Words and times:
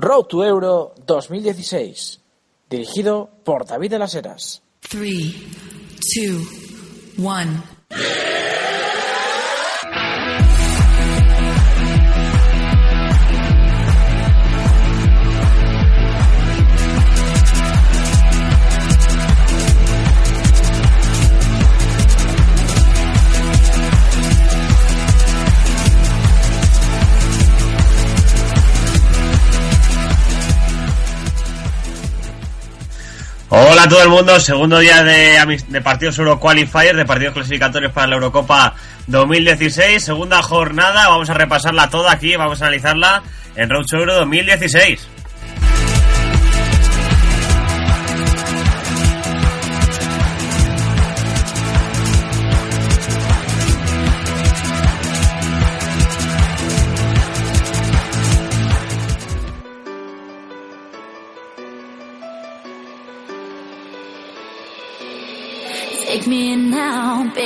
Road 0.00 0.26
to 0.28 0.44
Euro 0.44 0.94
2016, 1.06 2.20
dirigido 2.70 3.30
por 3.44 3.66
David 3.66 3.90
de 3.90 3.98
las 3.98 4.14
Heras. 4.14 4.62
3, 4.88 5.34
2, 7.16 7.18
1. 7.18 8.27
Todo 33.88 34.02
el 34.02 34.08
mundo, 34.08 34.38
segundo 34.38 34.78
día 34.78 35.02
de, 35.02 35.80
partidos 35.82 36.18
Euro 36.18 36.38
Qualifier, 36.38 36.94
de 36.94 37.06
partidos 37.06 37.34
clasificatorios 37.34 37.92
para 37.92 38.08
la 38.08 38.14
Eurocopa 38.16 38.74
2016, 39.06 40.04
segunda 40.04 40.42
jornada, 40.42 41.08
vamos 41.08 41.30
a 41.30 41.34
repasarla 41.34 41.88
toda 41.88 42.12
aquí, 42.12 42.36
vamos 42.36 42.60
a 42.60 42.66
analizarla 42.66 43.22
en 43.56 43.70
Road 43.70 43.86
to 43.86 43.96
Euro 43.96 44.14
2016. 44.16 45.08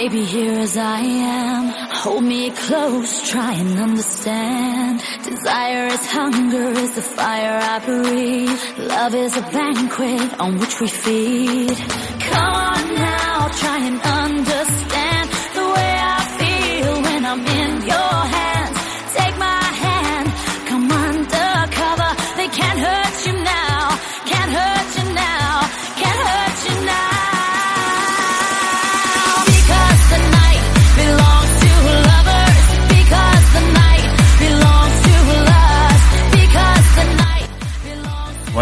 Baby, 0.02 0.24
here 0.24 0.58
as 0.58 0.76
I 0.76 1.00
am. 1.00 1.68
Hold 2.02 2.24
me 2.24 2.50
close, 2.50 3.30
try 3.30 3.52
and 3.52 3.78
understand. 3.78 5.00
Desire 5.22 5.86
is 5.86 6.04
hunger, 6.06 6.70
is 6.84 6.92
the 6.96 7.02
fire 7.02 7.60
I 7.74 7.78
breathe. 7.86 8.60
Love 8.78 9.14
is 9.14 9.36
a 9.36 9.42
banquet 9.42 10.40
on 10.40 10.58
which 10.58 10.80
we 10.80 10.88
feed. 10.88 11.76
Come 12.30 12.54
on 12.70 12.94
now, 12.94 13.48
try 13.62 13.78
and 13.78 14.00
understand 14.00 14.61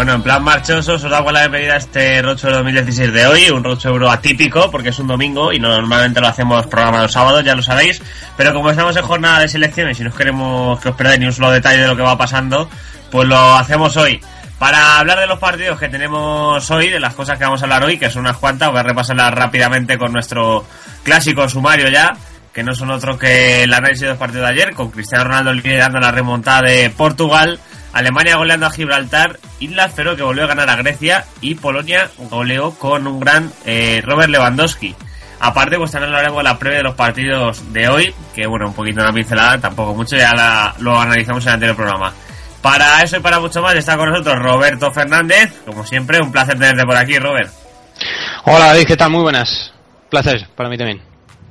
Bueno, 0.01 0.15
en 0.15 0.23
plan 0.23 0.41
marchoso, 0.41 0.93
os 0.95 1.01
damos 1.03 1.31
la 1.31 1.41
bienvenida 1.41 1.75
a 1.75 1.77
este 1.77 2.17
Euro 2.17 2.33
2016 2.33 3.13
de 3.13 3.27
hoy, 3.27 3.51
un 3.51 3.63
Road 3.63 3.77
to 3.77 3.89
Euro 3.89 4.09
atípico 4.09 4.71
porque 4.71 4.89
es 4.89 4.97
un 4.97 5.05
domingo 5.05 5.53
y 5.53 5.59
no- 5.59 5.69
normalmente 5.77 6.19
lo 6.19 6.27
hacemos 6.27 6.65
programa 6.65 7.03
los 7.03 7.11
sábados, 7.11 7.43
ya 7.43 7.53
lo 7.53 7.61
sabéis, 7.61 8.01
pero 8.35 8.51
como 8.51 8.71
estamos 8.71 8.97
en 8.97 9.03
jornada 9.03 9.41
de 9.41 9.47
selecciones 9.47 9.99
y 9.99 10.03
no 10.03 10.11
queremos 10.11 10.79
que 10.79 10.89
os 10.89 10.95
perdáis 10.95 11.19
ni 11.19 11.27
un 11.27 11.33
solo 11.33 11.51
detalle 11.51 11.83
de 11.83 11.87
lo 11.87 11.95
que 11.95 12.01
va 12.01 12.17
pasando, 12.17 12.67
pues 13.11 13.27
lo 13.27 13.37
hacemos 13.53 13.95
hoy. 13.95 14.19
Para 14.57 14.97
hablar 14.97 15.19
de 15.19 15.27
los 15.27 15.37
partidos 15.37 15.77
que 15.77 15.87
tenemos 15.87 16.71
hoy, 16.71 16.89
de 16.89 16.99
las 16.99 17.13
cosas 17.13 17.37
que 17.37 17.43
vamos 17.43 17.61
a 17.61 17.65
hablar 17.65 17.83
hoy, 17.83 17.99
que 17.99 18.09
son 18.09 18.21
unas 18.23 18.37
cuantas, 18.37 18.71
voy 18.71 18.79
a 18.79 18.83
repasarlas 18.83 19.31
rápidamente 19.35 19.99
con 19.99 20.11
nuestro 20.11 20.65
clásico 21.03 21.47
sumario 21.47 21.89
ya, 21.89 22.09
que 22.51 22.63
no 22.63 22.73
son 22.73 22.89
otro 22.89 23.19
que 23.19 23.61
el 23.65 23.73
análisis 23.73 24.01
de 24.01 24.07
los 24.09 24.17
partidos 24.17 24.47
de 24.47 24.51
ayer, 24.51 24.73
con 24.73 24.89
Cristiano 24.89 25.25
Ronaldo 25.25 25.53
liderando 25.53 25.99
la 25.99 26.09
remontada 26.11 26.63
de 26.63 26.89
Portugal, 26.89 27.59
Alemania 27.93 28.37
goleando 28.37 28.65
a 28.67 28.71
Gibraltar, 28.71 29.39
Isla 29.59 29.89
Feroe 29.89 30.15
que 30.15 30.23
volvió 30.23 30.43
a 30.45 30.47
ganar 30.47 30.69
a 30.69 30.75
Grecia 30.77 31.25
y 31.41 31.55
Polonia 31.55 32.09
goleó 32.29 32.71
con 32.71 33.05
un 33.07 33.19
gran 33.19 33.51
eh, 33.65 34.01
Robert 34.05 34.29
Lewandowski. 34.29 34.95
Aparte, 35.39 35.77
pues 35.77 35.91
también 35.91 36.09
hablaremos 36.13 36.37
de 36.37 36.43
la 36.43 36.59
previa 36.59 36.77
de 36.77 36.83
los 36.83 36.95
partidos 36.95 37.73
de 37.73 37.89
hoy, 37.89 38.13
que 38.35 38.45
bueno, 38.47 38.67
un 38.67 38.73
poquito 38.73 39.01
una 39.01 39.11
pincelada, 39.11 39.59
tampoco 39.59 39.93
mucho, 39.95 40.15
ya 40.15 40.33
la- 40.33 40.73
lo 40.79 40.99
analizamos 40.99 41.43
en 41.43 41.47
el 41.49 41.53
anterior 41.55 41.75
programa. 41.75 42.13
Para 42.61 43.01
eso 43.01 43.17
y 43.17 43.21
para 43.21 43.39
mucho 43.39 43.59
más 43.61 43.73
está 43.73 43.97
con 43.97 44.09
nosotros 44.09 44.37
Roberto 44.37 44.91
Fernández, 44.91 45.51
como 45.65 45.83
siempre, 45.85 46.19
un 46.21 46.31
placer 46.31 46.59
tenerte 46.59 46.83
por 46.83 46.95
aquí, 46.95 47.17
Robert. 47.17 47.51
Hola 48.45 48.67
David, 48.67 48.85
¿qué 48.87 48.95
tal? 48.97 49.09
Muy 49.09 49.23
buenas. 49.23 49.73
Placer, 50.11 50.47
para 50.55 50.69
mí 50.69 50.77
también. 50.77 51.01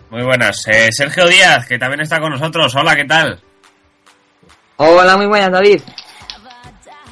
Muy 0.08 0.22
buenas. 0.22 0.62
Eh, 0.68 0.88
Sergio 0.92 1.26
Díaz, 1.26 1.66
que 1.66 1.78
también 1.78 2.00
está 2.00 2.20
con 2.20 2.30
nosotros. 2.32 2.72
Hola, 2.76 2.94
¿qué 2.94 3.04
tal? 3.04 3.40
Hola, 4.76 5.16
muy 5.16 5.26
buenas, 5.26 5.50
David. 5.50 5.82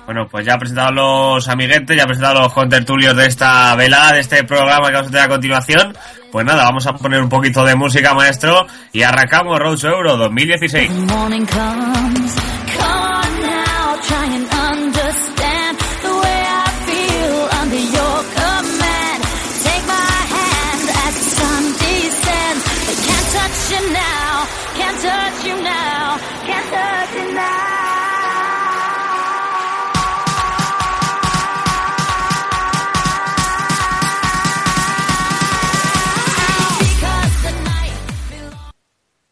Bueno, 0.09 0.27
pues 0.27 0.47
ya 0.47 0.55
ha 0.55 0.59
presentado 0.59 0.91
los 0.91 1.49
amiguetes, 1.49 1.95
ya 1.95 2.05
ha 2.05 2.07
presentado 2.07 2.41
los 2.41 2.55
contertulios 2.55 3.15
de 3.15 3.27
esta 3.27 3.75
velada, 3.75 4.15
de 4.15 4.21
este 4.21 4.43
programa 4.43 4.87
que 4.87 4.95
vamos 4.95 5.09
a 5.09 5.11
tener 5.11 5.27
a 5.27 5.29
continuación. 5.29 5.95
Pues 6.33 6.47
nada, 6.47 6.65
vamos 6.65 6.87
a 6.87 6.95
poner 6.95 7.21
un 7.21 7.29
poquito 7.29 7.63
de 7.63 7.75
música, 7.75 8.15
maestro, 8.15 8.67
y 8.91 9.03
arrancamos 9.03 9.59
Road 9.59 9.85
Euro 9.85 10.17
2016. 10.17 10.91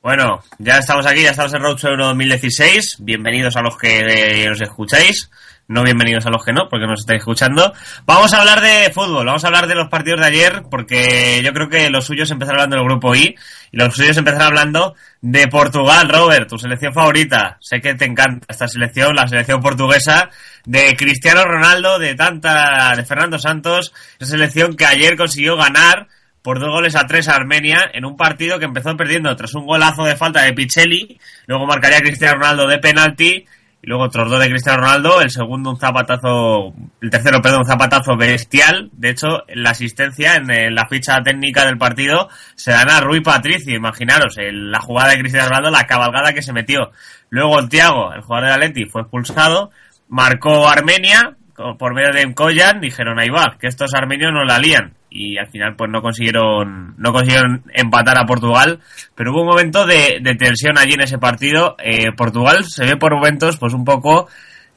Bueno, 0.07 0.41
ya 0.61 0.79
estamos 0.79 1.05
aquí, 1.05 1.23
ya 1.23 1.31
estamos 1.31 1.53
en 1.53 1.63
Road 1.63 1.79
to 1.79 1.89
Euro 1.89 2.07
2016. 2.07 2.99
Bienvenidos 3.01 3.57
a 3.57 3.61
los 3.61 3.77
que 3.77 3.99
eh, 3.99 4.49
nos 4.49 4.61
escucháis. 4.61 5.29
No 5.67 5.83
bienvenidos 5.83 6.25
a 6.27 6.31
los 6.31 6.45
que 6.45 6.53
no, 6.53 6.69
porque 6.69 6.87
nos 6.87 7.01
estáis 7.01 7.23
escuchando. 7.23 7.73
Vamos 8.05 8.33
a 8.33 8.39
hablar 8.39 8.61
de 8.61 8.93
fútbol, 8.93 9.27
vamos 9.27 9.43
a 9.43 9.49
hablar 9.49 9.67
de 9.67 9.75
los 9.75 9.89
partidos 9.89 10.21
de 10.21 10.27
ayer, 10.27 10.63
porque 10.71 11.43
yo 11.45 11.53
creo 11.53 11.69
que 11.69 11.91
los 11.91 12.07
suyos 12.07 12.31
empezaron 12.31 12.61
hablando 12.61 12.77
del 12.77 12.85
grupo 12.85 13.17
I 13.17 13.35
y 13.73 13.77
los 13.77 13.97
suyos 13.97 14.17
empezaron 14.17 14.47
hablando 14.47 14.95
de 15.23 15.49
Portugal, 15.49 16.09
Robert, 16.09 16.49
tu 16.49 16.57
selección 16.57 16.93
favorita. 16.93 17.59
Sé 17.61 17.81
que 17.81 17.97
te 17.97 18.05
encanta 18.05 18.47
esta 18.49 18.69
selección, 18.69 19.17
la 19.17 19.27
selección 19.27 19.61
portuguesa 19.61 20.31
de 20.65 20.95
Cristiano 20.95 21.43
Ronaldo, 21.43 21.99
de 21.99 22.15
tanta, 22.15 22.93
de 22.95 23.05
Fernando 23.05 23.41
Santos, 23.41 23.93
esa 24.21 24.31
selección 24.31 24.77
que 24.77 24.87
ayer 24.87 25.17
consiguió 25.17 25.57
ganar 25.57 26.07
por 26.47 26.61
dos 26.61 26.71
goles 26.71 26.95
a 26.95 27.09
tres 27.09 27.27
a 27.29 27.35
Armenia 27.35 27.91
en 27.93 28.05
un 28.05 28.17
partido 28.17 28.61
que 28.61 28.67
empezó 28.67 28.97
perdiendo 28.97 29.35
tras 29.35 29.53
un 29.57 29.67
golazo 29.67 30.05
de 30.05 30.15
falta 30.15 30.43
de 30.43 30.53
Pichelli, 30.53 31.19
luego 31.49 31.67
marcaría 31.67 31.99
Cristiano 31.99 32.35
Ronaldo 32.39 32.69
de 32.69 32.79
penalti 32.79 33.45
y 33.83 33.89
luego 33.89 34.05
otros 34.05 34.31
dos 34.31 34.39
de 34.39 34.49
Cristiano 34.49 34.79
Ronaldo, 34.83 35.21
el 35.21 35.31
segundo 35.31 35.71
un 35.71 35.77
zapatazo, 35.81 36.73
el 37.01 37.11
tercero, 37.11 37.43
perdón, 37.43 37.63
un 37.63 37.67
zapatazo 37.67 38.17
bestial, 38.17 38.91
de 38.93 39.11
hecho 39.11 39.43
la 39.49 39.71
asistencia 39.71 40.37
en, 40.37 40.73
la 40.73 40.87
ficha 40.87 41.21
técnica 41.25 41.65
del 41.67 41.79
partido 41.79 42.29
se 42.55 42.71
dan 42.71 42.91
a 42.91 43.01
Rui 43.01 43.23
Patricio, 43.23 43.75
imaginaros, 43.75 44.39
el- 44.39 44.71
la 44.71 44.79
jugada 44.81 45.11
de 45.11 45.19
Cristiano 45.19 45.49
Ronaldo, 45.49 45.71
la 45.71 45.89
cabalgada 45.89 46.33
que 46.33 46.43
se 46.43 46.53
metió. 46.53 46.93
Luego 47.29 47.67
Thiago, 47.69 48.13
el 48.15 48.21
jugador 48.23 48.51
de 48.51 48.55
Atleti, 48.55 48.85
fue 48.87 49.03
expulsado, 49.03 49.73
marcó 50.09 50.69
Armenia, 50.69 51.35
por 51.79 51.95
medio 51.95 52.13
de 52.13 52.35
Koyan, 52.35 52.81
dijeron 52.81 53.19
ahí 53.19 53.29
va, 53.29 53.57
que 53.59 53.69
estos 53.69 53.95
armenios 53.95 54.33
no 54.33 54.45
la 54.45 54.59
lían. 54.59 54.95
Y 55.11 55.39
al 55.39 55.49
final 55.49 55.77
pues 55.77 55.91
no 55.91 56.03
consiguieron, 56.03 56.95
no 56.99 57.13
consiguieron 57.13 57.65
empatar 57.73 58.19
a 58.19 58.27
Portugal. 58.27 58.81
Pero 59.15 59.33
hubo 59.33 59.43
un 59.43 59.49
momento 59.49 59.87
de, 59.87 60.19
de 60.21 60.35
tensión 60.35 60.77
allí 60.77 60.93
en 60.95 61.03
ese 61.03 61.19
partido. 61.19 61.77
Eh, 61.83 62.13
Portugal 62.17 62.65
se 62.65 62.85
ve 62.85 62.97
por 62.97 63.15
momentos 63.15 63.57
pues 63.57 63.73
un 63.73 63.85
poco 63.85 64.29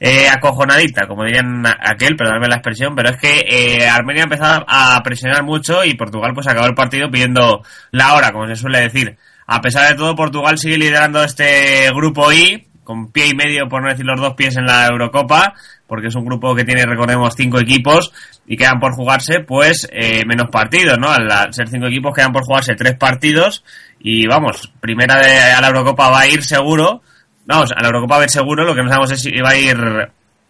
eh, 0.02 0.28
acojonadita, 0.30 1.06
como 1.06 1.24
dirían 1.24 1.66
aquel, 1.66 2.16
perdóname 2.16 2.48
la 2.48 2.56
expresión, 2.56 2.94
pero 2.94 3.10
es 3.10 3.18
que 3.18 3.44
eh, 3.46 3.86
Armenia 3.86 4.22
empezó 4.22 4.44
a 4.44 4.98
presionar 5.04 5.44
mucho 5.44 5.84
y 5.84 5.92
Portugal 5.92 6.32
pues 6.34 6.48
acabó 6.48 6.66
el 6.66 6.74
partido 6.74 7.10
pidiendo 7.10 7.62
la 7.90 8.14
hora, 8.14 8.32
como 8.32 8.46
se 8.46 8.56
suele 8.56 8.80
decir. 8.80 9.18
A 9.46 9.60
pesar 9.60 9.90
de 9.90 9.96
todo, 9.96 10.14
Portugal 10.14 10.56
sigue 10.56 10.78
liderando 10.78 11.22
este 11.22 11.90
grupo 11.92 12.32
I, 12.32 12.69
con 12.90 13.12
pie 13.12 13.28
y 13.28 13.34
medio, 13.36 13.68
por 13.68 13.84
no 13.84 13.88
decir 13.88 14.04
los 14.04 14.20
dos 14.20 14.34
pies 14.34 14.56
en 14.56 14.66
la 14.66 14.88
Eurocopa, 14.88 15.54
porque 15.86 16.08
es 16.08 16.14
un 16.16 16.24
grupo 16.24 16.56
que 16.56 16.64
tiene, 16.64 16.84
recordemos, 16.84 17.34
cinco 17.36 17.60
equipos 17.60 18.12
y 18.48 18.56
quedan 18.56 18.80
por 18.80 18.94
jugarse, 18.94 19.44
pues, 19.46 19.88
eh, 19.92 20.24
menos 20.26 20.48
partidos, 20.50 20.98
¿no? 20.98 21.08
Al 21.08 21.54
ser 21.54 21.68
cinco 21.68 21.86
equipos 21.86 22.12
quedan 22.12 22.32
por 22.32 22.42
jugarse 22.42 22.74
tres 22.74 22.96
partidos 22.96 23.62
y 24.00 24.26
vamos, 24.26 24.72
primera 24.80 25.20
de, 25.20 25.38
a 25.38 25.60
la 25.60 25.68
Eurocopa 25.68 26.10
va 26.10 26.22
a 26.22 26.26
ir 26.26 26.42
seguro, 26.42 27.02
vamos, 27.46 27.70
a 27.70 27.80
la 27.80 27.86
Eurocopa 27.86 28.16
va 28.16 28.22
a 28.22 28.24
ir 28.24 28.30
seguro, 28.30 28.64
lo 28.64 28.74
que 28.74 28.82
no 28.82 28.88
sabemos 28.88 29.12
es 29.12 29.22
si 29.22 29.40
va 29.40 29.50
a 29.50 29.56
ir 29.56 29.78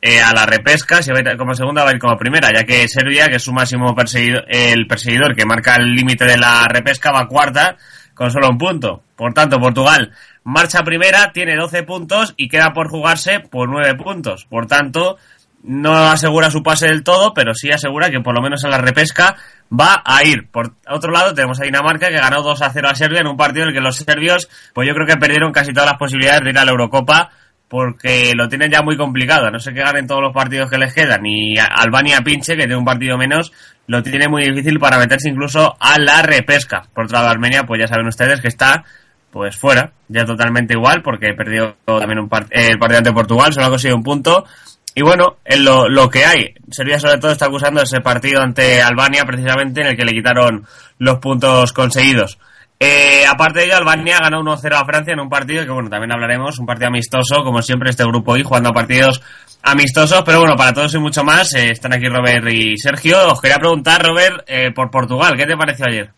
eh, 0.00 0.22
a 0.22 0.32
la 0.32 0.46
repesca, 0.46 1.02
si 1.02 1.10
va 1.10 1.18
a 1.18 1.32
ir 1.32 1.36
como 1.36 1.54
segunda 1.54 1.84
va 1.84 1.90
a 1.90 1.92
ir 1.92 1.98
como 1.98 2.16
primera, 2.16 2.48
ya 2.56 2.64
que 2.64 2.88
Serbia, 2.88 3.28
que 3.28 3.36
es 3.36 3.42
su 3.42 3.52
máximo 3.52 3.94
perseguidor, 3.94 4.46
el 4.48 4.86
perseguidor 4.86 5.36
que 5.36 5.44
marca 5.44 5.74
el 5.74 5.94
límite 5.94 6.24
de 6.24 6.38
la 6.38 6.66
repesca, 6.66 7.12
va 7.12 7.28
cuarta 7.28 7.76
con 8.20 8.30
solo 8.30 8.50
un 8.50 8.58
punto. 8.58 9.02
Por 9.16 9.32
tanto, 9.32 9.58
Portugal 9.58 10.12
marcha 10.44 10.82
primera, 10.82 11.32
tiene 11.32 11.56
12 11.56 11.84
puntos 11.84 12.34
y 12.36 12.50
queda 12.50 12.74
por 12.74 12.90
jugarse 12.90 13.40
por 13.40 13.70
9 13.70 13.94
puntos. 13.94 14.44
Por 14.44 14.66
tanto, 14.66 15.16
no 15.62 15.94
asegura 15.94 16.50
su 16.50 16.62
pase 16.62 16.88
del 16.88 17.02
todo, 17.02 17.32
pero 17.32 17.54
sí 17.54 17.70
asegura 17.70 18.10
que 18.10 18.20
por 18.20 18.34
lo 18.34 18.42
menos 18.42 18.62
en 18.62 18.72
la 18.72 18.76
repesca 18.76 19.36
va 19.72 20.02
a 20.04 20.22
ir. 20.22 20.50
Por 20.50 20.74
otro 20.86 21.10
lado, 21.12 21.32
tenemos 21.32 21.62
a 21.62 21.64
Dinamarca 21.64 22.08
que 22.08 22.20
ganó 22.20 22.42
2 22.42 22.60
a 22.60 22.68
0 22.68 22.88
a 22.90 22.94
Serbia 22.94 23.20
en 23.20 23.26
un 23.26 23.38
partido 23.38 23.62
en 23.62 23.68
el 23.70 23.74
que 23.74 23.80
los 23.80 23.96
serbios, 23.96 24.50
pues 24.74 24.86
yo 24.86 24.92
creo 24.92 25.06
que 25.06 25.16
perdieron 25.16 25.50
casi 25.50 25.72
todas 25.72 25.88
las 25.88 25.98
posibilidades 25.98 26.42
de 26.42 26.50
ir 26.50 26.58
a 26.58 26.66
la 26.66 26.72
Eurocopa 26.72 27.30
porque 27.70 28.32
lo 28.34 28.48
tienen 28.48 28.72
ya 28.72 28.82
muy 28.82 28.96
complicado. 28.96 29.48
No 29.48 29.60
sé 29.60 29.72
que 29.72 29.80
ganen 29.80 30.08
todos 30.08 30.20
los 30.20 30.34
partidos 30.34 30.68
que 30.68 30.76
les 30.76 30.92
quedan 30.92 31.24
y 31.24 31.56
Albania 31.56 32.20
pinche, 32.20 32.56
que 32.56 32.64
tiene 32.64 32.76
un 32.76 32.84
partido 32.84 33.16
menos, 33.16 33.52
lo 33.86 34.02
tiene 34.02 34.26
muy 34.26 34.42
difícil 34.42 34.80
para 34.80 34.98
meterse 34.98 35.30
incluso 35.30 35.76
a 35.78 35.96
la 36.00 36.20
repesca. 36.20 36.82
Por 36.92 37.04
otro 37.04 37.18
lado, 37.18 37.28
Armenia, 37.30 37.62
pues 37.62 37.80
ya 37.80 37.86
saben 37.86 38.08
ustedes 38.08 38.40
que 38.40 38.48
está 38.48 38.82
pues 39.30 39.56
fuera, 39.56 39.92
ya 40.08 40.24
totalmente 40.24 40.74
igual, 40.74 41.00
porque 41.02 41.32
perdió 41.34 41.76
también 41.86 42.18
un 42.18 42.28
el 42.50 42.78
partido 42.80 42.98
ante 42.98 43.12
Portugal, 43.12 43.52
solo 43.52 43.66
ha 43.66 43.70
conseguido 43.70 43.96
un 43.96 44.02
punto 44.02 44.44
y 44.92 45.02
bueno, 45.02 45.36
en 45.44 45.64
lo, 45.64 45.88
lo 45.88 46.10
que 46.10 46.24
hay, 46.24 46.54
Serbia 46.72 46.98
sobre 46.98 47.18
todo 47.18 47.30
está 47.30 47.46
acusando 47.46 47.80
ese 47.80 48.00
partido 48.00 48.42
ante 48.42 48.82
Albania 48.82 49.24
precisamente 49.24 49.82
en 49.82 49.86
el 49.86 49.96
que 49.96 50.04
le 50.04 50.12
quitaron 50.12 50.66
los 50.98 51.18
puntos 51.20 51.72
conseguidos. 51.72 52.38
Eh, 52.82 53.26
aparte 53.28 53.58
de 53.58 53.64
ello, 53.66 53.76
Albania 53.76 54.20
ganó 54.22 54.40
1-0 54.40 54.74
a 54.74 54.86
Francia 54.86 55.12
en 55.12 55.20
un 55.20 55.28
partido 55.28 55.62
que, 55.64 55.70
bueno, 55.70 55.90
también 55.90 56.12
hablaremos, 56.12 56.58
un 56.58 56.64
partido 56.64 56.88
amistoso, 56.88 57.44
como 57.44 57.60
siempre 57.60 57.90
este 57.90 58.04
grupo 58.04 58.32
hoy 58.32 58.42
jugando 58.42 58.70
a 58.70 58.72
partidos 58.72 59.20
amistosos, 59.62 60.22
pero 60.24 60.40
bueno, 60.40 60.56
para 60.56 60.72
todos 60.72 60.94
y 60.94 60.98
mucho 60.98 61.22
más, 61.22 61.52
eh, 61.54 61.72
están 61.72 61.92
aquí 61.92 62.06
Robert 62.06 62.48
y 62.50 62.78
Sergio. 62.78 63.32
Os 63.32 63.40
quería 63.42 63.58
preguntar, 63.58 64.02
Robert, 64.02 64.44
eh, 64.46 64.70
por 64.74 64.90
Portugal, 64.90 65.36
¿qué 65.36 65.44
te 65.44 65.58
pareció 65.58 65.84
ayer? 65.86 66.10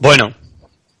Bueno, 0.00 0.34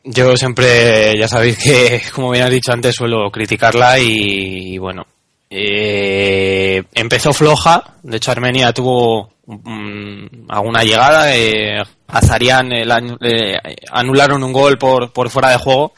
yo 0.04 0.36
siempre, 0.36 1.18
ya 1.18 1.26
sabéis 1.26 1.58
que, 1.58 2.02
como 2.14 2.30
bien 2.30 2.44
has 2.44 2.50
dicho 2.50 2.72
antes, 2.72 2.94
suelo 2.94 3.32
criticarla 3.32 3.98
y 3.98 4.78
bueno, 4.78 5.06
eh, 5.54 6.82
empezó 6.94 7.34
floja, 7.34 7.84
de 8.02 8.16
hecho 8.16 8.30
Armenia 8.30 8.72
tuvo 8.72 9.34
mm, 9.44 10.46
alguna 10.48 10.82
llegada, 10.82 11.36
eh, 11.36 11.82
Azarian 12.08 12.72
eh, 12.72 13.58
anularon 13.90 14.42
un 14.42 14.52
gol 14.52 14.78
por, 14.78 15.12
por 15.12 15.28
fuera 15.28 15.50
de 15.50 15.58
juego, 15.58 15.92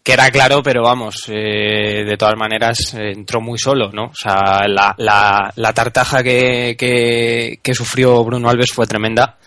que 0.00 0.12
era 0.12 0.30
claro, 0.30 0.62
pero 0.62 0.82
vamos, 0.82 1.24
eh, 1.28 2.04
de 2.04 2.16
todas 2.16 2.36
maneras 2.36 2.94
entró 2.94 3.40
muy 3.40 3.58
solo, 3.58 3.90
¿no? 3.90 4.04
O 4.04 4.14
sea, 4.14 4.68
la, 4.68 4.94
la, 4.98 5.52
la 5.56 5.72
tartaja 5.72 6.22
que, 6.22 6.76
que, 6.78 7.58
que 7.60 7.74
sufrió 7.74 8.22
Bruno 8.22 8.48
Alves 8.48 8.72
fue 8.72 8.86
tremenda 8.86 9.38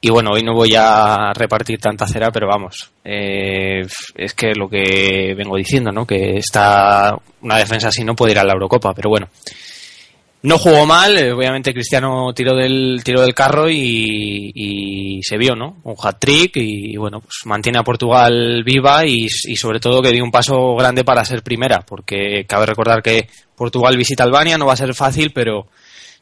y 0.00 0.10
bueno, 0.10 0.30
hoy 0.32 0.42
no 0.42 0.54
voy 0.54 0.74
a 0.76 1.32
repartir 1.34 1.80
tanta 1.80 2.06
cera, 2.06 2.30
pero 2.30 2.46
vamos, 2.46 2.92
eh, 3.04 3.84
es 4.14 4.34
que 4.34 4.52
lo 4.54 4.68
que 4.68 5.34
vengo 5.36 5.56
diciendo, 5.56 5.90
¿no? 5.90 6.06
Que 6.06 6.36
está 6.36 7.16
una 7.40 7.58
defensa 7.58 7.88
así 7.88 8.04
no 8.04 8.14
puede 8.14 8.32
ir 8.32 8.38
a 8.38 8.44
la 8.44 8.52
Eurocopa, 8.52 8.94
pero 8.94 9.10
bueno. 9.10 9.28
No 10.40 10.56
jugó 10.56 10.86
mal, 10.86 11.18
eh, 11.18 11.32
obviamente 11.32 11.74
Cristiano 11.74 12.32
tiró 12.32 12.54
del, 12.54 13.00
tiró 13.02 13.22
del 13.22 13.34
carro 13.34 13.68
y, 13.68 14.52
y 14.54 15.20
se 15.24 15.36
vio, 15.36 15.56
¿no? 15.56 15.78
Un 15.82 15.96
hat-trick 16.00 16.58
y, 16.58 16.96
bueno, 16.96 17.20
pues 17.20 17.38
mantiene 17.44 17.80
a 17.80 17.82
Portugal 17.82 18.62
viva 18.64 19.04
y, 19.04 19.26
y 19.26 19.56
sobre 19.56 19.80
todo 19.80 20.00
que 20.00 20.12
dio 20.12 20.22
un 20.22 20.30
paso 20.30 20.76
grande 20.76 21.02
para 21.02 21.24
ser 21.24 21.42
primera, 21.42 21.80
porque 21.80 22.44
cabe 22.46 22.66
recordar 22.66 23.02
que 23.02 23.28
Portugal 23.56 23.96
visita 23.96 24.22
Albania, 24.22 24.56
no 24.56 24.66
va 24.66 24.74
a 24.74 24.76
ser 24.76 24.94
fácil, 24.94 25.32
pero 25.32 25.66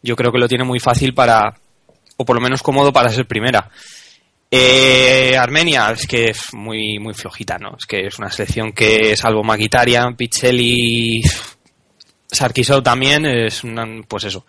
yo 0.02 0.17
creo 0.17 0.32
que 0.32 0.38
lo 0.38 0.49
tiene 0.49 0.64
muy 0.64 0.81
fácil 0.81 1.12
para, 1.12 1.55
o 2.17 2.25
por 2.25 2.37
lo 2.37 2.43
menos 2.43 2.63
cómodo 2.63 2.93
para 2.93 3.11
ser 3.11 3.27
primera. 3.27 3.71
Eh, 4.51 5.37
Armenia 5.37 5.91
es 5.91 6.07
que 6.07 6.31
es 6.31 6.55
muy 6.55 6.99
muy 6.99 7.15
flojita, 7.15 7.59
¿no? 7.59 7.77
Es 7.79 7.87
que 7.87 8.07
es 8.07 8.19
una 8.19 8.31
selección 8.31 8.73
que 8.73 9.17
salvo 9.17 9.43
Maquitarian, 9.43 10.17
Picheli, 10.17 11.21
Sarkisov 12.31 12.83
también 12.83 13.27
es 13.27 13.63
pues 14.07 14.25
eso, 14.25 14.47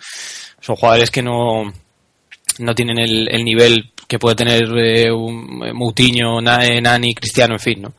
son 0.60 0.76
jugadores 0.76 1.10
que 1.10 1.24
no 1.24 1.74
no 2.60 2.76
tienen 2.76 3.00
el, 3.00 3.28
el 3.30 3.44
nivel 3.44 3.92
que 4.08 4.20
puede 4.20 4.36
tener 4.36 4.68
eh, 4.78 5.12
un 5.12 5.60
Moutinho, 5.74 6.42
Nani, 6.42 7.14
Cristiano, 7.14 7.56
en 7.56 7.60
fin, 7.60 7.82
¿no? 7.82 7.94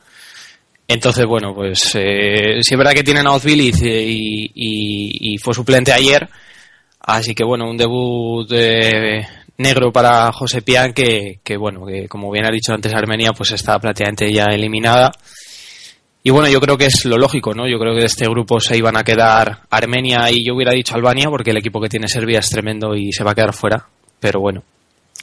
Entonces, 0.87 1.25
bueno, 1.27 1.53
pues 1.53 1.91
eh, 1.93 2.59
sí 2.61 2.73
es 2.73 2.77
verdad 2.77 2.93
que 2.93 3.03
tienen 3.03 3.27
a 3.27 3.37
y, 3.45 3.71
y, 4.55 5.33
y, 5.33 5.37
fue 5.37 5.53
suplente 5.53 5.93
ayer, 5.93 6.27
así 6.99 7.35
que 7.35 7.43
bueno, 7.43 7.69
un 7.69 7.77
debut 7.77 8.49
de, 8.49 9.23
negro 9.59 9.91
para 9.91 10.31
José 10.31 10.61
Pian, 10.61 10.93
que, 10.93 11.39
que, 11.43 11.57
bueno, 11.57 11.85
que 11.85 12.07
como 12.07 12.31
bien 12.31 12.45
ha 12.45 12.51
dicho 12.51 12.73
antes 12.73 12.93
Armenia, 12.93 13.31
pues 13.35 13.51
está 13.51 13.77
prácticamente 13.77 14.31
ya 14.31 14.45
eliminada. 14.45 15.11
Y 16.23 16.31
bueno, 16.31 16.49
yo 16.49 16.59
creo 16.59 16.77
que 16.77 16.87
es 16.87 17.05
lo 17.05 17.17
lógico, 17.17 17.53
¿no? 17.53 17.67
Yo 17.67 17.77
creo 17.77 17.93
que 17.93 18.01
de 18.01 18.05
este 18.07 18.27
grupo 18.27 18.59
se 18.59 18.77
iban 18.77 18.97
a 18.97 19.03
quedar 19.03 19.59
Armenia 19.69 20.29
y 20.31 20.43
yo 20.43 20.55
hubiera 20.55 20.73
dicho 20.73 20.95
Albania, 20.95 21.27
porque 21.29 21.51
el 21.51 21.57
equipo 21.57 21.79
que 21.79 21.89
tiene 21.89 22.07
Serbia 22.07 22.39
es 22.39 22.49
tremendo 22.49 22.95
y 22.95 23.11
se 23.11 23.23
va 23.23 23.31
a 23.31 23.35
quedar 23.35 23.53
fuera. 23.53 23.85
Pero 24.19 24.39
bueno, 24.41 24.63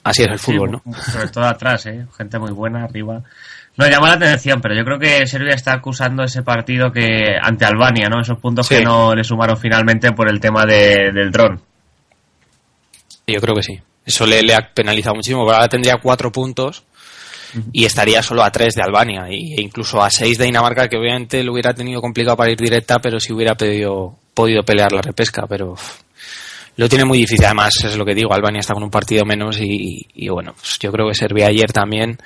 así 0.04 0.22
es 0.22 0.28
el 0.28 0.38
fútbol, 0.38 0.72
¿no? 0.72 0.94
Sobre 0.94 1.28
todo 1.28 1.44
atrás, 1.44 1.86
¿eh? 1.86 2.06
Gente 2.16 2.38
muy 2.38 2.52
buena 2.52 2.84
arriba. 2.84 3.22
No, 3.76 3.86
llama 3.86 4.08
la 4.08 4.14
atención, 4.14 4.60
pero 4.62 4.74
yo 4.74 4.84
creo 4.84 4.98
que 4.98 5.26
Serbia 5.26 5.54
está 5.54 5.74
acusando 5.74 6.24
ese 6.24 6.42
partido 6.42 6.90
que 6.90 7.36
ante 7.42 7.66
Albania, 7.66 8.08
¿no? 8.08 8.22
Esos 8.22 8.38
puntos 8.38 8.66
que 8.68 8.82
no 8.82 9.14
le 9.14 9.22
sumaron 9.22 9.58
finalmente 9.58 10.12
por 10.12 10.30
el 10.30 10.40
tema 10.40 10.64
de, 10.64 11.10
del 11.12 11.30
dron. 11.30 11.60
Yo 13.26 13.40
creo 13.40 13.54
que 13.54 13.62
sí. 13.62 13.80
Eso 14.06 14.24
le, 14.24 14.40
le 14.42 14.54
ha 14.54 14.70
penalizado 14.72 15.16
muchísimo, 15.16 15.42
porque 15.42 15.56
ahora 15.56 15.68
tendría 15.68 15.98
cuatro 16.00 16.32
puntos 16.32 16.84
y 17.72 17.84
estaría 17.84 18.22
solo 18.22 18.42
a 18.42 18.50
tres 18.50 18.74
de 18.74 18.82
Albania 18.82 19.26
e 19.28 19.60
incluso 19.60 20.00
a 20.00 20.10
seis 20.10 20.38
de 20.38 20.44
Dinamarca, 20.44 20.88
que 20.88 20.96
obviamente 20.96 21.42
lo 21.42 21.52
hubiera 21.52 21.74
tenido 21.74 22.00
complicado 22.00 22.36
para 22.36 22.52
ir 22.52 22.58
directa, 22.58 22.98
pero 22.98 23.18
si 23.18 23.32
hubiera 23.32 23.54
pedido, 23.54 24.16
podido 24.32 24.62
pelear 24.62 24.92
la 24.92 25.02
repesca, 25.02 25.46
pero 25.48 25.74
lo 26.76 26.88
tiene 26.88 27.04
muy 27.04 27.18
difícil. 27.18 27.44
Además, 27.44 27.74
es 27.82 27.96
lo 27.96 28.04
que 28.04 28.14
digo, 28.14 28.32
Albania 28.32 28.60
está 28.60 28.74
con 28.74 28.84
un 28.84 28.90
partido 28.90 29.24
menos 29.24 29.58
y, 29.60 30.06
y 30.14 30.28
bueno, 30.28 30.54
pues 30.54 30.78
yo 30.78 30.92
creo 30.92 31.08
que 31.08 31.14
Serbia 31.14 31.48
ayer 31.48 31.72
también 31.72 32.18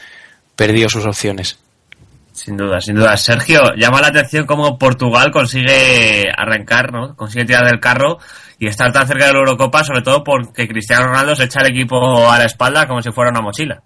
perdió 0.57 0.89
sus 0.89 1.07
opciones. 1.07 1.59
Sin 2.33 2.57
duda, 2.57 2.81
sin 2.81 2.95
duda. 2.95 3.17
Sergio, 3.17 3.75
llama 3.77 4.01
la 4.01 4.09
atención 4.09 4.47
cómo 4.47 4.79
Portugal 4.79 5.31
consigue 5.31 6.25
arrancar, 6.37 6.93
¿no? 6.93 7.17
Consigue 7.17 7.45
tirar 7.45 7.67
del 7.67 7.81
carro 7.81 8.19
y 8.61 8.67
estar 8.67 8.93
tan 8.93 9.07
cerca 9.07 9.27
de 9.27 9.33
la 9.33 9.39
Eurocopa, 9.39 9.83
sobre 9.83 10.03
todo 10.03 10.23
porque 10.23 10.69
Cristiano 10.69 11.07
Ronaldo 11.07 11.35
se 11.35 11.45
echa 11.45 11.63
el 11.63 11.71
equipo 11.71 12.31
a 12.31 12.39
la 12.39 12.45
espalda 12.45 12.87
como 12.87 13.01
si 13.01 13.11
fuera 13.11 13.31
una 13.31 13.41
mochila. 13.41 13.83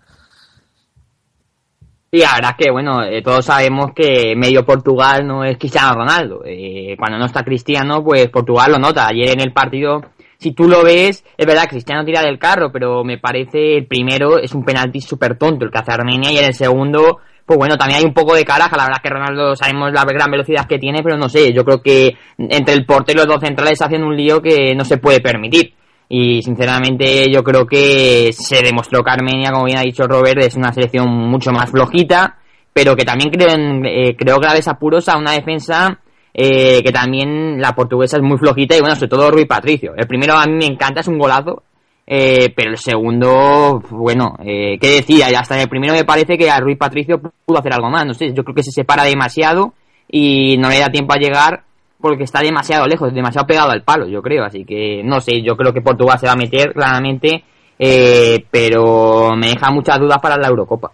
Sí, 2.13 2.19
la 2.19 2.35
verdad 2.35 2.57
que, 2.59 2.73
bueno, 2.73 3.05
eh, 3.05 3.23
todos 3.23 3.45
sabemos 3.45 3.93
que 3.95 4.35
medio 4.37 4.65
Portugal 4.65 5.25
no 5.25 5.45
es 5.45 5.59
Cristiano 5.59 5.95
Ronaldo. 5.95 6.43
Eh, 6.45 6.97
cuando 6.99 7.19
no 7.19 7.27
está 7.27 7.45
Cristiano, 7.45 8.03
pues 8.03 8.29
Portugal 8.31 8.73
lo 8.73 8.79
nota. 8.79 9.07
Ayer 9.07 9.31
en 9.31 9.41
el 9.41 9.53
partido, 9.53 10.01
si 10.39 10.53
tú 10.53 10.69
lo 10.69 10.83
ves, 10.83 11.25
es 11.37 11.47
verdad, 11.47 11.69
Cristiano 11.69 12.05
tira 12.05 12.23
del 12.23 12.41
carro, 12.41 12.73
pero 12.73 13.05
me 13.05 13.19
parece 13.19 13.77
el 13.77 13.87
primero 13.87 14.39
es 14.39 14.55
un 14.55 14.65
penalti 14.65 15.01
súper 15.01 15.39
tonto 15.39 15.65
el 15.65 15.71
que 15.71 15.79
hace 15.79 15.93
Armenia 15.93 16.33
y 16.33 16.39
en 16.39 16.47
el 16.47 16.55
segundo 16.55 17.21
pues 17.47 17.59
bueno, 17.59 17.77
también 17.77 18.01
hay 18.01 18.05
un 18.07 18.15
poco 18.15 18.35
de 18.35 18.45
caraja, 18.45 18.77
la 18.77 18.85
verdad 18.85 19.01
es 19.03 19.03
que 19.03 19.15
Ronaldo 19.15 19.57
sabemos 19.57 19.93
la 19.93 20.05
gran 20.05 20.31
velocidad 20.31 20.67
que 20.67 20.79
tiene, 20.79 21.03
pero 21.03 21.17
no 21.19 21.29
sé, 21.29 21.53
yo 21.53 21.65
creo 21.65 21.83
que 21.83 22.17
entre 22.39 22.75
el 22.75 22.87
portero 22.87 23.23
y 23.23 23.27
los 23.27 23.35
dos 23.35 23.45
centrales 23.45 23.83
hacen 23.83 24.03
un 24.03 24.17
lío 24.17 24.41
que 24.41 24.75
no 24.75 24.85
se 24.85 24.97
puede 24.97 25.21
permitir. 25.21 25.75
Y 26.09 26.43
sinceramente 26.43 27.31
yo 27.31 27.43
creo 27.43 27.67
que 27.67 28.31
se 28.33 28.63
demostró 28.63 29.03
que 29.03 29.11
Armenia, 29.11 29.51
como 29.51 29.65
bien 29.65 29.79
ha 29.79 29.83
dicho 29.83 30.07
Robert, 30.07 30.39
es 30.43 30.55
una 30.55 30.73
selección 30.73 31.09
mucho 31.09 31.51
más 31.51 31.71
flojita, 31.71 32.39
pero 32.73 32.95
que 32.97 33.05
también 33.05 33.31
creo, 33.31 33.49
eh, 33.85 34.17
creo 34.17 34.39
graves 34.39 34.69
apuros 34.69 35.09
a 35.09 35.17
una 35.19 35.33
defensa 35.33 36.01
eh, 36.33 36.83
que 36.83 36.93
también 36.93 37.61
la 37.61 37.75
portuguesa 37.75 38.17
es 38.17 38.23
muy 38.23 38.37
flojita 38.39 38.77
y 38.77 38.81
bueno, 38.81 38.97
sobre 38.97 39.09
todo 39.09 39.31
Rui 39.31 39.45
Patricio. 39.47 39.95
El 39.97 40.07
primero 40.07 40.35
a 40.35 40.45
mí 40.47 40.55
me 40.55 40.67
encanta, 40.67 41.01
es 41.01 41.09
un 41.09 41.19
golazo, 41.19 41.63
eh, 42.07 42.53
pero 42.55 42.71
el 42.71 42.79
segundo, 42.79 43.83
bueno, 43.91 44.37
eh, 44.45 44.79
¿qué 44.79 44.89
decía? 44.89 45.29
Hasta 45.39 45.55
en 45.55 45.63
el 45.63 45.69
primero 45.69 45.95
me 45.95 46.05
parece 46.05 46.37
que 46.37 46.51
a 46.51 46.61
Ruiz 46.61 46.77
Patricio 46.77 47.19
pudo 47.19 47.59
hacer 47.59 47.73
algo 47.73 47.91
más. 47.91 48.05
No 48.05 48.15
sé, 48.15 48.33
yo 48.35 48.45
creo 48.45 48.55
que 48.55 48.63
se 48.63 48.73
separa 48.73 49.05
demasiado 49.05 49.73
y 50.11 50.57
no 50.59 50.69
le 50.69 50.81
da 50.81 50.91
tiempo 50.91 51.15
a 51.15 51.19
llegar 51.19 51.65
porque 52.01 52.25
está 52.25 52.41
demasiado 52.41 52.87
lejos, 52.87 53.15
demasiado 53.15 53.47
pegado 53.47 53.71
al 53.71 53.83
palo, 53.83 54.07
yo 54.07 54.21
creo. 54.21 54.45
Así 54.45 54.65
que 54.65 55.03
no 55.03 55.21
sé, 55.21 55.43
yo 55.43 55.57
creo 55.57 55.73
que 55.73 55.81
Portugal 55.81 56.19
se 56.19 56.27
va 56.27 56.33
a 56.33 56.37
meter 56.37 56.75
claramente, 56.75 57.45
eh, 57.79 58.45
pero 58.51 59.31
me 59.37 59.49
deja 59.49 59.71
muchas 59.71 59.99
dudas 59.99 60.19
para 60.21 60.37
la 60.37 60.49
Eurocopa. 60.49 60.93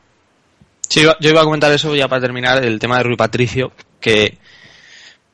Sí, 0.88 1.02
yo 1.02 1.30
iba 1.30 1.40
a 1.40 1.44
comentar 1.44 1.72
eso 1.72 1.94
ya 1.96 2.08
para 2.08 2.20
terminar, 2.20 2.64
el 2.64 2.78
tema 2.78 2.98
de 2.98 3.04
Rui 3.04 3.16
Patricio, 3.16 3.72
que 4.00 4.38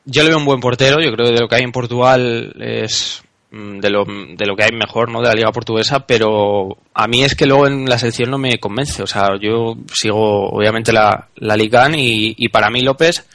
yo 0.05 0.23
le 0.23 0.29
veo 0.29 0.37
un 0.37 0.45
buen 0.45 0.59
portero, 0.59 0.99
yo 0.99 1.11
creo 1.11 1.27
que 1.27 1.33
de 1.33 1.41
lo 1.41 1.47
que 1.47 1.55
hay 1.55 1.63
en 1.63 1.71
Portugal 1.71 2.53
es 2.59 3.23
de 3.51 3.89
lo, 3.89 4.03
de 4.05 4.45
lo 4.45 4.55
que 4.55 4.65
hay 4.65 4.71
mejor 4.73 5.09
¿no? 5.09 5.21
de 5.21 5.29
la 5.29 5.33
liga 5.33 5.51
portuguesa, 5.51 6.05
pero 6.05 6.77
a 6.93 7.07
mí 7.07 7.23
es 7.23 7.35
que 7.35 7.45
luego 7.45 7.67
en 7.67 7.85
la 7.85 7.97
selección 7.97 8.29
no 8.29 8.37
me 8.37 8.59
convence. 8.59 9.01
O 9.01 9.07
sea, 9.07 9.29
yo 9.39 9.77
sigo 9.93 10.49
obviamente 10.49 10.91
la, 10.91 11.29
la 11.35 11.55
Liga 11.55 11.89
y, 11.95 12.35
y 12.37 12.49
para 12.49 12.69
mí 12.69 12.81
López 12.81 13.25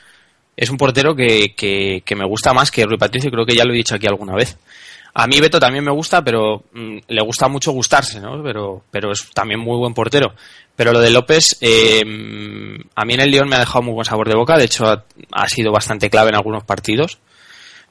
es 0.56 0.70
un 0.70 0.76
portero 0.76 1.14
que, 1.14 1.54
que, 1.54 2.02
que 2.04 2.16
me 2.16 2.26
gusta 2.26 2.52
más 2.52 2.70
que 2.70 2.84
Rui 2.84 2.98
Patricio, 2.98 3.30
creo 3.30 3.46
que 3.46 3.56
ya 3.56 3.64
lo 3.64 3.72
he 3.72 3.76
dicho 3.76 3.94
aquí 3.94 4.06
alguna 4.06 4.34
vez. 4.34 4.58
A 5.14 5.26
mí 5.26 5.40
Beto 5.40 5.58
también 5.58 5.84
me 5.84 5.92
gusta, 5.92 6.22
pero 6.22 6.64
mm, 6.72 6.98
le 7.08 7.22
gusta 7.22 7.48
mucho 7.48 7.72
gustarse, 7.72 8.18
¿no? 8.18 8.42
Pero, 8.42 8.82
pero 8.90 9.12
es 9.12 9.30
también 9.34 9.60
muy 9.60 9.76
buen 9.76 9.92
portero. 9.92 10.34
Pero 10.74 10.92
lo 10.92 11.00
de 11.00 11.10
López, 11.10 11.58
eh, 11.60 12.02
a 12.94 13.04
mí 13.04 13.14
en 13.14 13.20
el 13.20 13.30
León 13.30 13.48
me 13.48 13.56
ha 13.56 13.60
dejado 13.60 13.82
muy 13.82 13.92
buen 13.92 14.06
sabor 14.06 14.28
de 14.28 14.36
boca. 14.36 14.56
De 14.56 14.64
hecho, 14.64 14.86
ha, 14.86 15.04
ha 15.32 15.48
sido 15.48 15.70
bastante 15.70 16.08
clave 16.08 16.30
en 16.30 16.36
algunos 16.36 16.64
partidos. 16.64 17.18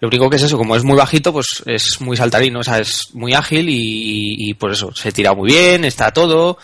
Lo 0.01 0.07
único 0.07 0.29
que 0.31 0.37
es 0.37 0.41
eso, 0.43 0.57
como 0.57 0.75
es 0.75 0.83
muy 0.83 0.97
bajito, 0.97 1.31
pues 1.31 1.63
es 1.67 2.01
muy 2.01 2.17
saltarino, 2.17 2.59
o 2.59 2.63
sea, 2.63 2.79
es 2.79 3.13
muy 3.13 3.33
ágil 3.33 3.69
y, 3.69 4.49
y, 4.49 4.53
por 4.55 4.71
eso 4.71 4.91
se 4.95 5.11
tira 5.11 5.33
muy 5.35 5.51
bien, 5.51 5.85
está 5.85 6.11
todo. 6.11 6.57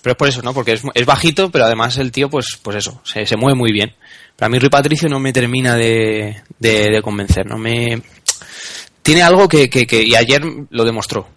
Pero 0.00 0.12
es 0.12 0.16
por 0.16 0.28
eso, 0.28 0.40
¿no? 0.40 0.54
Porque 0.54 0.72
es, 0.72 0.82
es 0.94 1.04
bajito, 1.04 1.50
pero 1.50 1.66
además 1.66 1.98
el 1.98 2.10
tío, 2.10 2.30
pues, 2.30 2.58
pues 2.62 2.78
eso, 2.78 3.00
se, 3.04 3.26
se 3.26 3.36
mueve 3.36 3.58
muy 3.58 3.72
bien. 3.72 3.94
Para 4.36 4.48
mí 4.48 4.58
Rui 4.58 4.70
Patricio 4.70 5.06
no 5.06 5.20
me 5.20 5.34
termina 5.34 5.76
de, 5.76 6.42
de, 6.58 6.88
de 6.90 7.02
convencer, 7.02 7.44
no 7.44 7.58
me... 7.58 8.00
Tiene 9.02 9.22
algo 9.22 9.48
que, 9.48 9.68
que, 9.68 9.86
que, 9.86 10.02
y 10.02 10.14
ayer 10.14 10.42
lo 10.70 10.84
demostró. 10.84 11.28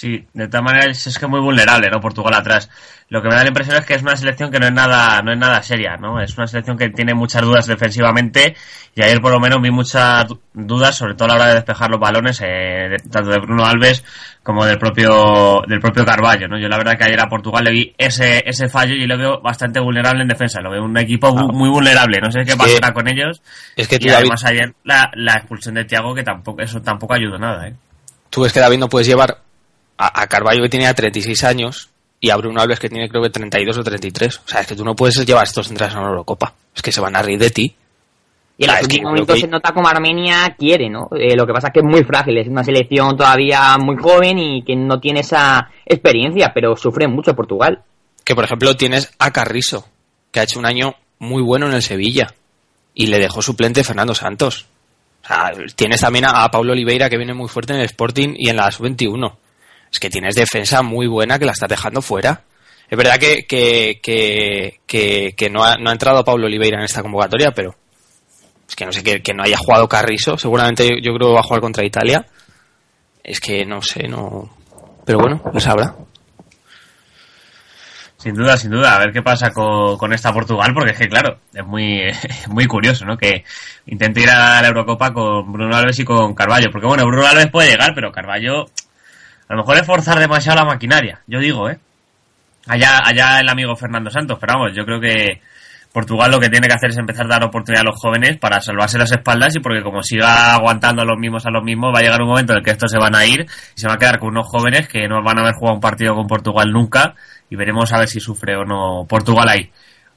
Sí, 0.00 0.26
de 0.32 0.48
todas 0.48 0.64
maneras 0.64 1.06
es 1.06 1.18
que 1.18 1.26
es 1.26 1.30
muy 1.30 1.40
vulnerable, 1.40 1.90
¿no? 1.90 2.00
Portugal 2.00 2.32
atrás. 2.32 2.70
Lo 3.10 3.20
que 3.20 3.28
me 3.28 3.34
da 3.34 3.42
la 3.42 3.48
impresión 3.48 3.76
es 3.76 3.84
que 3.84 3.92
es 3.96 4.00
una 4.02 4.16
selección 4.16 4.50
que 4.50 4.58
no 4.58 4.64
es 4.66 4.72
nada, 4.72 5.20
no 5.20 5.30
es 5.30 5.38
nada 5.38 5.62
seria, 5.62 5.96
¿no? 6.00 6.18
Es 6.22 6.38
una 6.38 6.46
selección 6.46 6.78
que 6.78 6.88
tiene 6.88 7.12
muchas 7.12 7.42
dudas 7.42 7.66
defensivamente 7.66 8.56
y 8.94 9.02
ayer 9.02 9.20
por 9.20 9.30
lo 9.32 9.38
menos 9.40 9.60
vi 9.60 9.70
muchas 9.70 10.24
dudas, 10.54 10.96
sobre 10.96 11.14
todo 11.16 11.26
a 11.26 11.28
la 11.28 11.34
hora 11.34 11.46
de 11.48 11.54
despejar 11.56 11.90
los 11.90 12.00
balones, 12.00 12.40
eh, 12.40 12.88
de, 12.88 12.96
tanto 13.10 13.28
de 13.30 13.40
Bruno 13.40 13.66
Alves 13.66 14.02
como 14.42 14.64
del 14.64 14.78
propio, 14.78 15.60
del 15.68 15.80
propio 15.80 16.02
Carballo, 16.06 16.48
¿no? 16.48 16.58
Yo 16.58 16.68
la 16.68 16.78
verdad 16.78 16.96
que 16.96 17.04
ayer 17.04 17.20
a 17.20 17.28
Portugal 17.28 17.64
le 17.64 17.72
vi 17.72 17.94
ese, 17.98 18.42
ese 18.46 18.70
fallo 18.70 18.94
y 18.94 19.06
lo 19.06 19.18
veo 19.18 19.40
bastante 19.42 19.80
vulnerable 19.80 20.22
en 20.22 20.28
defensa. 20.28 20.62
Lo 20.62 20.70
veo 20.70 20.82
un 20.82 20.96
equipo 20.96 21.28
Ah. 21.36 21.46
muy 21.52 21.68
vulnerable. 21.68 22.20
No 22.22 22.32
sé 22.32 22.44
qué 22.46 22.56
pasará 22.56 22.88
que- 22.88 22.94
con 22.94 23.06
ellos. 23.06 23.42
Es 23.76 23.86
que 23.86 23.96
y 23.96 24.06
David, 24.06 24.14
además 24.30 24.44
ayer 24.46 24.72
la, 24.84 25.10
la 25.14 25.34
expulsión 25.34 25.74
de 25.74 25.84
Thiago 25.84 26.14
que 26.14 26.22
tampoco, 26.22 26.62
eso 26.62 26.80
tampoco 26.80 27.12
ayudó 27.12 27.36
nada, 27.38 27.68
¿eh? 27.68 27.74
tú 28.30 28.42
ves 28.42 28.52
que 28.52 28.60
David 28.60 28.78
no 28.78 28.88
puedes 28.88 29.06
llevar 29.08 29.38
a, 30.02 30.22
a 30.22 30.26
Carballo 30.26 30.62
que 30.62 30.68
tiene 30.68 30.84
ya 30.86 30.94
36 30.94 31.44
años 31.44 31.90
y 32.20 32.30
a 32.30 32.36
Bruno 32.36 32.60
Alves 32.60 32.78
que 32.78 32.88
tiene 32.88 33.08
creo 33.08 33.22
que 33.22 33.30
32 33.30 33.78
o 33.78 33.84
33. 33.84 34.36
O 34.38 34.48
sea, 34.48 34.60
es 34.62 34.66
que 34.66 34.74
tú 34.76 34.84
no 34.84 34.94
puedes 34.96 35.24
llevar 35.26 35.44
estos 35.44 35.68
centrales 35.68 35.94
a 35.94 36.00
una 36.00 36.08
Eurocopa. 36.08 36.54
Es 36.74 36.82
que 36.82 36.92
se 36.92 37.00
van 37.00 37.16
a 37.16 37.22
reír 37.22 37.38
de 37.38 37.50
ti. 37.50 37.74
Y 38.58 38.64
en 38.64 38.70
Ah, 38.70 38.74
los 38.74 38.82
últimos 38.84 39.10
momentos 39.12 39.34
que- 39.36 39.40
se 39.42 39.46
nota 39.48 39.72
como 39.72 39.88
Armenia 39.88 40.54
quiere, 40.58 40.90
¿no? 40.90 41.08
Eh, 41.18 41.34
lo 41.34 41.46
que 41.46 41.52
pasa 41.52 41.68
es 41.68 41.72
que 41.72 41.80
es 41.80 41.86
muy 41.86 42.04
frágil, 42.04 42.36
es 42.38 42.46
una 42.48 42.62
selección 42.64 43.16
todavía 43.16 43.76
muy 43.78 43.96
joven 43.96 44.38
y 44.38 44.62
que 44.64 44.76
no 44.76 45.00
tiene 45.00 45.20
esa 45.20 45.70
experiencia, 45.86 46.52
pero 46.54 46.76
sufre 46.76 47.08
mucho 47.08 47.34
Portugal. 47.34 47.82
Que 48.24 48.34
por 48.34 48.44
ejemplo 48.44 48.76
tienes 48.76 49.12
a 49.18 49.30
Carrizo, 49.30 49.86
que 50.30 50.40
ha 50.40 50.42
hecho 50.42 50.58
un 50.58 50.66
año 50.66 50.94
muy 51.18 51.42
bueno 51.42 51.66
en 51.68 51.72
el 51.74 51.82
Sevilla 51.82 52.26
y 52.94 53.06
le 53.06 53.18
dejó 53.18 53.40
suplente 53.40 53.82
Fernando 53.82 54.14
Santos. 54.14 54.66
O 55.24 55.26
sea, 55.26 55.52
tienes 55.74 56.00
también 56.02 56.26
a, 56.26 56.44
a 56.44 56.50
Pablo 56.50 56.72
Oliveira 56.72 57.08
que 57.08 57.16
viene 57.16 57.32
muy 57.34 57.48
fuerte 57.48 57.72
en 57.72 57.78
el 57.80 57.86
Sporting 57.86 58.34
y 58.36 58.50
en 58.50 58.56
la 58.56 58.70
sub-21. 58.70 59.36
Es 59.92 59.98
que 59.98 60.10
tienes 60.10 60.34
defensa 60.34 60.82
muy 60.82 61.06
buena 61.06 61.38
que 61.38 61.44
la 61.44 61.52
estás 61.52 61.68
dejando 61.68 62.00
fuera. 62.00 62.44
Es 62.88 62.96
verdad 62.96 63.18
que, 63.18 63.46
que, 63.46 64.00
que, 64.02 65.34
que, 65.36 65.50
no, 65.50 65.64
ha, 65.64 65.76
no 65.76 65.90
ha 65.90 65.92
entrado 65.92 66.24
Pablo 66.24 66.46
Oliveira 66.46 66.78
en 66.78 66.84
esta 66.84 67.02
convocatoria, 67.02 67.52
pero 67.52 67.74
es 68.68 68.76
que 68.76 68.84
no 68.84 68.92
sé 68.92 69.02
que, 69.02 69.34
no 69.34 69.42
haya 69.42 69.56
jugado 69.56 69.88
Carrizo. 69.88 70.36
Seguramente 70.38 70.84
yo, 70.84 70.96
yo 71.00 71.14
creo 71.14 71.28
que 71.28 71.34
va 71.34 71.40
a 71.40 71.44
jugar 71.44 71.60
contra 71.60 71.84
Italia. 71.84 72.24
Es 73.22 73.40
que 73.40 73.64
no 73.64 73.82
sé, 73.82 74.08
no. 74.08 74.48
Pero 75.04 75.18
bueno, 75.18 75.42
lo 75.52 75.60
sabrá. 75.60 75.94
Sin 78.16 78.34
duda, 78.34 78.56
sin 78.58 78.70
duda, 78.70 78.96
a 78.96 78.98
ver 78.98 79.12
qué 79.12 79.22
pasa 79.22 79.50
con, 79.50 79.96
con 79.96 80.12
esta 80.12 80.32
Portugal, 80.32 80.72
porque 80.74 80.90
es 80.90 80.98
que, 80.98 81.08
claro, 81.08 81.38
es 81.54 81.64
muy, 81.64 82.02
muy 82.48 82.66
curioso, 82.66 83.06
¿no? 83.06 83.16
Que 83.16 83.44
intente 83.86 84.20
ir 84.20 84.30
a 84.30 84.60
la 84.60 84.68
Eurocopa 84.68 85.12
con 85.12 85.50
Bruno 85.50 85.74
Alves 85.74 85.98
y 86.00 86.04
con 86.04 86.34
Carballo, 86.34 86.70
porque 86.70 86.86
bueno, 86.86 87.06
Bruno 87.06 87.26
Alves 87.26 87.50
puede 87.50 87.70
llegar, 87.70 87.92
pero 87.94 88.12
Carballo 88.12 88.66
a 89.50 89.54
lo 89.54 89.62
mejor 89.62 89.78
es 89.78 89.86
forzar 89.86 90.18
demasiado 90.20 90.60
la 90.60 90.64
maquinaria, 90.64 91.22
yo 91.26 91.40
digo, 91.40 91.68
¿eh? 91.68 91.78
Allá, 92.68 93.00
allá 93.04 93.40
el 93.40 93.48
amigo 93.48 93.74
Fernando 93.74 94.08
Santos, 94.08 94.38
pero 94.40 94.54
vamos, 94.54 94.76
yo 94.76 94.84
creo 94.84 95.00
que 95.00 95.40
Portugal 95.92 96.30
lo 96.30 96.38
que 96.38 96.48
tiene 96.48 96.68
que 96.68 96.74
hacer 96.74 96.90
es 96.90 96.98
empezar 96.98 97.26
a 97.26 97.30
dar 97.30 97.44
oportunidad 97.44 97.80
a 97.80 97.90
los 97.90 98.00
jóvenes 98.00 98.38
para 98.38 98.60
salvarse 98.60 98.96
las 98.96 99.10
espaldas 99.10 99.56
y 99.56 99.58
porque 99.58 99.82
como 99.82 100.04
siga 100.04 100.54
aguantando 100.54 101.02
a 101.02 101.04
los 101.04 101.18
mismos 101.18 101.46
a 101.46 101.50
los 101.50 101.64
mismos, 101.64 101.92
va 101.92 101.98
a 101.98 102.02
llegar 102.02 102.22
un 102.22 102.28
momento 102.28 102.52
en 102.52 102.58
el 102.58 102.64
que 102.64 102.70
estos 102.70 102.92
se 102.92 102.98
van 102.98 103.16
a 103.16 103.26
ir 103.26 103.44
y 103.74 103.80
se 103.80 103.88
va 103.88 103.94
a 103.94 103.98
quedar 103.98 104.20
con 104.20 104.28
unos 104.28 104.46
jóvenes 104.46 104.86
que 104.86 105.08
no 105.08 105.20
van 105.24 105.38
a 105.38 105.40
haber 105.40 105.54
jugado 105.54 105.74
un 105.74 105.80
partido 105.80 106.14
con 106.14 106.28
Portugal 106.28 106.70
nunca 106.70 107.16
y 107.48 107.56
veremos 107.56 107.92
a 107.92 107.98
ver 107.98 108.08
si 108.08 108.20
sufre 108.20 108.54
o 108.54 108.64
no 108.64 109.04
Portugal 109.08 109.48
ahí. 109.48 109.68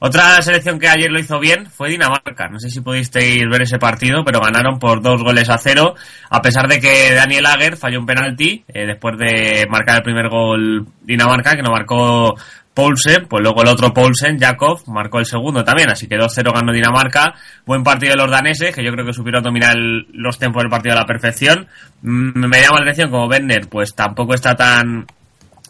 Otra 0.06 0.42
selección 0.42 0.78
que 0.78 0.86
ayer 0.86 1.10
lo 1.10 1.18
hizo 1.18 1.40
bien 1.40 1.64
fue 1.64 1.88
Dinamarca. 1.88 2.50
No 2.50 2.60
sé 2.60 2.68
si 2.68 2.82
pudisteis 2.82 3.42
ver 3.50 3.62
ese 3.62 3.78
partido, 3.78 4.22
pero 4.22 4.38
ganaron 4.38 4.78
por 4.78 5.00
dos 5.00 5.22
goles 5.22 5.48
a 5.48 5.56
cero, 5.56 5.94
a 6.28 6.42
pesar 6.42 6.68
de 6.68 6.78
que 6.78 7.14
Daniel 7.14 7.46
Ager 7.46 7.78
falló 7.78 8.00
un 8.00 8.04
penalti 8.04 8.62
eh, 8.68 8.84
después 8.84 9.16
de 9.16 9.64
marcar 9.70 9.96
el 9.96 10.02
primer 10.02 10.28
gol 10.28 10.86
Dinamarca, 11.00 11.56
que 11.56 11.62
no 11.62 11.70
marcó 11.70 12.34
Poulsen, 12.74 13.24
pues 13.30 13.42
luego 13.42 13.62
el 13.62 13.68
otro 13.68 13.94
Poulsen, 13.94 14.38
Jakov, 14.38 14.86
marcó 14.88 15.20
el 15.20 15.24
segundo 15.24 15.64
también, 15.64 15.90
así 15.90 16.06
que 16.06 16.16
2-0 16.16 16.52
ganó 16.52 16.70
Dinamarca. 16.70 17.32
Buen 17.64 17.82
partido 17.82 18.12
de 18.12 18.18
los 18.18 18.30
daneses, 18.30 18.74
que 18.74 18.84
yo 18.84 18.92
creo 18.92 19.06
que 19.06 19.14
supieron 19.14 19.42
dominar 19.42 19.74
los 19.74 20.38
tiempos 20.38 20.64
del 20.64 20.70
partido 20.70 20.96
a 20.96 21.00
la 21.00 21.06
perfección. 21.06 21.66
Mm, 22.02 22.46
me 22.46 22.60
llama 22.60 22.80
la 22.80 22.82
atención 22.82 23.10
como 23.10 23.26
Bender, 23.26 23.68
pues 23.70 23.94
tampoco 23.94 24.34
está 24.34 24.54
tan 24.54 25.06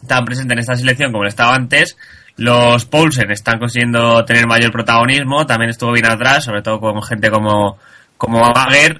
tan 0.05 0.25
presente 0.25 0.53
en 0.53 0.59
esta 0.59 0.75
selección 0.75 1.13
como 1.13 1.23
lo 1.23 1.29
estaba 1.29 1.55
antes. 1.55 1.95
Los 2.37 2.85
Poulsen 2.85 3.31
están 3.31 3.59
consiguiendo 3.59 4.25
tener 4.25 4.45
mayor 4.47 4.71
protagonismo, 4.71 5.45
también 5.45 5.69
estuvo 5.69 5.93
bien 5.93 6.11
atrás, 6.11 6.43
sobre 6.43 6.61
todo 6.61 6.79
con 6.79 7.01
gente 7.01 7.31
como, 7.31 7.77
como 8.17 8.41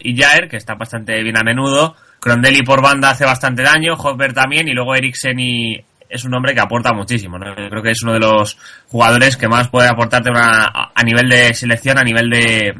y 0.01 0.17
Jaer, 0.17 0.47
que 0.47 0.57
están 0.57 0.77
bastante 0.77 1.21
bien 1.21 1.37
a 1.37 1.43
menudo. 1.43 1.95
Crondelli 2.19 2.63
por 2.63 2.81
banda 2.81 3.09
hace 3.09 3.25
bastante 3.25 3.63
daño, 3.63 3.93
Hosberg 3.93 4.33
también, 4.33 4.67
y 4.67 4.73
luego 4.73 4.95
Eriksen 4.95 5.39
y 5.39 5.77
es 6.07 6.23
un 6.23 6.33
hombre 6.33 6.53
que 6.53 6.61
aporta 6.61 6.93
muchísimo. 6.93 7.37
¿no? 7.37 7.47
Yo 7.49 7.69
creo 7.69 7.83
que 7.83 7.91
es 7.91 8.01
uno 8.03 8.13
de 8.13 8.19
los 8.19 8.57
jugadores 8.87 9.35
que 9.35 9.49
más 9.49 9.67
puede 9.67 9.89
aportarte 9.89 10.29
una, 10.29 10.71
a 10.95 11.03
nivel 11.03 11.27
de 11.29 11.53
selección, 11.53 11.97
a 11.97 12.03
nivel 12.03 12.29
de, 12.29 12.73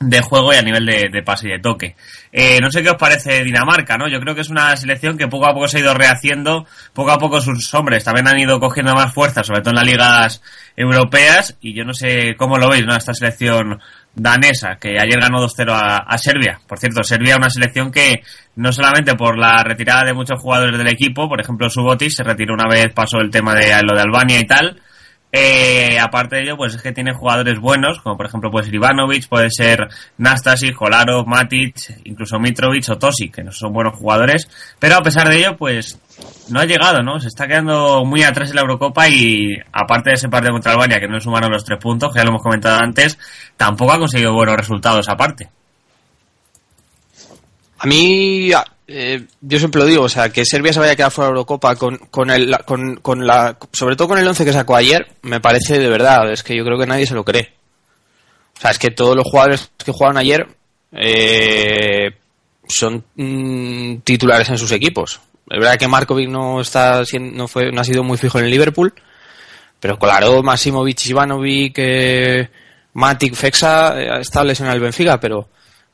de 0.00 0.22
juego 0.22 0.54
y 0.54 0.56
a 0.56 0.62
nivel 0.62 0.86
de, 0.86 1.10
de 1.12 1.22
pase 1.22 1.46
y 1.46 1.50
de 1.50 1.58
toque. 1.58 1.94
Eh, 2.32 2.58
no 2.62 2.70
sé 2.70 2.82
qué 2.82 2.88
os 2.88 2.96
parece 2.96 3.44
Dinamarca, 3.44 3.98
¿no? 3.98 4.08
Yo 4.08 4.18
creo 4.18 4.34
que 4.34 4.40
es 4.40 4.48
una 4.48 4.74
selección 4.76 5.18
que 5.18 5.28
poco 5.28 5.46
a 5.46 5.52
poco 5.52 5.68
se 5.68 5.76
ha 5.76 5.80
ido 5.80 5.92
rehaciendo, 5.92 6.66
poco 6.94 7.10
a 7.10 7.18
poco 7.18 7.40
sus 7.42 7.72
hombres 7.74 8.02
también 8.02 8.26
han 8.26 8.38
ido 8.38 8.58
cogiendo 8.58 8.94
más 8.94 9.12
fuerza, 9.12 9.44
sobre 9.44 9.60
todo 9.60 9.72
en 9.72 9.76
las 9.76 9.86
ligas 9.86 10.42
europeas, 10.74 11.58
y 11.60 11.74
yo 11.74 11.84
no 11.84 11.92
sé 11.92 12.34
cómo 12.38 12.56
lo 12.56 12.70
veis, 12.70 12.86
¿no? 12.86 12.96
Esta 12.96 13.12
selección 13.12 13.78
danesa, 14.14 14.78
que 14.80 14.98
ayer 14.98 15.20
ganó 15.20 15.46
2-0 15.46 15.70
a, 15.70 15.98
a 15.98 16.18
Serbia. 16.18 16.60
Por 16.66 16.78
cierto, 16.78 17.02
Serbia 17.02 17.36
una 17.36 17.50
selección 17.50 17.92
que 17.92 18.22
no 18.56 18.72
solamente 18.72 19.16
por 19.16 19.38
la 19.38 19.62
retirada 19.62 20.04
de 20.04 20.14
muchos 20.14 20.40
jugadores 20.40 20.78
del 20.78 20.88
equipo, 20.88 21.28
por 21.28 21.42
ejemplo 21.42 21.68
Subotic 21.68 22.10
se 22.10 22.24
retiró 22.24 22.54
una 22.54 22.70
vez, 22.70 22.86
pasó 22.94 23.18
el 23.18 23.30
tema 23.30 23.54
de 23.54 23.70
lo 23.82 23.94
de 23.94 24.00
Albania 24.00 24.40
y 24.40 24.46
tal, 24.46 24.80
eh, 25.32 25.96
aparte 26.00 26.36
de 26.36 26.42
ello, 26.42 26.56
pues 26.56 26.74
es 26.74 26.82
que 26.82 26.90
tiene 26.90 27.14
jugadores 27.14 27.60
buenos, 27.60 28.00
como 28.00 28.16
por 28.16 28.26
ejemplo 28.26 28.50
puede 28.50 28.66
ser 28.66 28.74
Ivanovic, 28.74 29.28
puede 29.28 29.48
ser 29.50 29.88
Nastasic, 30.18 30.74
Kolarov, 30.74 31.26
Matic, 31.26 31.76
incluso 32.04 32.40
Mitrovic 32.40 32.88
o 32.90 32.98
Tosic, 32.98 33.36
que 33.36 33.44
no 33.44 33.52
son 33.52 33.72
buenos 33.72 33.96
jugadores, 33.96 34.48
pero 34.80 34.96
a 34.96 35.02
pesar 35.02 35.28
de 35.28 35.38
ello, 35.38 35.56
pues 35.56 36.00
no 36.48 36.58
ha 36.58 36.64
llegado, 36.64 37.02
¿no? 37.02 37.20
Se 37.20 37.28
está 37.28 37.46
quedando 37.46 38.04
muy 38.04 38.24
atrás 38.24 38.50
en 38.50 38.56
la 38.56 38.62
Eurocopa 38.62 39.08
y 39.08 39.56
aparte 39.72 40.10
de 40.10 40.14
ese 40.14 40.28
partido 40.28 40.52
contra 40.52 40.72
Albania, 40.72 40.98
que 40.98 41.06
no 41.06 41.20
sumaron 41.20 41.52
los 41.52 41.64
tres 41.64 41.78
puntos, 41.78 42.12
que 42.12 42.18
ya 42.18 42.24
lo 42.24 42.30
hemos 42.30 42.42
comentado 42.42 42.80
antes, 42.80 43.16
tampoco 43.56 43.92
ha 43.92 43.98
conseguido 43.98 44.32
buenos 44.32 44.56
resultados 44.56 45.08
aparte. 45.08 45.48
A 47.78 47.86
mí, 47.86 48.50
eh, 48.92 49.24
yo 49.40 49.58
siempre 49.58 49.80
lo 49.80 49.86
digo, 49.86 50.02
o 50.02 50.08
sea, 50.08 50.30
que 50.30 50.44
Serbia 50.44 50.72
se 50.72 50.80
vaya 50.80 50.92
a 50.92 50.96
quedar 50.96 51.12
fuera 51.12 51.28
de 51.28 51.32
Eurocopa 51.32 51.76
con, 51.76 51.96
con, 51.96 52.28
el, 52.28 52.56
con, 52.64 52.96
con 52.96 53.24
la, 53.24 53.56
sobre 53.72 53.94
todo 53.94 54.08
con 54.08 54.18
el 54.18 54.26
11 54.26 54.44
que 54.44 54.52
sacó 54.52 54.74
ayer, 54.74 55.06
me 55.22 55.40
parece 55.40 55.78
de 55.78 55.88
verdad, 55.88 56.30
es 56.32 56.42
que 56.42 56.56
yo 56.56 56.64
creo 56.64 56.76
que 56.76 56.86
nadie 56.86 57.06
se 57.06 57.14
lo 57.14 57.24
cree. 57.24 57.52
O 58.58 58.60
sea, 58.60 58.72
es 58.72 58.80
que 58.80 58.90
todos 58.90 59.14
los 59.14 59.24
jugadores 59.24 59.70
que 59.82 59.92
jugaron 59.92 60.18
ayer 60.18 60.48
eh, 60.90 62.10
son 62.66 63.04
mm, 63.14 63.98
titulares 63.98 64.50
en 64.50 64.58
sus 64.58 64.72
equipos. 64.72 65.20
Es 65.48 65.58
verdad 65.58 65.78
que 65.78 65.88
Markovic 65.88 66.28
no 66.28 66.60
está 66.60 67.04
siendo, 67.04 67.36
no 67.36 67.46
fue, 67.46 67.70
no 67.70 67.80
ha 67.80 67.84
sido 67.84 68.02
muy 68.02 68.18
fijo 68.18 68.40
en 68.40 68.46
el 68.46 68.50
Liverpool, 68.50 68.92
pero 69.78 70.00
claro, 70.00 70.42
Masimovic, 70.42 71.06
Ivanovic, 71.06 71.74
eh, 71.76 72.50
Matic, 72.94 73.34
Fexa 73.34 74.00
eh, 74.00 74.20
está 74.20 74.42
lesionado 74.42 74.76
el 74.76 74.82
Benfica, 74.82 75.20
pero 75.20 75.48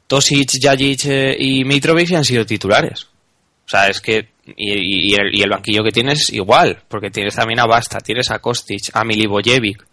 Tosic, 0.06 0.50
Jajic 0.60 1.04
eh, 1.06 1.36
y 1.38 1.64
Mitrovic 1.64 2.12
han 2.12 2.24
sido 2.24 2.44
titulares. 2.46 3.04
O 3.04 3.68
sea, 3.68 3.88
es 3.88 4.00
que. 4.00 4.28
Y, 4.56 5.10
y- 5.10 5.14
el, 5.14 5.34
y 5.34 5.42
el 5.42 5.50
banquillo 5.50 5.82
que 5.82 5.90
tienes, 5.90 6.28
igual, 6.32 6.80
porque 6.88 7.10
tienes 7.10 7.34
también 7.34 7.58
a 7.58 7.66
Basta, 7.66 7.98
tienes 8.00 8.30
a 8.30 8.38
Kostic, 8.38 8.90
a 8.92 9.02
Milivojevic, 9.02 9.84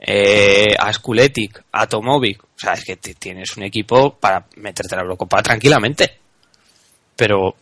eh, 0.00 0.74
a 0.76 0.92
Skuletic, 0.92 1.62
a 1.70 1.86
Tomovic. 1.86 2.42
O 2.42 2.48
sea, 2.58 2.72
es 2.72 2.84
que 2.84 2.96
tienes 2.96 3.56
un 3.56 3.62
equipo 3.62 4.14
para 4.18 4.46
meterte 4.56 4.96
la 4.96 5.02
Eurocopa 5.02 5.40
tranquilamente. 5.42 6.18
Pero. 7.14 7.54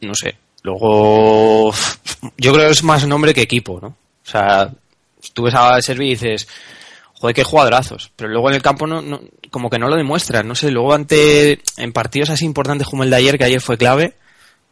No 0.00 0.14
sé. 0.14 0.36
Luego. 0.62 1.72
Yo 2.38 2.52
creo 2.52 2.66
que 2.66 2.72
es 2.72 2.82
más 2.82 3.06
nombre 3.06 3.34
que 3.34 3.42
equipo, 3.42 3.78
¿no? 3.80 3.88
O 3.88 4.28
sea, 4.28 4.72
tú 5.34 5.42
ves 5.42 5.54
a 5.54 5.80
Serbia 5.82 6.06
y 6.06 6.10
dices. 6.10 6.48
Joder, 7.20 7.34
qué 7.34 7.44
jugadorazos. 7.44 8.12
Pero 8.16 8.30
luego 8.30 8.48
en 8.48 8.56
el 8.56 8.62
campo 8.62 8.86
no, 8.86 9.02
no, 9.02 9.20
como 9.50 9.70
que 9.70 9.78
no 9.78 9.88
lo 9.88 9.96
demuestran. 9.96 10.46
No 10.46 10.54
sé, 10.54 10.70
luego 10.70 10.94
ante, 10.94 11.60
en 11.76 11.92
partidos 11.92 12.30
así 12.30 12.44
importantes 12.44 12.86
como 12.86 13.04
el 13.04 13.10
de 13.10 13.16
ayer, 13.16 13.38
que 13.38 13.44
ayer 13.44 13.60
fue 13.60 13.78
clave, 13.78 14.14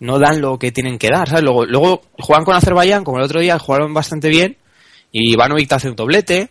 no 0.00 0.18
dan 0.18 0.40
lo 0.40 0.58
que 0.58 0.72
tienen 0.72 0.98
que 0.98 1.08
dar, 1.08 1.28
¿sabes? 1.28 1.44
Luego, 1.44 1.64
luego 1.64 2.02
juegan 2.18 2.44
con 2.44 2.54
Azerbaiyán, 2.54 3.04
como 3.04 3.18
el 3.18 3.24
otro 3.24 3.40
día, 3.40 3.58
jugaron 3.58 3.94
bastante 3.94 4.28
bien, 4.28 4.56
y 5.12 5.32
Ivanovic 5.32 5.68
te 5.68 5.74
hace 5.74 5.88
un 5.88 5.96
doblete, 5.96 6.50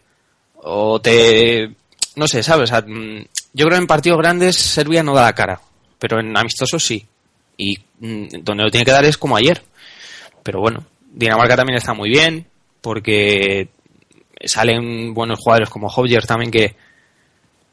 o 0.56 1.00
te... 1.02 1.70
no 2.16 2.28
sé, 2.28 2.42
¿sabes? 2.42 2.72
O 2.72 2.74
sea, 2.74 2.82
mm, 2.82 3.26
yo 3.54 3.66
creo 3.66 3.78
que 3.78 3.82
en 3.82 3.88
partidos 3.88 4.18
grandes 4.18 4.56
Serbia 4.56 5.04
no 5.04 5.14
da 5.14 5.24
la 5.24 5.36
cara, 5.36 5.62
pero 6.00 6.20
en 6.20 6.36
amistosos 6.38 6.84
sí. 6.84 7.06
Y 7.58 7.78
mm, 8.00 8.28
donde 8.42 8.64
lo 8.64 8.72
tiene 8.72 8.86
que 8.86 8.92
dar 8.92 9.06
es 9.06 9.18
como 9.18 9.36
ayer. 9.36 9.62
Pero 10.42 10.60
bueno, 10.60 10.86
Dinamarca 11.12 11.56
también 11.56 11.78
está 11.78 11.94
muy 11.94 12.10
bien, 12.10 12.48
porque 12.82 13.70
salen 14.46 15.14
buenos 15.14 15.40
jugadores 15.40 15.70
como 15.70 15.88
Hodger 15.88 16.26
también 16.26 16.52
que, 16.52 16.76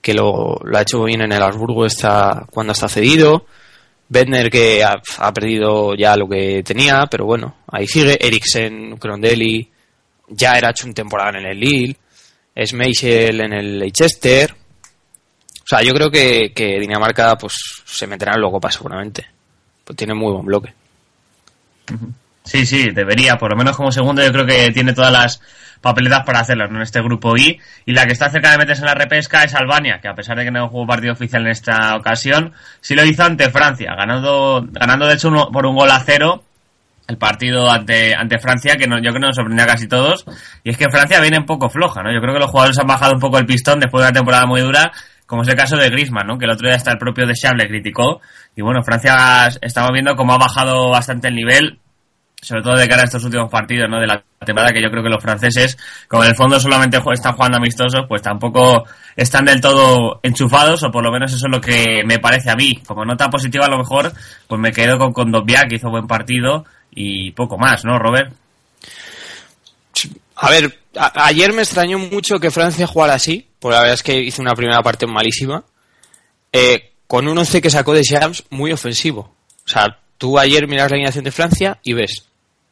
que 0.00 0.14
lo, 0.14 0.58
ha 0.74 0.82
hecho 0.82 1.04
bien 1.04 1.22
en 1.22 1.32
el 1.32 1.42
Habsburgo 1.42 1.86
está, 1.86 2.46
cuando 2.50 2.72
está 2.72 2.88
cedido. 2.88 3.46
Bedner 4.08 4.50
que 4.50 4.82
ha, 4.82 5.32
perdido 5.32 5.94
ya 5.94 6.16
lo 6.16 6.28
que 6.28 6.62
tenía, 6.64 7.06
pero 7.08 7.26
bueno, 7.26 7.58
ahí 7.68 7.86
sigue. 7.86 8.18
Eriksen, 8.20 8.96
Crondelli, 8.96 9.70
ya 10.28 10.58
era 10.58 10.70
hecho 10.70 10.86
un 10.86 10.94
temporada 10.94 11.38
en 11.38 11.46
el 11.46 11.60
Lille. 11.60 11.96
Schmeichel 12.56 13.40
en 13.40 13.52
el 13.52 13.78
Leicester. 13.78 14.52
O 14.52 15.66
sea, 15.66 15.82
yo 15.82 15.92
creo 15.92 16.10
que, 16.10 16.52
que 16.52 16.80
Dinamarca 16.80 17.36
pues 17.36 17.54
se 17.84 18.06
meterá 18.08 18.34
en 18.34 18.42
la 18.42 18.50
Copa 18.50 18.70
seguramente. 18.70 19.26
Pues 19.84 19.96
tiene 19.96 20.14
muy 20.14 20.32
buen 20.32 20.46
bloque. 20.46 20.74
Sí, 22.50 22.66
sí, 22.66 22.90
debería. 22.90 23.38
Por 23.38 23.52
lo 23.52 23.56
menos 23.56 23.76
como 23.76 23.92
segundo 23.92 24.24
yo 24.24 24.32
creo 24.32 24.44
que 24.44 24.72
tiene 24.72 24.92
todas 24.92 25.12
las 25.12 25.40
papeletas 25.80 26.24
para 26.26 26.40
hacerlo 26.40 26.66
¿no? 26.66 26.78
en 26.78 26.82
este 26.82 27.00
grupo 27.00 27.36
I. 27.36 27.60
Y 27.86 27.92
la 27.92 28.06
que 28.06 28.12
está 28.12 28.28
cerca 28.28 28.50
de 28.50 28.58
meterse 28.58 28.82
en 28.82 28.86
la 28.86 28.94
repesca 28.96 29.44
es 29.44 29.54
Albania, 29.54 30.00
que 30.02 30.08
a 30.08 30.14
pesar 30.14 30.36
de 30.36 30.42
que 30.42 30.50
no 30.50 30.68
jugó 30.68 30.84
partido 30.84 31.12
oficial 31.12 31.42
en 31.42 31.52
esta 31.52 31.94
ocasión, 31.94 32.52
sí 32.80 32.96
lo 32.96 33.04
hizo 33.04 33.22
ante 33.22 33.50
Francia, 33.50 33.94
ganando, 33.96 34.66
ganando 34.68 35.06
de 35.06 35.14
hecho 35.14 35.28
uno, 35.28 35.52
por 35.52 35.64
un 35.64 35.76
gol 35.76 35.92
a 35.92 36.00
cero 36.00 36.42
el 37.06 37.18
partido 37.18 37.70
ante, 37.70 38.16
ante 38.16 38.40
Francia, 38.40 38.76
que 38.76 38.88
no, 38.88 38.96
yo 38.96 39.10
creo 39.10 39.14
que 39.14 39.26
nos 39.28 39.36
sorprendió 39.36 39.64
a 39.64 39.68
casi 39.68 39.86
todos. 39.86 40.24
Y 40.64 40.70
es 40.70 40.76
que 40.76 40.90
Francia 40.90 41.20
viene 41.20 41.38
un 41.38 41.46
poco 41.46 41.70
floja, 41.70 42.02
¿no? 42.02 42.12
Yo 42.12 42.20
creo 42.20 42.34
que 42.34 42.40
los 42.40 42.50
jugadores 42.50 42.78
han 42.80 42.88
bajado 42.88 43.12
un 43.12 43.20
poco 43.20 43.38
el 43.38 43.46
pistón 43.46 43.78
después 43.78 44.02
de 44.02 44.08
una 44.08 44.12
temporada 44.12 44.46
muy 44.46 44.60
dura, 44.60 44.90
como 45.24 45.42
es 45.42 45.48
el 45.48 45.54
caso 45.54 45.76
de 45.76 45.88
Griezmann, 45.88 46.26
¿no? 46.26 46.36
Que 46.36 46.46
el 46.46 46.50
otro 46.50 46.66
día 46.66 46.76
hasta 46.76 46.90
el 46.90 46.98
propio 46.98 47.28
Deschamps 47.28 47.62
le 47.62 47.68
criticó. 47.68 48.20
Y 48.56 48.62
bueno, 48.62 48.82
Francia 48.82 49.48
estamos 49.60 49.92
viendo 49.92 50.16
cómo 50.16 50.34
ha 50.34 50.38
bajado 50.38 50.90
bastante 50.90 51.28
el 51.28 51.36
nivel, 51.36 51.78
sobre 52.40 52.62
todo 52.62 52.76
de 52.76 52.88
cara 52.88 53.02
a 53.02 53.04
estos 53.04 53.24
últimos 53.24 53.50
partidos, 53.50 53.88
¿no? 53.90 54.00
De 54.00 54.06
la 54.06 54.22
temporada 54.44 54.72
que 54.72 54.82
yo 54.82 54.90
creo 54.90 55.02
que 55.02 55.10
los 55.10 55.22
franceses, 55.22 55.76
como 56.08 56.24
en 56.24 56.30
el 56.30 56.36
fondo 56.36 56.58
solamente 56.58 56.98
están 57.12 57.34
jugando 57.34 57.58
amistosos, 57.58 58.06
pues 58.08 58.22
tampoco 58.22 58.84
están 59.14 59.44
del 59.44 59.60
todo 59.60 60.20
enchufados, 60.22 60.82
o 60.82 60.90
por 60.90 61.04
lo 61.04 61.12
menos 61.12 61.32
eso 61.32 61.46
es 61.46 61.52
lo 61.52 61.60
que 61.60 62.02
me 62.04 62.18
parece 62.18 62.50
a 62.50 62.56
mí. 62.56 62.80
Como 62.86 63.04
nota 63.04 63.28
positiva 63.28 63.66
a 63.66 63.70
lo 63.70 63.78
mejor, 63.78 64.12
pues 64.46 64.60
me 64.60 64.72
quedo 64.72 64.98
con 64.98 65.12
Condovia, 65.12 65.64
que 65.68 65.76
hizo 65.76 65.90
buen 65.90 66.06
partido, 66.06 66.64
y 66.90 67.32
poco 67.32 67.58
más, 67.58 67.84
¿no, 67.84 67.98
Robert? 67.98 68.32
A 70.36 70.50
ver, 70.50 70.78
ayer 70.94 71.52
me 71.52 71.62
extrañó 71.62 71.98
mucho 71.98 72.38
que 72.38 72.50
Francia 72.50 72.86
jugara 72.86 73.14
así, 73.14 73.46
porque 73.58 73.74
la 73.74 73.80
verdad 73.82 73.94
es 73.94 74.02
que 74.02 74.18
hizo 74.18 74.40
una 74.40 74.54
primera 74.54 74.82
parte 74.82 75.06
malísima, 75.06 75.62
eh, 76.52 76.92
con 77.06 77.28
un 77.28 77.36
once 77.36 77.60
que 77.60 77.68
sacó 77.68 77.92
de 77.92 78.02
Shams 78.02 78.44
muy 78.48 78.72
ofensivo. 78.72 79.34
O 79.66 79.68
sea, 79.68 79.98
tú 80.16 80.38
ayer 80.38 80.66
miras 80.66 80.90
la 80.90 80.94
alineación 80.94 81.24
de 81.24 81.32
Francia 81.32 81.78
y 81.82 81.92
ves 81.92 82.29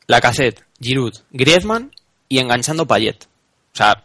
la 0.09 0.21
cassette, 0.21 0.65
Giroud, 0.81 1.15
Griezmann 1.31 1.93
y 2.29 2.41
enganchando 2.41 2.87
Payet. 2.87 3.25
O 3.73 3.77
sea, 3.77 4.05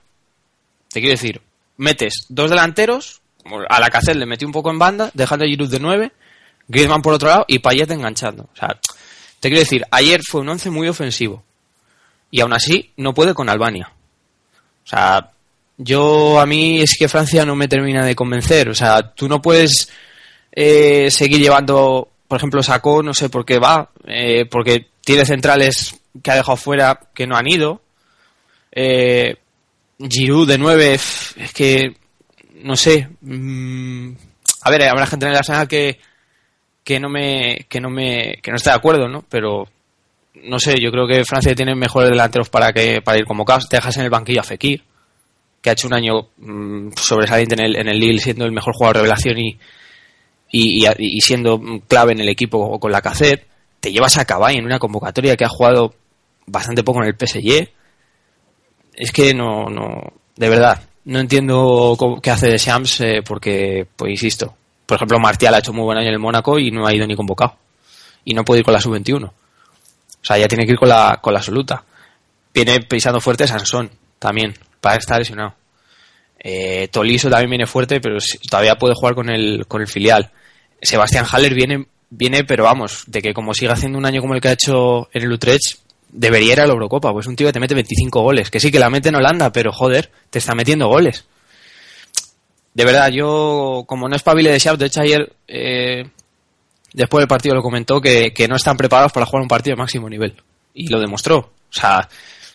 te 0.90 1.00
quiero 1.00 1.14
decir, 1.14 1.42
metes 1.78 2.26
dos 2.30 2.52
delanteros, 2.52 3.22
a 3.68 3.80
la 3.80 3.90
cassette 3.90 4.18
le 4.18 4.28
metí 4.28 4.46
un 4.46 4.52
poco 4.52 4.70
en 4.70 4.78
banda, 4.78 5.10
dejando 5.16 5.46
a 5.46 5.48
Giroud 5.48 5.72
de 5.72 5.80
9, 5.80 6.12
Griezmann 6.68 7.02
por 7.02 7.14
otro 7.14 7.30
lado 7.30 7.46
y 7.48 7.58
Payet 7.58 7.90
enganchando. 7.90 8.44
O 8.54 8.56
sea, 8.56 8.80
te 9.40 9.50
quiero 9.50 9.62
decir, 9.62 9.84
ayer 9.90 10.22
fue 10.22 10.42
un 10.42 10.50
once 10.50 10.70
muy 10.70 10.88
ofensivo 10.88 11.44
y 12.30 12.42
aún 12.42 12.54
así 12.54 12.92
no 12.98 13.14
puede 13.14 13.34
con 13.34 13.50
Albania. 13.50 13.92
O 14.86 14.88
sea, 14.88 15.32
yo 15.78 16.40
a 16.40 16.46
mí 16.46 16.82
es 16.82 16.98
que 16.98 17.08
Francia 17.08 17.46
no 17.46 17.56
me 17.56 17.68
termina 17.68 18.06
de 18.06 18.16
convencer. 18.16 18.70
O 18.70 18.76
sea, 18.76 19.14
tú 19.14 19.28
no 19.28 19.42
puedes 19.42 19.90
eh, 20.52 21.10
seguir 21.10 21.40
llevando, 21.40 22.10
por 22.28 22.38
ejemplo, 22.38 22.64
Sacó, 22.64 23.04
no 23.04 23.14
sé 23.14 23.30
por 23.30 23.46
qué 23.46 23.60
va, 23.60 23.90
eh, 24.06 24.46
porque 24.46 24.88
tiene 25.02 25.26
centrales 25.26 26.00
que 26.22 26.32
ha 26.32 26.36
dejado 26.36 26.58
fuera 26.58 27.00
que 27.14 27.28
no 27.28 27.36
han 27.36 27.48
ido. 27.48 27.82
Eh, 28.72 29.38
Giroud 30.00 30.48
de 30.48 30.58
9, 30.58 30.94
es 30.94 31.54
que, 31.54 31.96
no 32.56 32.76
sé. 32.76 33.10
mm, 33.22 34.12
a 34.62 34.70
ver, 34.70 34.84
habrá 34.84 35.06
gente 35.06 35.26
en 35.26 35.32
el 35.32 35.38
Arsenal 35.38 35.68
que, 35.68 36.00
que 36.84 37.00
no 37.00 37.10
me 37.10 37.66
que 37.70 37.80
no 37.80 37.90
me 37.90 38.40
que 38.42 38.52
no 38.52 38.58
está 38.58 38.72
de 38.72 38.78
acuerdo, 38.78 39.08
¿no? 39.08 39.24
Pero 39.30 39.68
no 40.44 40.60
sé, 40.60 40.76
yo 40.82 40.92
creo 40.92 41.08
que 41.08 41.24
Francia 41.26 41.56
tiene 41.56 41.76
mejores 41.76 42.10
delanteros 42.10 42.50
para 42.50 42.74
que 42.74 43.02
para 43.02 43.18
ir 43.20 43.26
convocados. 43.26 43.70
Te 43.70 43.78
dejas 43.78 43.98
en 43.98 44.04
el 44.04 44.10
banquillo 44.10 44.42
a 44.42 44.44
Fekir, 44.44 44.84
que 45.62 45.70
ha 45.70 45.74
hecho 45.74 45.88
un 45.88 45.94
año 45.94 46.30
mm, 46.38 46.90
sobresaliente 46.96 47.56
en 47.56 47.62
el, 47.62 47.76
en 47.76 47.88
el 47.88 48.00
Lille, 48.00 48.20
siendo 48.20 48.46
el 48.46 48.52
mejor 48.52 48.74
jugador 48.74 48.98
de 48.98 49.02
revelación 49.04 49.38
y, 49.40 49.58
y, 50.54 50.86
y- 50.88 51.18
y 51.18 51.20
siendo 51.22 51.60
clave 51.90 52.14
en 52.14 52.22
el 52.22 52.30
equipo 52.30 52.80
con 52.80 52.92
la 52.94 53.02
cassette. 53.02 53.48
Te 53.82 53.92
llevas 53.92 54.18
a 54.18 54.24
Cavani 54.24 54.60
en 54.60 54.66
una 54.66 54.80
convocatoria 54.80 55.36
que 55.36 55.44
ha 55.44 55.50
jugado 55.50 55.94
bastante 56.46 56.84
poco 56.84 57.02
en 57.04 57.08
el 57.10 57.16
PSG. 57.18 57.68
Es 58.94 59.12
que 59.12 59.34
no, 59.34 59.66
no, 59.70 60.02
de 60.36 60.50
verdad, 60.50 60.82
no 61.06 61.20
entiendo 61.20 61.96
cómo- 61.98 62.22
qué 62.22 62.32
hace 62.32 62.48
de 62.48 62.58
Shams 62.58 63.02
eh, 63.02 63.22
porque, 63.26 63.88
pues 63.96 64.12
insisto, 64.12 64.56
por 64.86 64.96
ejemplo, 64.98 65.20
Martial 65.20 65.54
ha 65.56 65.60
hecho 65.60 65.74
muy 65.74 65.84
buen 65.84 65.98
año 65.98 66.08
en 66.08 66.14
el 66.14 66.20
Mónaco 66.20 66.60
y 66.60 66.72
no 66.72 66.86
ha 66.86 66.94
ido 66.94 67.08
ni 67.08 67.16
convocado. 67.16 67.58
Y 68.24 68.34
no 68.34 68.46
puede 68.46 68.60
ir 68.60 68.66
con 68.66 68.74
la 68.74 68.80
sub-21. 68.80 69.26
O 69.26 69.34
sea, 70.26 70.38
ya 70.38 70.48
tiene 70.48 70.66
que 70.66 70.74
ir 70.74 70.78
con 70.80 70.88
la, 70.88 71.20
con 71.22 71.34
la 71.34 71.40
absoluta. 71.40 71.84
Viene 72.54 72.80
pisando 72.82 73.20
fuerte 73.20 73.48
Sansón 73.48 73.90
también, 74.20 74.54
para 74.80 74.96
estar 74.98 75.18
lesionado. 75.20 75.56
Eh, 76.40 76.88
Toliso 76.90 77.30
también 77.30 77.50
viene 77.50 77.66
fuerte, 77.66 78.00
pero 78.00 78.18
todavía 78.50 78.76
puede 78.76 78.94
jugar 78.96 79.16
con 79.16 79.30
el, 79.30 79.66
con 79.68 79.82
el 79.82 79.88
filial. 79.88 80.32
Sebastián 80.84 81.26
Haller 81.32 81.54
viene, 81.54 81.88
viene, 82.10 82.44
pero 82.44 82.64
vamos, 82.64 83.04
de 83.08 83.22
que 83.22 83.34
como 83.34 83.54
siga 83.54 83.74
haciendo 83.74 83.98
un 83.98 84.06
año 84.06 84.22
como 84.22 84.36
el 84.36 84.42
que 84.42 84.50
ha 84.50 84.54
hecho 84.54 85.10
en 85.14 85.24
el 85.24 85.32
Utrecht, 85.32 85.80
debería 86.10 86.54
ir 86.54 86.62
a 86.62 86.68
la 86.68 86.74
Eurocopa. 86.74 87.12
Pues 87.12 87.28
un 87.28 87.36
tío 87.36 87.48
que 87.48 87.54
te 87.54 87.60
mete 87.60 87.74
25 87.74 88.22
goles. 88.22 88.50
Que 88.50 88.60
sí, 88.60 88.72
que 88.72 88.80
la 88.80 88.90
mete 88.90 89.10
en 89.10 89.16
Holanda, 89.16 89.52
pero 89.52 89.72
joder, 89.72 90.12
te 90.30 90.40
está 90.40 90.56
metiendo 90.56 90.88
goles. 90.88 91.26
De 92.74 92.86
verdad, 92.86 93.10
yo, 93.12 93.84
como 93.88 94.08
no 94.08 94.16
espabile 94.16 94.52
de 94.52 94.60
Sharp, 94.60 94.80
de 94.80 94.86
hecho 94.88 95.02
ayer, 95.02 95.32
eh, 95.48 96.10
después 96.94 97.22
del 97.22 97.28
partido 97.28 97.56
lo 97.56 97.62
comentó, 97.62 98.02
que, 98.02 98.34
que 98.34 98.48
no 98.48 98.56
están 98.56 98.78
preparados 98.78 99.12
para 99.12 99.26
jugar 99.26 99.44
un 99.44 99.48
partido 99.48 99.76
de 99.76 99.82
máximo 99.82 100.10
nivel. 100.10 100.36
Y 100.74 100.88
lo 100.88 101.00
demostró. 101.00 101.38
O 101.38 101.74
sea, 101.74 102.08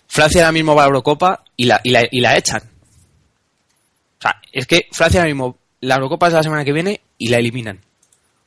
Francia 0.06 0.42
ahora 0.42 0.52
mismo 0.52 0.74
va 0.74 0.82
a 0.82 0.86
la 0.86 0.88
Eurocopa 0.88 1.44
y 1.56 1.66
la, 1.66 1.80
y 1.84 1.90
la, 1.90 2.02
y 2.10 2.20
la 2.20 2.36
echan. 2.36 2.62
O 2.62 4.22
sea, 4.22 4.40
es 4.52 4.66
que 4.66 4.88
Francia 4.90 5.20
ahora 5.20 5.32
mismo, 5.32 5.56
la 5.80 5.96
Eurocopa 5.96 6.26
es 6.26 6.32
la 6.32 6.42
semana 6.42 6.64
que 6.64 6.72
viene 6.72 7.00
y 7.16 7.28
la 7.28 7.38
eliminan. 7.38 7.80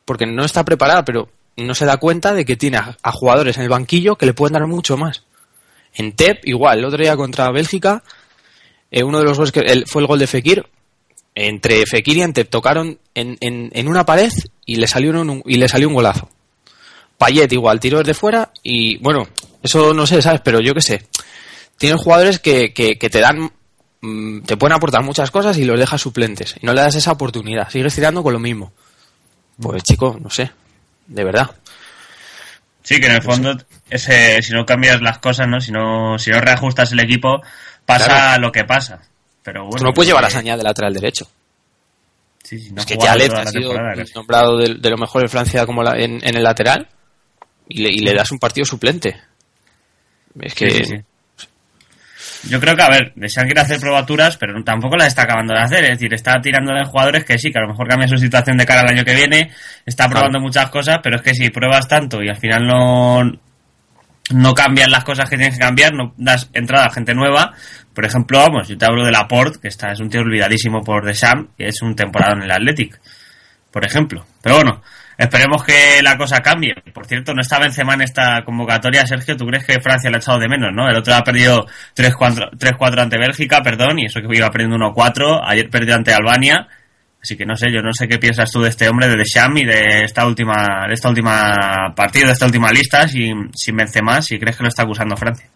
Porque 0.05 0.25
no 0.25 0.43
está 0.43 0.63
preparada, 0.65 1.05
pero 1.05 1.29
no 1.57 1.75
se 1.75 1.85
da 1.85 1.97
cuenta 1.97 2.33
de 2.33 2.45
que 2.45 2.55
tiene 2.55 2.77
a, 2.77 3.11
jugadores 3.11 3.57
en 3.57 3.63
el 3.63 3.69
banquillo 3.69 4.15
que 4.15 4.25
le 4.25 4.33
pueden 4.33 4.53
dar 4.53 4.67
mucho 4.67 4.97
más. 4.97 5.23
En 5.93 6.13
TEP, 6.13 6.47
igual, 6.47 6.79
el 6.79 6.85
otro 6.85 7.01
día 7.01 7.15
contra 7.15 7.51
Bélgica, 7.51 8.03
eh, 8.89 9.03
uno 9.03 9.19
de 9.19 9.25
los 9.25 9.37
goles 9.37 9.51
que 9.51 9.59
el- 9.59 9.85
fue 9.87 10.01
el 10.01 10.07
gol 10.07 10.19
de 10.19 10.27
Fekir. 10.27 10.65
Entre 11.33 11.85
Fekir 11.85 12.17
y 12.17 12.21
Antep 12.23 12.49
tocaron 12.49 12.99
en, 13.15 13.37
en, 13.39 13.69
en 13.73 13.87
una 13.87 14.05
pared 14.05 14.31
y 14.65 14.75
le 14.75 14.87
salió 14.87 15.11
un, 15.11 15.41
y 15.45 15.55
le 15.55 15.67
salió 15.69 15.87
un 15.87 15.93
golazo. 15.93 16.29
Payet 17.17 17.51
igual, 17.53 17.79
tiró 17.79 17.99
desde 17.99 18.13
fuera 18.13 18.51
y 18.63 18.97
bueno, 18.97 19.27
eso 19.61 19.93
no 19.93 20.05
sé, 20.07 20.21
¿sabes? 20.21 20.41
Pero 20.43 20.59
yo 20.59 20.73
qué 20.73 20.81
sé. 20.81 21.05
Tienen 21.77 21.97
jugadores 21.99 22.39
que, 22.39 22.73
que, 22.73 22.97
que 22.97 23.09
te 23.09 23.19
dan, 23.19 23.51
mm, 24.01 24.41
te 24.41 24.57
pueden 24.57 24.75
aportar 24.75 25.03
muchas 25.03 25.31
cosas 25.31 25.57
y 25.57 25.63
los 25.65 25.79
dejas 25.79 26.01
suplentes. 26.01 26.55
Y 26.61 26.65
no 26.65 26.73
le 26.73 26.81
das 26.81 26.95
esa 26.95 27.11
oportunidad. 27.11 27.69
Sigues 27.69 27.95
tirando 27.95 28.23
con 28.23 28.33
lo 28.33 28.39
mismo. 28.39 28.73
Pues 29.59 29.83
chico, 29.83 30.17
no 30.21 30.29
sé. 30.29 30.51
De 31.07 31.23
verdad. 31.23 31.49
Sí, 32.83 32.99
que 32.99 33.07
en 33.07 33.13
el 33.13 33.21
fondo, 33.21 33.55
ese, 33.89 34.41
si 34.41 34.53
no 34.53 34.65
cambias 34.65 35.01
las 35.01 35.19
cosas, 35.19 35.47
¿no? 35.47 35.61
Si 35.61 35.71
no, 35.71 36.17
si 36.17 36.31
no 36.31 36.41
reajustas 36.41 36.91
el 36.91 36.99
equipo, 36.99 37.41
pasa 37.85 38.05
Claro. 38.05 38.41
lo 38.43 38.51
que 38.51 38.63
pasa. 38.63 39.01
Pero 39.43 39.63
bueno. 39.65 39.77
Tú 39.77 39.83
no 39.83 39.93
puedes 39.93 40.07
llevar 40.09 40.25
a 40.25 40.29
Sañá 40.29 40.57
de 40.57 40.63
lateral 40.63 40.93
derecho. 40.93 41.27
Sí, 42.43 42.59
sí, 42.59 42.71
no 42.71 42.81
es 42.81 42.85
que 42.87 42.97
Yalet 42.97 43.29
toda 43.29 43.43
ha 43.43 43.47
sido 43.47 43.73
nombrado 44.15 44.57
de, 44.57 44.75
de 44.75 44.89
lo 44.89 44.97
mejor 44.97 45.21
en 45.21 45.29
Francia 45.29 45.65
como 45.65 45.83
la- 45.83 45.97
en, 45.97 46.19
en 46.27 46.35
el 46.35 46.43
lateral 46.43 46.87
y 47.69 47.81
le, 47.83 47.89
y 47.89 47.99
le 47.99 48.13
das 48.13 48.31
un 48.31 48.39
partido 48.39 48.65
suplente. 48.65 49.15
Es 50.41 50.55
que 50.55 50.69
sí. 50.83 50.95
Yo 52.49 52.59
creo 52.59 52.75
que, 52.75 52.81
a 52.81 52.89
ver, 52.89 53.13
Deschamps 53.15 53.47
quiere 53.47 53.61
hacer 53.61 53.79
probaturas, 53.79 54.35
pero 54.37 54.61
tampoco 54.63 54.97
las 54.97 55.07
está 55.07 55.23
acabando 55.23 55.53
de 55.53 55.61
hacer. 55.61 55.83
Es 55.83 55.91
decir, 55.91 56.13
está 56.13 56.39
tirando 56.41 56.75
en 56.75 56.85
jugadores 56.85 57.23
que 57.23 57.37
sí, 57.37 57.51
que 57.51 57.59
a 57.59 57.61
lo 57.61 57.69
mejor 57.69 57.87
cambia 57.87 58.07
su 58.07 58.17
situación 58.17 58.57
de 58.57 58.65
cara 58.65 58.81
al 58.81 58.89
año 58.89 59.05
que 59.05 59.15
viene, 59.15 59.51
está 59.85 60.07
probando 60.09 60.39
muchas 60.39 60.69
cosas, 60.69 60.99
pero 61.03 61.17
es 61.17 61.21
que 61.21 61.35
si 61.35 61.49
pruebas 61.49 61.87
tanto 61.87 62.21
y 62.23 62.29
al 62.29 62.37
final 62.37 62.65
no, 62.65 63.23
no 64.33 64.53
cambian 64.53 64.91
las 64.91 65.03
cosas 65.03 65.29
que 65.29 65.37
tienes 65.37 65.55
que 65.55 65.61
cambiar, 65.61 65.93
no 65.93 66.13
das 66.17 66.49
entrada 66.53 66.85
a 66.85 66.93
gente 66.93 67.13
nueva. 67.13 67.53
Por 67.93 68.05
ejemplo, 68.05 68.39
vamos, 68.39 68.67
yo 68.67 68.77
te 68.77 68.85
hablo 68.85 69.05
de 69.05 69.11
Laporte, 69.11 69.59
que 69.61 69.67
está, 69.67 69.91
es 69.91 69.99
un 69.99 70.09
tío 70.09 70.21
olvidadísimo 70.21 70.81
por 70.81 71.05
Deschamps, 71.05 71.49
que 71.57 71.67
es 71.67 71.81
un 71.81 71.95
temporada 71.95 72.33
en 72.33 72.43
el 72.43 72.51
Athletic, 72.51 72.99
por 73.71 73.85
ejemplo. 73.85 74.25
Pero 74.41 74.55
bueno, 74.55 74.81
esperemos 75.17 75.63
que 75.63 76.01
la 76.03 76.17
cosa 76.17 76.41
cambie. 76.41 76.75
Por 76.93 77.05
cierto, 77.05 77.33
no 77.33 77.41
está 77.41 77.59
Benzema 77.59 77.93
en 77.93 78.01
esta 78.01 78.43
convocatoria, 78.43 79.05
Sergio, 79.07 79.37
¿tú 79.37 79.45
crees 79.45 79.65
que 79.65 79.81
Francia 79.81 80.09
le 80.09 80.17
ha 80.17 80.19
echado 80.19 80.39
de 80.39 80.47
menos, 80.47 80.71
no? 80.73 80.89
El 80.89 80.97
otro 80.97 81.15
ha 81.15 81.23
perdido 81.23 81.65
3-4 81.95 83.01
ante 83.01 83.17
Bélgica, 83.17 83.61
perdón, 83.61 83.99
y 83.99 84.05
eso 84.05 84.19
que 84.19 84.37
iba 84.37 84.49
perdiendo 84.49 84.77
1-4, 84.77 85.41
ayer 85.45 85.69
perdió 85.69 85.95
ante 85.95 86.13
Albania, 86.13 86.67
Así 87.21 87.37
que 87.37 87.45
no 87.45 87.55
sé, 87.55 87.71
yo 87.71 87.81
no 87.81 87.93
sé 87.93 88.07
qué 88.07 88.17
piensas 88.17 88.49
tú 88.49 88.61
de 88.61 88.69
este 88.69 88.89
hombre, 88.89 89.07
de 89.07 89.15
Deschamps 89.15 89.61
y 89.61 89.65
de 89.65 90.03
esta 90.03 90.25
última, 90.25 90.87
de 90.87 90.95
esta 90.95 91.09
última 91.09 91.93
partido, 91.95 92.25
de 92.27 92.33
esta 92.33 92.47
última 92.47 92.71
lista, 92.71 93.07
sin, 93.07 93.51
sin 93.53 93.75
más, 93.75 94.25
si 94.25 94.39
crees 94.39 94.57
que 94.57 94.63
lo 94.63 94.69
está 94.69 94.83
acusando 94.83 95.15
Francia. 95.15 95.47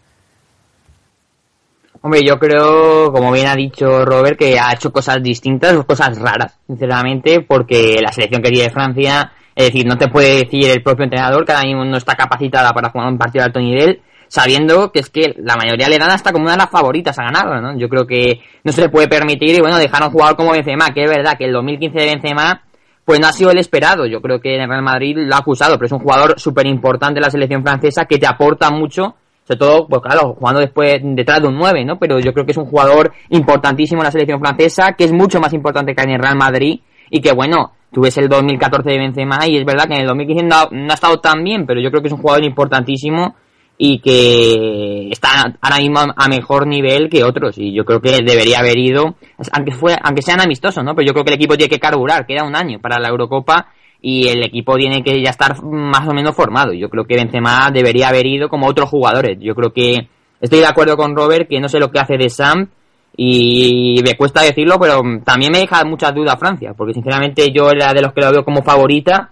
Hombre, 2.02 2.20
yo 2.24 2.38
creo, 2.38 3.12
como 3.12 3.32
bien 3.32 3.46
ha 3.46 3.54
dicho 3.54 4.04
Robert, 4.04 4.38
que 4.38 4.58
ha 4.58 4.72
hecho 4.72 4.92
cosas 4.92 5.22
distintas, 5.22 5.76
cosas 5.84 6.18
raras, 6.18 6.58
sinceramente, 6.66 7.40
porque 7.40 7.98
la 8.02 8.12
selección 8.12 8.42
que 8.42 8.50
tiene 8.50 8.70
Francia, 8.70 9.32
es 9.54 9.66
decir, 9.66 9.86
no 9.86 9.96
te 9.96 10.08
puede 10.08 10.44
decir 10.44 10.70
el 10.70 10.82
propio 10.82 11.04
entrenador 11.04 11.44
que 11.44 11.52
ahora 11.52 11.66
mismo 11.66 11.84
no 11.84 11.96
está 11.96 12.14
capacitada 12.14 12.72
para 12.72 12.90
jugar 12.90 13.08
un 13.08 13.18
partido 13.18 13.42
de 13.42 13.46
alto 13.46 13.60
nivel, 13.60 14.02
sabiendo 14.28 14.90
que 14.92 15.00
es 15.00 15.10
que 15.10 15.34
la 15.38 15.56
mayoría 15.56 15.88
le 15.88 15.98
dan 15.98 16.10
hasta 16.10 16.32
como 16.32 16.44
una 16.44 16.52
de 16.52 16.58
las 16.58 16.70
favoritas 16.70 17.18
a 17.18 17.24
ganarlo, 17.24 17.60
¿no? 17.60 17.78
Yo 17.78 17.88
creo 17.88 18.06
que 18.06 18.40
no 18.64 18.72
se 18.72 18.82
le 18.82 18.88
puede 18.88 19.08
permitir 19.08 19.56
y 19.56 19.60
bueno, 19.60 19.78
dejar 19.78 20.02
a 20.02 20.06
un 20.06 20.12
jugador 20.12 20.36
como 20.36 20.52
Benzema, 20.52 20.90
que 20.90 21.04
es 21.04 21.10
verdad 21.10 21.36
que 21.38 21.44
el 21.44 21.52
2015 21.52 21.98
de 21.98 22.06
Benzema 22.06 22.62
pues 23.06 23.20
no 23.20 23.28
ha 23.28 23.32
sido 23.32 23.52
el 23.52 23.58
esperado. 23.58 24.04
Yo 24.06 24.20
creo 24.20 24.40
que 24.40 24.56
el 24.56 24.68
Real 24.68 24.82
Madrid 24.82 25.16
lo 25.16 25.34
ha 25.36 25.38
acusado, 25.38 25.76
pero 25.76 25.86
es 25.86 25.92
un 25.92 26.00
jugador 26.00 26.40
súper 26.40 26.66
importante 26.66 27.18
en 27.18 27.22
la 27.22 27.30
selección 27.30 27.62
francesa 27.62 28.04
que 28.04 28.18
te 28.18 28.26
aporta 28.26 28.70
mucho, 28.70 29.14
sobre 29.46 29.58
todo, 29.58 29.86
pues 29.86 30.02
claro, 30.02 30.34
jugando 30.34 30.60
después 30.60 31.00
detrás 31.02 31.40
de 31.40 31.48
un 31.48 31.56
9, 31.56 31.84
¿no? 31.84 31.98
Pero 31.98 32.18
yo 32.18 32.32
creo 32.32 32.44
que 32.44 32.50
es 32.50 32.58
un 32.58 32.66
jugador 32.66 33.12
importantísimo 33.30 34.00
en 34.00 34.06
la 34.06 34.10
selección 34.10 34.40
francesa, 34.40 34.94
que 34.98 35.04
es 35.04 35.12
mucho 35.12 35.40
más 35.40 35.52
importante 35.52 35.94
que 35.94 36.02
en 36.02 36.10
el 36.10 36.18
Real 36.18 36.36
Madrid 36.36 36.80
y 37.10 37.20
que 37.20 37.32
bueno, 37.32 37.72
tú 37.92 38.00
ves 38.00 38.18
el 38.18 38.28
2014 38.28 38.90
de 38.90 38.98
Benzema 38.98 39.46
y 39.46 39.56
es 39.56 39.64
verdad 39.64 39.86
que 39.86 39.94
en 39.94 40.00
el 40.00 40.06
2015 40.08 40.44
no 40.44 40.90
ha 40.90 40.94
estado 40.94 41.20
tan 41.20 41.44
bien, 41.44 41.64
pero 41.64 41.80
yo 41.80 41.90
creo 41.90 42.02
que 42.02 42.08
es 42.08 42.14
un 42.14 42.20
jugador 42.20 42.44
importantísimo 42.44 43.36
y 43.78 44.00
que 44.00 45.08
está 45.10 45.54
ahora 45.60 45.76
mismo 45.78 46.00
a 46.16 46.28
mejor 46.28 46.66
nivel 46.66 47.08
que 47.10 47.22
otros 47.22 47.58
y 47.58 47.74
yo 47.74 47.84
creo 47.84 48.00
que 48.00 48.22
debería 48.22 48.60
haber 48.60 48.78
ido 48.78 49.16
aunque 49.52 49.72
fue 49.72 49.94
aunque 50.02 50.22
sean 50.22 50.40
amistosos 50.40 50.82
no 50.82 50.94
pero 50.94 51.06
yo 51.06 51.12
creo 51.12 51.24
que 51.24 51.32
el 51.32 51.36
equipo 51.36 51.58
tiene 51.58 51.68
que 51.68 51.78
carburar 51.78 52.24
queda 52.26 52.44
un 52.44 52.56
año 52.56 52.78
para 52.80 52.98
la 52.98 53.08
Eurocopa 53.08 53.66
y 54.00 54.28
el 54.28 54.44
equipo 54.44 54.76
tiene 54.76 55.02
que 55.02 55.22
ya 55.22 55.30
estar 55.30 55.62
más 55.62 56.06
o 56.08 56.12
menos 56.12 56.34
formado. 56.34 56.72
Yo 56.72 56.88
creo 56.88 57.04
que 57.04 57.16
Benzema 57.16 57.70
debería 57.72 58.08
haber 58.08 58.26
ido 58.26 58.48
como 58.48 58.66
otros 58.66 58.88
jugadores. 58.88 59.38
Yo 59.40 59.54
creo 59.54 59.72
que 59.72 60.08
estoy 60.40 60.60
de 60.60 60.66
acuerdo 60.66 60.96
con 60.96 61.16
Robert 61.16 61.48
que 61.48 61.60
no 61.60 61.68
sé 61.68 61.78
lo 61.78 61.90
que 61.90 61.98
hace 61.98 62.16
de 62.16 62.30
Sam 62.30 62.68
y 63.16 64.00
me 64.04 64.14
cuesta 64.14 64.42
decirlo 64.42 64.78
pero 64.78 65.00
también 65.24 65.50
me 65.50 65.60
deja 65.60 65.82
muchas 65.84 66.14
dudas 66.14 66.38
Francia 66.38 66.74
porque 66.76 66.92
sinceramente 66.92 67.50
yo 67.50 67.70
era 67.70 67.94
de 67.94 68.02
los 68.02 68.12
que 68.12 68.20
lo 68.20 68.30
veo 68.30 68.44
como 68.44 68.62
favorita 68.62 69.30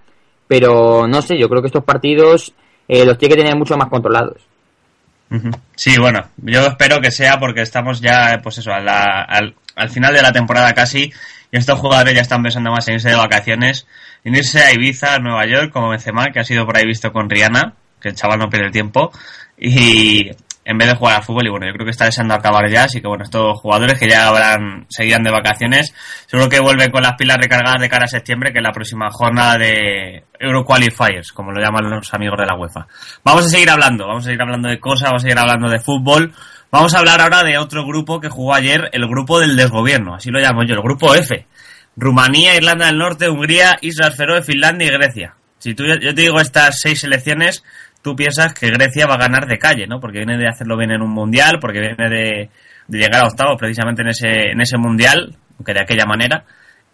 pero 0.48 1.06
no 1.06 1.20
sé 1.20 1.38
yo 1.38 1.50
creo 1.50 1.60
que 1.60 1.66
estos 1.66 1.84
partidos 1.84 2.54
eh, 2.88 3.04
los 3.04 3.18
tiene 3.18 3.34
que 3.34 3.42
tener 3.42 3.56
mucho 3.56 3.76
más 3.76 3.88
controlados. 3.88 4.40
Sí, 5.74 5.98
bueno, 5.98 6.22
yo 6.36 6.66
espero 6.66 7.00
que 7.00 7.10
sea 7.10 7.38
porque 7.38 7.62
estamos 7.62 8.00
ya, 8.00 8.38
pues 8.42 8.58
eso, 8.58 8.70
al, 8.72 8.86
al, 8.88 9.90
final 9.90 10.14
de 10.14 10.22
la 10.22 10.32
temporada 10.32 10.72
casi 10.74 11.12
estos 11.58 11.78
jugadores 11.78 12.14
ya 12.14 12.22
están 12.22 12.42
pensando 12.42 12.70
más 12.70 12.86
en 12.88 12.94
irse 12.94 13.10
de 13.10 13.16
vacaciones, 13.16 13.86
en 14.24 14.34
irse 14.34 14.60
a 14.60 14.72
Ibiza, 14.72 15.14
a 15.14 15.18
Nueva 15.18 15.46
York, 15.46 15.72
como 15.72 15.90
Benzema, 15.90 16.26
que 16.32 16.40
ha 16.40 16.44
sido 16.44 16.66
por 16.66 16.76
ahí 16.76 16.84
visto 16.84 17.12
con 17.12 17.28
Rihanna, 17.28 17.74
que 18.00 18.08
el 18.08 18.14
chaval 18.14 18.38
no 18.38 18.48
pierde 18.48 18.66
el 18.66 18.72
tiempo, 18.72 19.12
y 19.56 20.30
en 20.64 20.78
vez 20.78 20.88
de 20.88 20.96
jugar 20.96 21.16
al 21.16 21.22
fútbol 21.22 21.46
y 21.46 21.50
bueno, 21.50 21.66
yo 21.66 21.72
creo 21.74 21.84
que 21.84 21.90
está 21.90 22.06
deseando 22.06 22.34
acabar 22.34 22.68
ya, 22.70 22.84
así 22.84 23.00
que 23.00 23.06
bueno, 23.06 23.24
estos 23.24 23.60
jugadores 23.60 23.98
que 23.98 24.08
ya 24.08 24.28
habrán 24.28 24.86
seguido 24.88 25.18
de 25.22 25.30
vacaciones, 25.30 25.94
seguro 26.26 26.48
que 26.48 26.60
vuelven 26.60 26.90
con 26.90 27.02
las 27.02 27.14
pilas 27.14 27.36
recargadas 27.36 27.80
de 27.80 27.88
cara 27.88 28.04
a 28.04 28.08
septiembre, 28.08 28.52
que 28.52 28.58
es 28.58 28.64
la 28.64 28.72
próxima 28.72 29.10
jornada 29.10 29.58
de 29.58 30.24
Euro 30.40 30.64
Qualifiers, 30.64 31.32
como 31.32 31.52
lo 31.52 31.60
llaman 31.60 31.90
los 31.90 32.12
amigos 32.14 32.38
de 32.38 32.46
la 32.46 32.56
UEFA. 32.56 32.86
Vamos 33.22 33.46
a 33.46 33.48
seguir 33.48 33.70
hablando, 33.70 34.06
vamos 34.06 34.24
a 34.24 34.26
seguir 34.26 34.42
hablando 34.42 34.68
de 34.68 34.80
cosas, 34.80 35.10
vamos 35.10 35.22
a 35.22 35.24
seguir 35.24 35.38
hablando 35.38 35.68
de 35.68 35.80
fútbol. 35.80 36.32
Vamos 36.70 36.94
a 36.94 36.98
hablar 36.98 37.20
ahora 37.20 37.44
de 37.44 37.58
otro 37.58 37.86
grupo 37.86 38.20
que 38.20 38.28
jugó 38.28 38.54
ayer, 38.54 38.90
el 38.92 39.06
grupo 39.06 39.38
del 39.38 39.56
desgobierno, 39.56 40.14
así 40.14 40.30
lo 40.30 40.40
llamo 40.40 40.64
yo, 40.64 40.74
el 40.74 40.82
grupo 40.82 41.14
F. 41.14 41.46
Rumanía, 41.96 42.56
Irlanda 42.56 42.86
del 42.86 42.98
Norte, 42.98 43.28
Hungría, 43.28 43.76
Islas 43.80 44.16
Feroe, 44.16 44.42
Finlandia 44.42 44.88
y 44.88 44.90
Grecia. 44.90 45.34
Si 45.58 45.74
tú, 45.74 45.84
yo 45.84 46.14
te 46.14 46.20
digo 46.20 46.40
estas 46.40 46.80
seis 46.80 47.00
selecciones, 47.00 47.64
tú 48.02 48.14
piensas 48.16 48.52
que 48.52 48.68
Grecia 48.70 49.06
va 49.06 49.14
a 49.14 49.18
ganar 49.18 49.46
de 49.46 49.58
calle, 49.58 49.86
¿no? 49.86 50.00
Porque 50.00 50.18
viene 50.18 50.36
de 50.36 50.48
hacerlo 50.48 50.76
bien 50.76 50.90
en 50.90 51.02
un 51.02 51.10
mundial, 51.10 51.58
porque 51.60 51.80
viene 51.80 52.10
de, 52.10 52.50
llegar 52.88 53.22
a 53.22 53.28
octavos 53.28 53.56
precisamente 53.58 54.02
en 54.02 54.08
ese, 54.08 54.50
en 54.52 54.60
ese 54.60 54.76
mundial, 54.76 55.36
aunque 55.56 55.72
de 55.72 55.80
aquella 55.80 56.04
manera, 56.04 56.44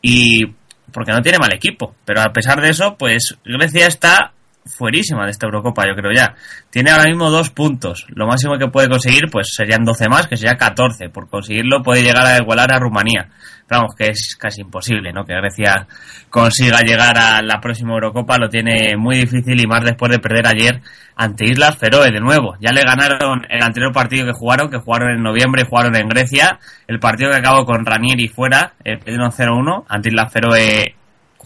y 0.03 0.45
porque 0.93 1.13
no 1.13 1.23
tiene 1.23 1.39
mal 1.39 1.53
equipo. 1.53 1.97
Pero 2.05 2.21
a 2.21 2.33
pesar 2.33 2.61
de 2.61 2.69
eso, 2.69 2.97
pues 2.97 3.39
Grecia 3.45 3.87
está 3.87 4.33
fuerísima 4.65 5.25
de 5.25 5.31
esta 5.31 5.47
Eurocopa, 5.47 5.87
yo 5.87 5.95
creo 5.95 6.13
ya. 6.13 6.35
Tiene 6.71 6.91
ahora 6.91 7.05
mismo 7.05 7.31
dos 7.31 7.51
puntos. 7.51 8.07
Lo 8.09 8.27
máximo 8.27 8.59
que 8.59 8.69
puede 8.69 8.89
conseguir, 8.89 9.25
pues 9.31 9.55
serían 9.55 9.85
12 9.85 10.09
más, 10.09 10.27
que 10.27 10.37
sería 10.37 10.57
14. 10.57 11.09
Por 11.09 11.29
conseguirlo 11.29 11.83
puede 11.83 12.03
llegar 12.03 12.27
a 12.27 12.39
igualar 12.39 12.73
a 12.73 12.79
Rumanía 12.79 13.29
vamos, 13.71 13.95
que 13.97 14.09
es 14.09 14.37
casi 14.39 14.63
imposible, 14.63 15.13
¿no? 15.13 15.25
Que 15.25 15.35
Grecia 15.35 15.87
consiga 16.29 16.81
llegar 16.81 17.17
a 17.17 17.41
la 17.43 17.61
próxima 17.61 17.95
Eurocopa 17.95 18.37
lo 18.39 18.49
tiene 18.49 18.97
muy 18.97 19.19
difícil 19.19 19.61
y 19.61 19.67
más 19.67 19.85
después 19.85 20.11
de 20.11 20.19
perder 20.19 20.47
ayer 20.47 20.81
ante 21.17 21.45
Islas 21.45 21.77
Feroe 21.77 22.11
de 22.11 22.21
nuevo. 22.21 22.57
Ya 22.61 22.73
le 22.73 22.83
ganaron 22.83 23.47
el 23.49 23.63
anterior 23.63 23.93
partido 23.93 24.27
que 24.27 24.33
jugaron, 24.33 24.71
que 24.71 24.79
jugaron 24.79 25.11
en 25.11 25.23
noviembre, 25.23 25.67
jugaron 25.69 25.95
en 25.97 26.09
Grecia, 26.09 26.59
el 26.89 26.99
partido 26.99 27.31
que 27.31 27.39
acabó 27.39 27.65
con 27.65 27.87
Ranieri 27.87 28.29
fuera, 28.29 28.75
el 28.85 29.01
0-1 29.01 29.85
ante 29.89 30.09
Islas 30.09 30.33
Feroe 30.33 30.95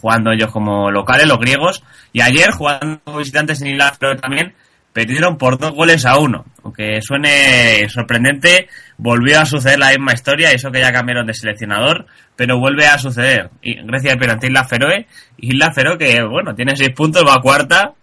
jugando 0.05 0.33
ellos 0.33 0.53
como 0.53 0.90
locales, 0.90 1.27
los 1.27 1.38
griegos, 1.38 1.83
y 2.12 2.21
ayer 2.21 2.51
jugando 2.51 3.01
visitantes 3.17 3.62
en 3.62 3.69
Islas 3.69 3.97
Feroe 3.97 4.17
también, 4.17 4.53
perdieron 4.93 5.38
por 5.38 5.57
dos 5.57 5.73
goles 5.73 6.05
a 6.05 6.19
uno. 6.19 6.45
Aunque 6.62 7.01
suene 7.01 7.88
sorprendente, 7.88 8.69
volvió 8.99 9.40
a 9.40 9.47
suceder 9.47 9.79
la 9.79 9.88
misma 9.88 10.12
historia, 10.12 10.51
eso 10.51 10.71
que 10.71 10.81
ya 10.81 10.93
cambiaron 10.93 11.27
de 11.27 11.33
seleccionador, 11.33 12.05
pero 12.37 12.59
vuelve 12.59 12.85
a 12.85 12.99
suceder. 12.99 13.49
Y 13.62 13.77
Grecia 13.83 14.17
pierde 14.17 14.35
ante 14.35 14.49
Isla 14.49 14.64
Feroe, 14.64 15.07
Isla 15.38 15.73
Feroe 15.73 15.97
que, 15.97 16.23
bueno, 16.23 16.55
tiene 16.55 16.77
seis 16.77 16.90
puntos, 16.90 17.25
va 17.27 17.37
a 17.37 17.40
cuarta. 17.40 17.95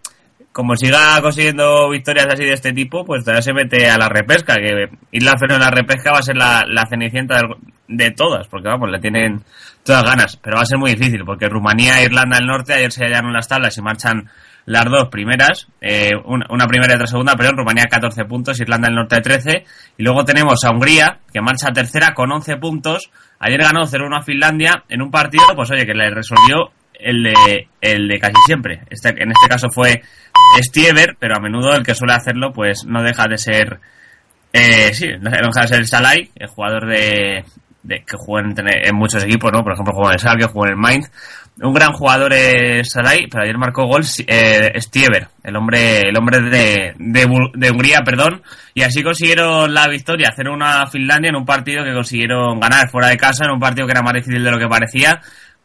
Como 0.52 0.76
siga 0.76 1.22
consiguiendo 1.22 1.90
victorias 1.90 2.28
así 2.30 2.44
de 2.44 2.54
este 2.54 2.74
tipo, 2.74 3.06
pues 3.06 3.24
todavía 3.24 3.42
se 3.42 3.54
mete 3.54 3.90
a 3.90 3.98
la 3.98 4.10
repesca, 4.10 4.56
que 4.56 4.90
Isla 5.12 5.38
Feroe 5.38 5.56
en 5.56 5.62
la 5.62 5.72
repesca 5.72 6.12
va 6.12 6.20
a 6.20 6.24
ser 6.24 6.36
la, 6.36 6.86
cenicienta 6.90 7.40
de, 7.88 8.12
todas, 8.12 8.48
porque 8.50 8.68
vamos, 8.68 8.90
le 8.92 9.00
tienen 9.00 9.44
todas 9.86 10.04
ganas, 10.04 10.36
pero 10.36 10.58
va 10.58 10.64
a 10.64 10.66
ser 10.66 10.78
muy 10.78 10.92
difícil, 10.92 11.24
porque 11.24 11.48
Rumanía 11.48 12.02
e 12.02 12.06
Irlanda 12.06 12.38
del 12.38 12.48
Norte 12.48 12.74
ayer 12.74 12.92
se 12.92 13.06
hallaron 13.06 13.32
las 13.32 13.48
tablas 13.48 13.78
y 13.78 13.82
marchan 13.82 14.30
las 14.66 14.86
dos 14.86 15.08
primeras, 15.10 15.68
eh, 15.80 16.12
una, 16.26 16.68
primera 16.68 16.94
y 16.94 16.96
otra 16.96 17.08
segunda, 17.08 17.36
pero 17.38 17.52
en 17.52 17.58
Rumanía 17.58 17.86
14 17.90 18.26
puntos, 18.26 18.60
Irlanda 18.60 18.88
del 18.88 18.96
Norte 18.96 19.22
13, 19.22 19.64
y 19.98 20.04
luego 20.04 20.26
tenemos 20.26 20.64
a 20.66 20.72
Hungría, 20.72 21.20
que 21.32 21.42
marcha 21.42 21.72
tercera 21.72 22.14
con 22.14 22.30
11 22.30 22.58
puntos, 22.58 23.10
ayer 23.40 23.62
ganó 23.62 23.86
0-1 23.86 24.20
a 24.20 24.22
Finlandia 24.22 24.84
en 24.90 25.02
un 25.02 25.12
partido, 25.12 25.46
pues 25.56 25.72
oye, 25.72 25.86
que 25.86 25.94
le 25.94 26.10
resolvió 26.10 26.72
el 27.02 27.24
de, 27.24 27.68
el 27.82 28.08
de 28.08 28.20
casi 28.20 28.36
siempre. 28.46 28.82
Este, 28.90 29.10
en 29.10 29.32
este 29.32 29.48
caso 29.50 29.68
fue 29.72 30.02
Stieber, 30.60 31.16
pero 31.20 31.36
a 31.36 31.40
menudo 31.40 31.74
el 31.76 31.84
que 31.84 31.96
suele 31.96 32.14
hacerlo, 32.14 32.52
pues 32.54 32.86
no 32.86 33.04
deja 33.04 33.26
de 33.28 33.38
ser, 33.38 33.80
eh, 34.54 34.94
sí, 34.94 35.08
no 35.20 35.30
deja 35.30 35.62
de 35.62 35.68
ser 35.68 35.88
Salai, 35.88 36.32
el 36.36 36.48
jugador 36.48 36.88
de, 36.88 37.44
de 37.84 38.00
que 38.00 38.18
juega 38.18 38.48
en, 38.48 38.96
muchos 38.96 39.24
equipos, 39.24 39.52
¿no? 39.52 39.64
Por 39.64 39.74
ejemplo, 39.74 39.94
juega 39.94 40.12
en 40.12 40.14
el 40.16 40.20
Salgue, 40.20 40.46
juega 40.46 40.70
en 40.70 40.74
el 40.74 40.82
Mainz, 40.82 41.12
un 41.62 41.74
gran 41.74 41.92
jugador 41.94 42.34
es 42.34 42.90
Sarai, 42.90 43.28
pero 43.30 43.44
ayer 43.44 43.58
marcó 43.58 43.86
gol 43.86 44.04
eh, 44.28 44.74
Stieber, 44.80 45.28
el 45.44 45.56
hombre, 45.56 46.00
el 46.10 46.18
hombre 46.18 46.42
de, 46.42 46.94
de, 46.98 47.72
Hungría, 47.72 48.00
perdón, 48.04 48.42
y 48.74 48.82
así 48.84 49.04
consiguieron 49.04 49.74
la 49.74 49.88
victoria, 49.88 50.30
hacer 50.32 50.50
una 50.50 50.88
Finlandia 50.88 51.30
en 51.30 51.36
un 51.36 51.46
partido 51.46 51.84
que 51.84 51.94
consiguieron 51.94 52.60
ganar 52.60 52.90
fuera 52.90 53.10
de 53.10 53.18
casa, 53.18 53.46
en 53.46 53.52
un 53.52 53.60
partido 53.60 53.86
que 53.86 53.92
era 53.92 54.02
más 54.02 54.14
difícil 54.14 54.44
de 54.44 54.52
lo 54.52 54.58
que 54.58 54.68
parecía, 54.68 55.22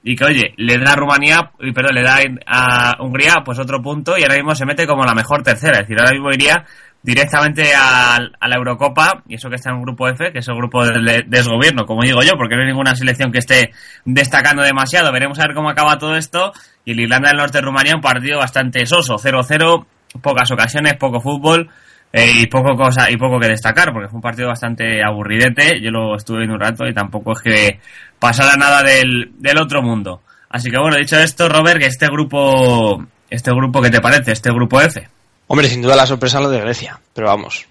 y 0.08 0.14
que 0.14 0.24
oye, 0.24 0.54
le 0.56 0.78
da 0.78 0.92
a 0.92 0.94
Rumanía, 0.94 1.50
perdón, 1.74 1.96
le 1.96 2.02
da 2.04 2.20
a 2.46 3.02
Hungría 3.02 3.42
pues 3.44 3.58
otro 3.58 3.82
punto 3.82 4.16
y 4.16 4.22
ahora 4.22 4.36
mismo 4.36 4.54
se 4.54 4.64
mete 4.64 4.86
como 4.86 5.04
la 5.04 5.14
mejor 5.14 5.42
tercera, 5.42 5.80
es 5.80 5.88
decir, 5.88 5.96
ahora 5.98 6.12
mismo 6.12 6.30
iría 6.30 6.64
directamente 7.02 7.72
a, 7.74 8.20
la 8.20 8.56
Eurocopa, 8.56 9.24
y 9.26 9.34
eso 9.34 9.48
que 9.48 9.56
está 9.56 9.70
en 9.70 9.78
un 9.78 9.82
grupo 9.82 10.06
F, 10.06 10.30
que 10.30 10.38
es 10.38 10.46
el 10.46 10.54
grupo 10.54 10.86
de 10.86 11.24
desgobierno, 11.26 11.86
como 11.86 12.04
digo 12.04 12.20
yo, 12.22 12.34
porque 12.36 12.54
no 12.54 12.60
hay 12.62 12.68
ninguna 12.68 12.94
selección 12.94 13.32
que 13.32 13.38
esté 13.38 13.72
destacando 14.04 14.62
demasiado. 14.62 15.12
Veremos 15.12 15.40
a 15.40 15.42
ver 15.42 15.54
cómo 15.54 15.70
acaba 15.70 15.98
todo 15.98 16.16
esto. 16.16 16.52
Y 16.84 16.92
el 16.92 17.00
Irlanda 17.00 17.28
del 17.28 17.38
Norte 17.38 17.58
de 17.58 17.62
Rumanía, 17.62 17.94
un 17.96 18.00
partido 18.00 18.38
bastante 18.38 18.86
soso, 18.86 19.16
0-0, 19.16 19.86
pocas 20.20 20.50
ocasiones, 20.50 20.94
poco 20.94 21.20
fútbol. 21.20 21.68
Eh, 22.12 22.32
y 22.34 22.46
poco 22.46 22.76
cosa 22.76 23.10
y 23.10 23.16
poco 23.16 23.38
que 23.38 23.48
destacar 23.48 23.92
porque 23.92 24.08
fue 24.08 24.16
un 24.16 24.22
partido 24.22 24.48
bastante 24.48 25.02
aburridete 25.04 25.80
yo 25.82 25.90
lo 25.90 26.16
estuve 26.16 26.38
viendo 26.38 26.54
un 26.54 26.60
rato 26.60 26.86
y 26.86 26.94
tampoco 26.94 27.32
es 27.32 27.40
que 27.42 27.80
pasara 28.18 28.56
nada 28.56 28.82
del, 28.82 29.32
del 29.38 29.58
otro 29.58 29.82
mundo 29.82 30.22
así 30.48 30.70
que 30.70 30.78
bueno 30.78 30.96
dicho 30.96 31.18
esto 31.18 31.48
Robert 31.48 31.80
que 31.80 31.86
este 31.86 32.06
grupo 32.06 33.04
este 33.28 33.50
grupo 33.50 33.82
¿qué 33.82 33.90
te 33.90 34.00
parece? 34.00 34.32
este 34.32 34.50
grupo 34.50 34.80
F 34.80 35.06
Hombre, 35.48 35.68
sin 35.68 35.80
duda 35.80 35.94
la 35.94 36.06
sorpresa 36.06 36.40
lo 36.40 36.50
de 36.50 36.60
Grecia, 36.60 36.98
pero 37.12 37.28
vamos, 37.28 37.66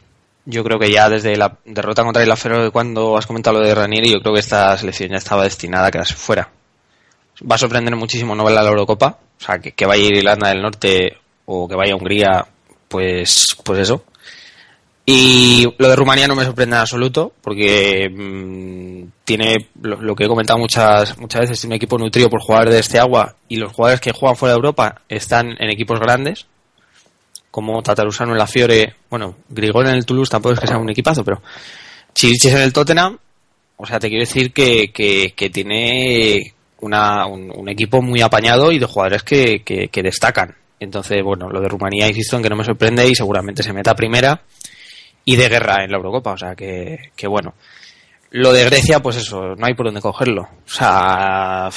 yo 0.45 0.63
creo 0.63 0.80
que 0.80 0.91
ya 0.91 1.10
desde 1.10 1.36
la 1.36 1.58
derrota 1.65 2.04
contra 2.04 2.24
el 2.24 2.32
Afero, 2.32 2.71
cuando 2.71 3.17
has 3.17 3.28
comentado 3.28 3.60
lo 3.60 3.67
de 3.67 3.76
Ranieri, 3.76 4.13
yo 4.13 4.21
creo 4.21 4.34
que 4.34 4.39
esta 4.39 4.78
selección 4.78 5.10
ya 5.10 5.17
estaba 5.17 5.43
destinada 5.43 5.88
a 5.88 5.91
quedarse 5.91 6.15
fuera. 6.15 6.50
Va 7.41 7.56
a 7.56 7.58
sorprender 7.58 7.93
muchísimo 7.98 8.34
no 8.34 8.45
verla 8.45 8.62
a 8.62 8.63
la 8.63 8.69
Eurocopa, 8.69 9.17
o 9.39 9.43
sea, 9.43 9.60
que, 9.60 9.74
que 9.74 9.86
vaya 9.86 10.06
Irlanda 10.06 10.48
del 10.50 10.62
Norte 10.62 11.17
o 11.45 11.67
que 11.67 11.76
vaya 11.76 11.93
a 11.93 11.98
Hungría, 11.98 12.45
pues, 12.88 13.58
pues 13.62 13.80
eso. 13.80 14.06
Y 15.08 15.68
lo 15.78 15.88
de 15.88 15.96
Rumanía 15.96 16.28
no 16.28 16.36
me 16.36 16.46
sorprende 16.46 16.76
en 16.76 16.82
absoluto, 16.82 17.32
porque 17.41 18.10
mm, 18.10 19.08
tiene 19.24 19.70
lo, 19.82 20.15
que 20.15 20.26
he 20.26 20.28
comentado 20.28 20.58
muchas, 20.58 21.18
muchas 21.20 21.41
veces, 21.41 21.62
tiene 21.62 21.76
un 21.76 21.78
equipo 21.78 22.00
nutrido 22.00 22.28
por 22.28 22.41
jugadores 22.41 22.74
de 22.74 22.80
este 22.80 23.00
agua 23.00 23.36
y 23.48 23.58
los 23.58 23.72
jugadores 23.72 24.02
que 24.02 24.13
juegan 24.13 24.36
fuera 24.36 24.54
de 24.54 24.58
Europa 24.58 25.02
están 25.08 25.56
en 25.60 25.70
equipos 25.70 26.00
grandes, 26.00 26.48
como 27.52 27.84
Tatarusano 27.84 28.32
en 28.32 28.39
la 28.39 28.48
Fiore, 28.48 28.96
bueno, 29.10 29.38
Grigol 29.48 29.88
en 29.88 29.94
el 29.94 30.06
Toulouse 30.06 30.32
tampoco 30.32 30.54
es 30.56 30.60
que 30.60 30.68
sea 30.68 30.78
un 30.78 30.89
equipazo, 30.89 31.24
pero 31.24 31.41
Chirichis 32.15 32.54
en 32.54 32.62
el 32.62 32.74
Tottenham, 32.74 33.20
o 33.78 33.86
sea, 33.86 34.00
te 34.00 34.10
quiero 34.10 34.24
decir 34.24 34.52
que, 34.54 34.91
que, 34.91 35.50
tiene 35.52 36.54
una, 36.80 37.28
un, 37.28 37.70
equipo 37.70 38.02
muy 38.02 38.22
apañado 38.22 38.72
y 38.72 38.80
de 38.80 38.86
jugadores 38.86 39.22
que, 39.22 39.62
que, 39.63 40.04
destacan. 40.04 40.56
Entonces, 40.80 41.22
bueno, 41.24 41.50
lo 41.50 41.62
de 41.62 41.68
Rumanía, 41.68 42.08
insisto 42.08 42.38
en 42.38 42.44
que 42.44 42.50
no 42.50 42.56
me 42.56 42.63
sorprende 42.63 43.08
y 43.08 43.15
seguramente 43.15 43.63
se 43.63 43.74
meta 43.74 43.94
primera 43.94 44.41
y 45.25 45.35
de 45.35 45.49
guerra 45.49 45.83
en 45.83 45.91
la 45.91 45.97
Eurocopa, 45.97 46.33
o 46.33 46.38
sea 46.38 46.55
que, 46.55 47.11
que 47.15 47.27
bueno. 47.27 47.55
Lo 48.31 48.53
de 48.53 48.65
Grecia, 48.65 48.99
pues 49.01 49.17
eso, 49.17 49.55
no 49.55 49.65
hay 49.65 49.73
por 49.73 49.85
dónde 49.85 50.01
cogerlo. 50.01 50.43
O 50.43 50.69
sea, 50.69 51.69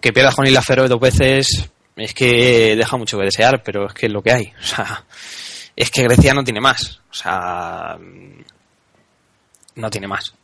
que 0.00 0.12
pierdas 0.12 0.34
con 0.34 0.46
Isla 0.46 0.62
Feroe 0.62 0.88
dos 0.88 1.00
veces 1.00 1.70
es 1.96 2.12
que 2.12 2.76
deja 2.76 2.96
mucho 2.96 3.18
que 3.18 3.24
desear, 3.24 3.62
pero 3.62 3.86
es 3.86 3.94
que 3.94 4.06
es 4.06 4.12
lo 4.12 4.22
que 4.22 4.32
hay. 4.32 4.52
O 4.60 4.64
sea, 4.64 5.04
es 5.74 5.90
que 5.90 6.02
Grecia 6.02 6.34
no 6.34 6.44
tiene 6.44 6.60
más. 6.60 7.00
O 7.10 7.14
sea, 7.14 7.96
no 9.76 9.90
tiene 9.90 10.08
más. 10.08 10.34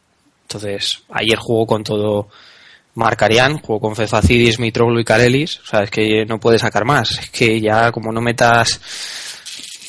Entonces, 0.43 1.03
ayer 1.11 1.39
jugó 1.39 1.67
con 1.67 1.83
todo 1.83 2.29
Marcarian, 2.95 3.59
jugó 3.59 3.81
con 3.81 3.97
Fefacidis, 3.97 4.59
Mitroglou 4.59 5.01
y 5.01 5.05
Karelis. 5.05 5.61
O 5.61 5.67
sea, 5.67 5.83
es 5.83 5.91
que 5.91 6.25
no 6.27 6.39
puede 6.39 6.59
sacar 6.59 6.85
más. 6.85 7.19
Es 7.19 7.31
que 7.31 7.61
ya 7.61 7.91
como 7.91 8.13
no 8.13 8.21
metas... 8.21 8.81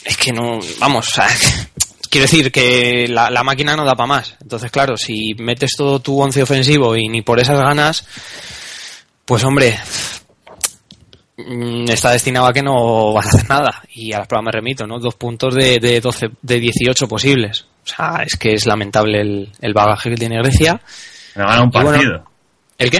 Es 0.05 0.17
que 0.17 0.31
no... 0.31 0.59
Vamos, 0.79 1.07
o 1.09 1.11
sea, 1.11 1.27
quiero 2.13 2.25
decir 2.25 2.51
que 2.51 3.07
la, 3.09 3.31
la 3.31 3.43
máquina 3.43 3.75
no 3.75 3.83
da 3.83 3.95
para 3.95 4.07
más. 4.07 4.37
Entonces, 4.39 4.69
claro, 4.69 4.95
si 4.95 5.33
metes 5.39 5.71
todo 5.75 5.99
tu 5.99 6.21
once 6.21 6.43
ofensivo 6.43 6.95
y 6.95 7.07
ni 7.07 7.23
por 7.23 7.39
esas 7.39 7.57
ganas, 7.57 8.07
pues 9.25 9.43
hombre, 9.43 9.75
mm, 11.37 11.89
está 11.89 12.11
destinado 12.11 12.45
a 12.45 12.53
que 12.53 12.61
no 12.61 13.13
vas 13.13 13.25
a 13.25 13.29
hacer 13.29 13.49
nada. 13.49 13.81
Y 13.95 14.13
a 14.13 14.19
las 14.19 14.27
pruebas 14.27 14.45
me 14.45 14.51
remito, 14.51 14.85
¿no? 14.85 14.99
Dos 14.99 15.15
puntos 15.15 15.55
de, 15.55 15.79
de 15.79 15.99
12, 15.99 16.27
de 16.39 16.59
18 16.59 17.07
posibles. 17.07 17.65
O 17.83 17.87
sea, 17.87 18.21
es 18.23 18.37
que 18.37 18.53
es 18.53 18.67
lamentable 18.67 19.19
el, 19.19 19.51
el 19.59 19.73
bagaje 19.73 20.11
que 20.11 20.17
tiene 20.17 20.37
Grecia. 20.37 20.79
No 21.35 21.47
gana 21.47 21.63
un 21.63 21.71
bueno, 21.71 21.89
partido. 21.89 22.25
¿El 22.77 22.91
qué? 22.91 22.99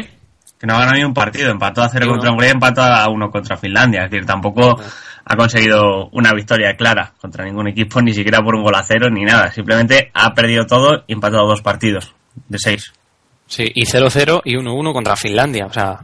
Que 0.57 0.65
no 0.65 0.75
gana 0.75 0.93
ni 0.93 1.03
un 1.03 1.13
partido. 1.13 1.51
Empató 1.51 1.83
a 1.83 1.89
cero 1.89 2.07
contra. 2.09 2.31
Hungría, 2.31 2.51
empató 2.51 2.81
a 2.81 3.07
uno 3.09 3.29
contra 3.29 3.57
Finlandia. 3.57 4.05
Es 4.05 4.09
decir, 4.09 4.25
tampoco 4.25 4.81
ha 5.25 5.35
conseguido 5.35 6.09
una 6.11 6.33
victoria 6.33 6.75
clara 6.75 7.13
contra 7.19 7.45
ningún 7.45 7.67
equipo, 7.67 8.01
ni 8.01 8.13
siquiera 8.13 8.41
por 8.41 8.55
un 8.55 8.63
gol 8.63 8.75
a 8.75 8.83
cero, 8.83 9.09
ni 9.09 9.23
nada. 9.23 9.51
Simplemente 9.51 10.11
ha 10.13 10.33
perdido 10.33 10.65
todo 10.65 11.03
y 11.07 11.13
empatado 11.13 11.47
dos 11.47 11.61
partidos 11.61 12.13
de 12.47 12.57
seis. 12.59 12.93
Sí, 13.47 13.71
y 13.75 13.85
0-0 13.85 14.41
y 14.45 14.55
1-1 14.55 14.93
contra 14.93 15.15
Finlandia. 15.15 15.65
O 15.65 15.73
sea, 15.73 15.99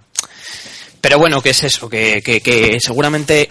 pero 1.01 1.17
bueno, 1.17 1.41
¿qué 1.41 1.49
es 1.49 1.63
eso? 1.63 1.89
Que, 1.89 2.21
que, 2.21 2.41
que 2.41 2.79
seguramente, 2.79 3.49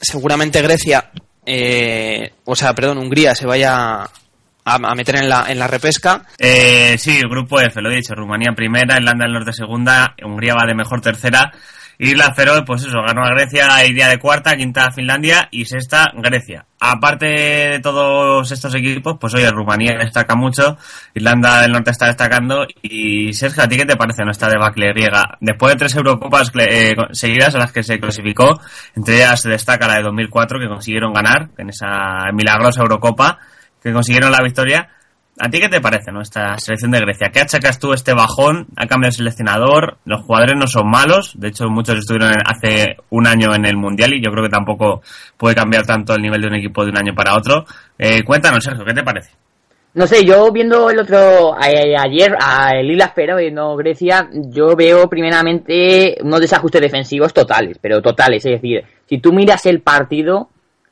seguramente 0.00 0.60
Grecia, 0.62 1.10
eh, 1.44 2.32
o 2.44 2.56
sea, 2.56 2.74
perdón, 2.74 2.98
Hungría 2.98 3.34
se 3.34 3.46
vaya 3.46 4.02
a, 4.02 4.10
a 4.64 4.94
meter 4.94 5.16
en 5.16 5.28
la, 5.28 5.46
en 5.48 5.58
la 5.58 5.68
repesca. 5.68 6.24
Eh, 6.38 6.96
sí, 6.98 7.16
el 7.16 7.28
grupo 7.28 7.60
F, 7.60 7.80
lo 7.80 7.90
he 7.90 7.96
dicho. 7.96 8.14
Rumanía 8.14 8.52
primera, 8.54 8.96
Irlanda 8.96 9.24
del 9.24 9.34
Norte 9.34 9.52
segunda, 9.52 10.14
Hungría 10.22 10.54
va 10.54 10.66
de 10.66 10.74
mejor 10.74 11.00
tercera. 11.00 11.52
Isla 11.98 12.34
Feroe, 12.34 12.62
pues 12.62 12.84
eso, 12.84 12.98
ganó 13.06 13.22
a 13.24 13.30
Grecia, 13.30 13.84
iría 13.86 14.08
de 14.08 14.18
cuarta, 14.18 14.56
quinta 14.56 14.90
Finlandia 14.90 15.48
y 15.50 15.64
sexta 15.64 16.12
Grecia. 16.14 16.66
Aparte 16.78 17.26
de 17.26 17.80
todos 17.80 18.52
estos 18.52 18.74
equipos, 18.74 19.16
pues 19.18 19.34
oye, 19.34 19.50
Rumanía 19.50 19.96
destaca 19.98 20.34
mucho, 20.34 20.76
Irlanda 21.14 21.62
del 21.62 21.72
Norte 21.72 21.90
está 21.90 22.06
destacando 22.06 22.66
y 22.82 23.32
Sergio, 23.32 23.62
¿a 23.62 23.68
ti 23.68 23.78
qué 23.78 23.86
te 23.86 23.96
parece 23.96 24.24
nuestra 24.24 24.48
debacle 24.48 24.92
griega? 24.92 25.38
Después 25.40 25.72
de 25.72 25.78
tres 25.78 25.94
Eurocopas 25.94 26.52
eh, 26.58 26.94
seguidas 27.12 27.54
a 27.54 27.58
las 27.58 27.72
que 27.72 27.82
se 27.82 27.98
clasificó, 27.98 28.60
entre 28.94 29.16
ellas 29.16 29.40
se 29.40 29.48
destaca 29.48 29.86
la 29.86 29.96
de 29.96 30.02
2004 30.02 30.60
que 30.60 30.68
consiguieron 30.68 31.14
ganar 31.14 31.48
en 31.56 31.70
esa 31.70 32.30
milagrosa 32.34 32.82
Eurocopa, 32.82 33.38
que 33.82 33.92
consiguieron 33.92 34.30
la 34.30 34.42
victoria. 34.42 34.90
¿A 35.38 35.50
ti 35.50 35.60
qué 35.60 35.68
te 35.68 35.82
parece 35.82 36.10
nuestra 36.12 36.56
selección 36.58 36.92
de 36.92 37.00
Grecia? 37.00 37.28
¿Qué 37.30 37.40
achacas 37.40 37.78
tú 37.78 37.92
este 37.92 38.14
bajón? 38.14 38.68
¿Ha 38.74 38.86
cambiado 38.86 39.10
el 39.10 39.16
seleccionador? 39.16 39.98
Los 40.06 40.22
jugadores 40.22 40.54
no 40.58 40.66
son 40.66 40.88
malos. 40.88 41.34
De 41.38 41.48
hecho, 41.48 41.66
muchos 41.68 41.98
estuvieron 41.98 42.32
hace 42.46 42.96
un 43.10 43.26
año 43.26 43.54
en 43.54 43.66
el 43.66 43.76
Mundial 43.76 44.14
y 44.14 44.24
yo 44.24 44.30
creo 44.30 44.44
que 44.44 44.50
tampoco 44.50 45.02
puede 45.36 45.54
cambiar 45.54 45.84
tanto 45.84 46.14
el 46.14 46.22
nivel 46.22 46.40
de 46.40 46.48
un 46.48 46.54
equipo 46.54 46.84
de 46.84 46.90
un 46.90 46.96
año 46.96 47.14
para 47.14 47.36
otro. 47.36 47.66
Eh, 47.98 48.22
cuéntanos, 48.24 48.64
Sergio, 48.64 48.86
¿qué 48.86 48.94
te 48.94 49.02
parece? 49.02 49.32
No 49.92 50.06
sé, 50.06 50.24
yo 50.24 50.50
viendo 50.52 50.88
el 50.88 51.00
otro 51.00 51.54
ayer 51.58 52.34
a 52.40 52.70
el 52.70 52.90
Islas 52.90 53.12
Feroe, 53.14 53.50
no 53.50 53.76
Grecia, 53.76 54.30
yo 54.32 54.74
veo 54.74 55.06
primeramente 55.06 56.16
unos 56.22 56.40
desajustes 56.40 56.80
defensivos 56.80 57.34
totales, 57.34 57.78
pero 57.80 58.00
totales, 58.00 58.44
es 58.46 58.52
decir, 58.52 58.84
si 59.06 59.18
tú 59.18 59.32
miras 59.32 59.66
el 59.66 59.82
partido 59.82 60.48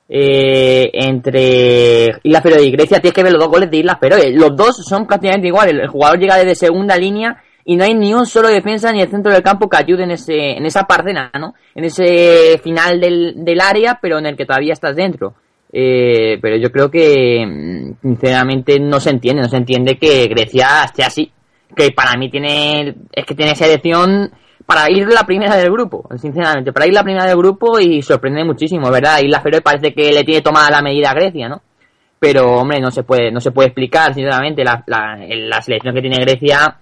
eh, 0.08 0.90
entre 0.92 2.20
Islas 2.22 2.42
Feroe 2.42 2.64
y 2.64 2.70
Grecia, 2.70 3.00
tienes 3.00 3.14
que 3.14 3.22
ver 3.22 3.32
los 3.32 3.42
dos 3.42 3.50
goles 3.50 3.70
de 3.70 3.78
Islas 3.78 3.98
Feroe. 3.98 4.32
Los 4.32 4.56
dos 4.56 4.76
son 4.84 5.06
prácticamente 5.06 5.48
iguales. 5.48 5.74
El 5.74 5.88
jugador 5.88 6.18
llega 6.18 6.36
desde 6.36 6.54
segunda 6.54 6.96
línea 6.96 7.42
y 7.64 7.76
no 7.76 7.84
hay 7.84 7.94
ni 7.94 8.12
un 8.12 8.26
solo 8.26 8.48
defensa 8.48 8.92
ni 8.92 9.00
el 9.00 9.08
centro 9.08 9.32
del 9.32 9.42
campo 9.42 9.68
que 9.68 9.78
ayude 9.78 10.04
en 10.04 10.10
ese 10.10 10.56
en 10.56 10.66
esa 10.66 10.84
parcela, 10.84 11.30
¿no? 11.38 11.54
En 11.74 11.84
ese 11.84 12.60
final 12.62 13.00
del, 13.00 13.44
del 13.44 13.60
área, 13.60 13.98
pero 14.00 14.18
en 14.18 14.26
el 14.26 14.36
que 14.36 14.44
todavía 14.44 14.74
estás 14.74 14.94
dentro. 14.94 15.34
Eh, 15.76 16.38
pero 16.40 16.56
yo 16.56 16.70
creo 16.70 16.88
que 16.88 17.44
mm, 17.44 18.00
sinceramente 18.00 18.78
no 18.78 19.00
se 19.00 19.10
entiende, 19.10 19.42
no 19.42 19.48
se 19.48 19.56
entiende 19.56 19.96
que 19.96 20.28
Grecia 20.28 20.84
esté 20.84 21.02
así. 21.02 21.32
Que 21.74 21.90
para 21.90 22.16
mí 22.16 22.30
tiene, 22.30 22.94
es 23.12 23.26
que 23.26 23.34
tiene 23.34 23.54
selección 23.54 24.30
para 24.66 24.90
ir 24.90 25.06
la 25.08 25.24
primera 25.24 25.56
del 25.56 25.70
grupo, 25.70 26.08
sinceramente, 26.16 26.72
para 26.72 26.86
ir 26.86 26.94
la 26.94 27.02
primera 27.02 27.26
del 27.26 27.36
grupo 27.36 27.78
y 27.78 28.00
sorprende 28.00 28.44
muchísimo, 28.44 28.90
¿verdad? 28.90 29.18
Isla 29.22 29.40
Feroe 29.40 29.60
parece 29.60 29.92
que 29.92 30.12
le 30.12 30.24
tiene 30.24 30.40
tomada 30.40 30.70
la 30.70 30.82
medida 30.82 31.10
a 31.10 31.14
Grecia, 31.14 31.48
¿no? 31.48 31.62
Pero 32.18 32.54
hombre, 32.56 32.80
no 32.80 32.90
se 32.90 33.02
puede, 33.02 33.30
no 33.30 33.40
se 33.40 33.50
puede 33.50 33.68
explicar, 33.68 34.14
sinceramente, 34.14 34.64
la, 34.64 34.82
la, 34.86 35.18
la 35.18 35.60
selección 35.60 35.94
que 35.94 36.00
tiene 36.00 36.24
Grecia, 36.24 36.78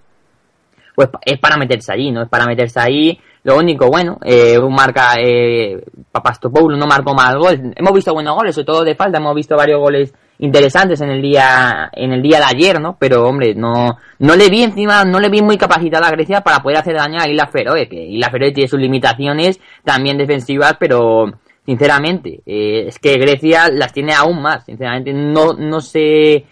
pues 0.94 1.08
es 1.22 1.38
para 1.40 1.56
meterse 1.56 1.92
allí, 1.92 2.12
¿no? 2.12 2.22
Es 2.22 2.28
para 2.28 2.46
meterse 2.46 2.78
ahí. 2.78 3.18
Lo 3.44 3.56
único, 3.56 3.88
bueno, 3.88 4.18
eh, 4.24 4.56
un 4.58 4.72
marca, 4.72 5.14
eh, 5.18 5.82
Papastopoulou 6.12 6.78
no 6.78 6.86
marcó 6.86 7.12
mal 7.12 7.36
gol. 7.38 7.72
Hemos 7.74 7.92
visto 7.92 8.14
buenos 8.14 8.36
goles, 8.36 8.54
sobre 8.54 8.66
todo 8.66 8.84
de 8.84 8.94
falta, 8.94 9.18
hemos 9.18 9.34
visto 9.34 9.56
varios 9.56 9.80
goles 9.80 10.14
interesantes 10.42 11.00
en 11.00 11.10
el 11.10 11.22
día, 11.22 11.88
en 11.92 12.12
el 12.12 12.20
día 12.20 12.38
de 12.38 12.44
ayer, 12.44 12.80
¿no? 12.80 12.96
Pero, 12.98 13.24
hombre, 13.28 13.54
no, 13.54 13.98
no 14.18 14.36
le 14.36 14.48
vi 14.48 14.64
encima, 14.64 15.04
no 15.04 15.20
le 15.20 15.28
vi 15.28 15.40
muy 15.40 15.56
capacitada 15.56 16.08
a 16.08 16.10
Grecia 16.10 16.40
para 16.40 16.58
poder 16.58 16.78
hacer 16.78 16.96
daño 16.96 17.20
a 17.20 17.28
Isla 17.28 17.46
Feroe, 17.46 17.88
que 17.88 18.04
Isla 18.04 18.28
Feroe 18.28 18.50
tiene 18.50 18.68
sus 18.68 18.80
limitaciones 18.80 19.60
también 19.84 20.18
defensivas, 20.18 20.74
pero, 20.80 21.26
sinceramente, 21.64 22.40
eh, 22.44 22.86
es 22.88 22.98
que 22.98 23.18
Grecia 23.18 23.68
las 23.70 23.92
tiene 23.92 24.14
aún 24.14 24.42
más, 24.42 24.64
sinceramente, 24.64 25.12
no, 25.12 25.52
no 25.52 25.80
sé, 25.80 26.44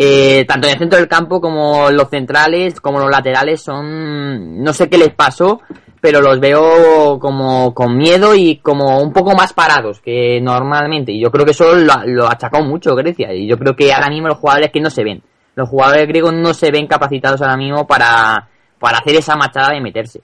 eh, 0.00 0.44
tanto 0.46 0.68
en 0.68 0.74
el 0.74 0.78
centro 0.78 0.96
del 0.96 1.08
campo 1.08 1.40
como 1.40 1.90
los 1.90 2.08
centrales, 2.08 2.80
como 2.80 3.00
los 3.00 3.10
laterales 3.10 3.60
son, 3.60 4.62
no 4.62 4.72
sé 4.72 4.88
qué 4.88 4.96
les 4.96 5.12
pasó, 5.12 5.60
pero 6.00 6.20
los 6.20 6.38
veo 6.38 7.18
como 7.18 7.74
con 7.74 7.96
miedo 7.96 8.32
y 8.36 8.58
como 8.58 9.00
un 9.02 9.12
poco 9.12 9.34
más 9.34 9.52
parados 9.52 10.00
que 10.00 10.40
normalmente. 10.40 11.10
Y 11.10 11.20
yo 11.20 11.32
creo 11.32 11.44
que 11.44 11.50
eso 11.50 11.74
lo, 11.74 11.92
lo 12.06 12.28
achacó 12.28 12.62
mucho 12.62 12.94
Grecia. 12.94 13.34
Y 13.34 13.48
yo 13.48 13.58
creo 13.58 13.74
que 13.74 13.92
ahora 13.92 14.08
mismo 14.08 14.28
los 14.28 14.38
jugadores 14.38 14.70
que 14.70 14.80
no 14.80 14.88
se 14.90 15.02
ven, 15.02 15.20
los 15.56 15.68
jugadores 15.68 16.06
griegos 16.06 16.32
no 16.32 16.54
se 16.54 16.70
ven 16.70 16.86
capacitados 16.86 17.42
ahora 17.42 17.56
mismo 17.56 17.84
para, 17.84 18.46
para 18.78 18.98
hacer 18.98 19.16
esa 19.16 19.34
machada 19.34 19.70
de 19.72 19.80
meterse. 19.80 20.20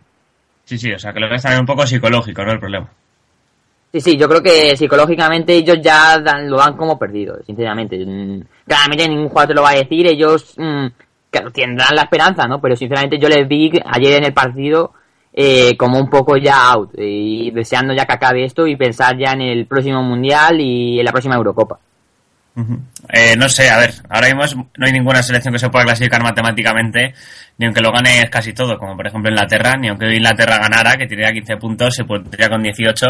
Sí, 0.64 0.78
sí, 0.78 0.92
o 0.92 0.98
sea, 1.00 1.12
que 1.12 1.18
lo 1.18 1.28
que 1.28 1.34
es 1.34 1.42
también 1.42 1.62
un 1.62 1.66
poco 1.66 1.84
psicológico, 1.84 2.44
no 2.44 2.52
el 2.52 2.60
problema. 2.60 2.88
Sí, 3.92 4.00
sí, 4.00 4.16
yo 4.16 4.28
creo 4.28 4.42
que 4.42 4.76
psicológicamente 4.76 5.52
ellos 5.54 5.78
ya 5.82 6.18
dan- 6.20 6.48
lo 6.48 6.56
dan 6.58 6.76
como 6.76 6.96
perdido, 6.98 7.36
sinceramente. 7.44 7.96
Claramente 8.66 9.08
ningún 9.08 9.28
jugador 9.28 9.48
te 9.48 9.54
lo 9.54 9.62
va 9.62 9.70
a 9.70 9.74
decir, 9.74 10.06
ellos 10.06 10.54
mm, 10.56 10.86
tendrán 11.52 11.94
la 11.96 12.02
esperanza, 12.02 12.46
¿no? 12.46 12.60
Pero 12.60 12.76
sinceramente 12.76 13.18
yo 13.18 13.28
les 13.28 13.46
vi 13.46 13.70
ayer 13.84 14.14
en 14.18 14.24
el 14.24 14.32
partido 14.32 14.92
eh, 15.32 15.76
como 15.76 15.98
un 15.98 16.08
poco 16.08 16.36
ya 16.36 16.70
out 16.72 16.92
y 16.96 17.50
deseando 17.50 17.92
ya 17.92 18.04
que 18.06 18.12
acabe 18.14 18.44
esto 18.44 18.66
y 18.66 18.76
pensar 18.76 19.18
ya 19.18 19.32
en 19.32 19.40
el 19.42 19.66
próximo 19.66 20.02
Mundial 20.02 20.60
y 20.60 20.98
en 21.00 21.04
la 21.04 21.10
próxima 21.12 21.34
Eurocopa. 21.34 21.78
Eh, 23.12 23.34
no 23.36 23.48
sé, 23.48 23.68
a 23.68 23.78
ver, 23.78 23.94
ahora 24.08 24.28
mismo 24.28 24.44
es- 24.44 24.54
no 24.56 24.86
hay 24.86 24.92
ninguna 24.92 25.24
selección 25.24 25.52
que 25.52 25.58
se 25.58 25.68
pueda 25.70 25.84
clasificar 25.86 26.22
matemáticamente, 26.22 27.12
ni 27.58 27.66
aunque 27.66 27.80
lo 27.80 27.90
gane 27.90 28.28
casi 28.30 28.52
todo, 28.52 28.78
como 28.78 28.96
por 28.96 29.08
ejemplo 29.08 29.28
Inglaterra, 29.28 29.74
ni 29.76 29.88
aunque 29.88 30.06
Inglaterra 30.14 30.58
ganara, 30.58 30.92
que 30.92 31.08
tendría 31.08 31.32
15 31.32 31.56
puntos, 31.56 31.96
se 31.96 32.04
pondría 32.04 32.48
con 32.48 32.62
18, 32.62 33.06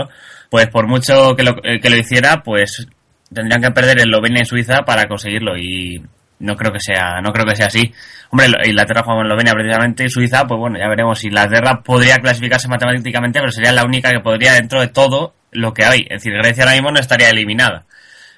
pues 0.49 0.69
por 0.69 0.87
mucho 0.88 1.37
que 1.37 1.43
lo, 1.43 1.57
eh, 1.62 1.79
que 1.79 1.90
lo 1.90 1.97
hiciera, 1.97 2.43
pues 2.43 2.87
tendrían 3.33 3.63
que 3.63 3.71
perder 3.71 3.99
Eslovenia 3.99 4.43
y 4.43 4.47
Suiza 4.47 4.83
para 4.83 5.07
conseguirlo 5.07 5.57
y 5.57 6.03
no 6.41 6.57
creo 6.57 6.73
que 6.73 6.81
sea 6.81 7.21
no 7.23 7.33
creo 7.33 7.47
que 7.47 7.57
sea 7.57 7.67
así. 7.67 7.93
Hombre, 8.31 8.49
Inglaterra 8.65 9.03
juega 9.05 9.21
en 9.21 9.27
Eslovenia 9.27 9.53
precisamente 9.53 10.05
y 10.05 10.09
Suiza, 10.09 10.47
pues 10.47 10.59
bueno, 10.59 10.79
ya 10.79 10.89
veremos. 10.89 11.19
si 11.19 11.29
Inglaterra 11.29 11.83
podría 11.83 12.17
clasificarse 12.19 12.69
matemáticamente, 12.69 13.41
pero 13.41 13.53
sería 13.53 13.73
la 13.73 13.85
única 13.85 14.11
que 14.11 14.21
podría 14.21 14.55
dentro 14.55 14.81
de 14.81 14.89
todo 14.89 15.35
lo 15.53 15.73
que 15.73 15.85
hay. 15.85 16.01
Es 16.03 16.23
decir, 16.23 16.33
Grecia 16.33 16.65
ahora 16.65 16.75
mismo 16.75 16.91
no 16.91 17.01
estaría 17.01 17.31
eliminada. 17.31 17.87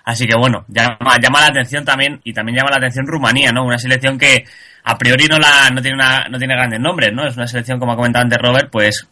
Así 0.05 0.27
que 0.27 0.37
bueno, 0.37 0.65
llama, 0.69 1.19
llama 1.21 1.41
la 1.41 1.47
atención 1.49 1.85
también 1.85 2.21
y 2.23 2.33
también 2.33 2.59
llama 2.59 2.71
la 2.71 2.77
atención 2.77 3.07
Rumanía, 3.07 3.51
¿no? 3.51 3.65
Una 3.65 3.79
selección 3.79 4.19
que 4.19 4.45
a 4.85 4.97
priori 4.97 5.27
no 5.27 5.37
la 5.39 5.69
no 5.71 5.83
tiene 5.83 5.97
una, 5.97 6.29
no 6.31 6.39
tiene 6.39 6.55
grandes 6.55 6.79
nombres, 6.79 7.11
¿no? 7.13 7.27
Es 7.27 7.37
una 7.37 7.49
selección 7.49 7.81
como 7.81 7.93
ha 7.93 7.97
comentado 7.97 8.23
antes 8.23 8.39
Robert, 8.39 8.69
pues 8.71 9.09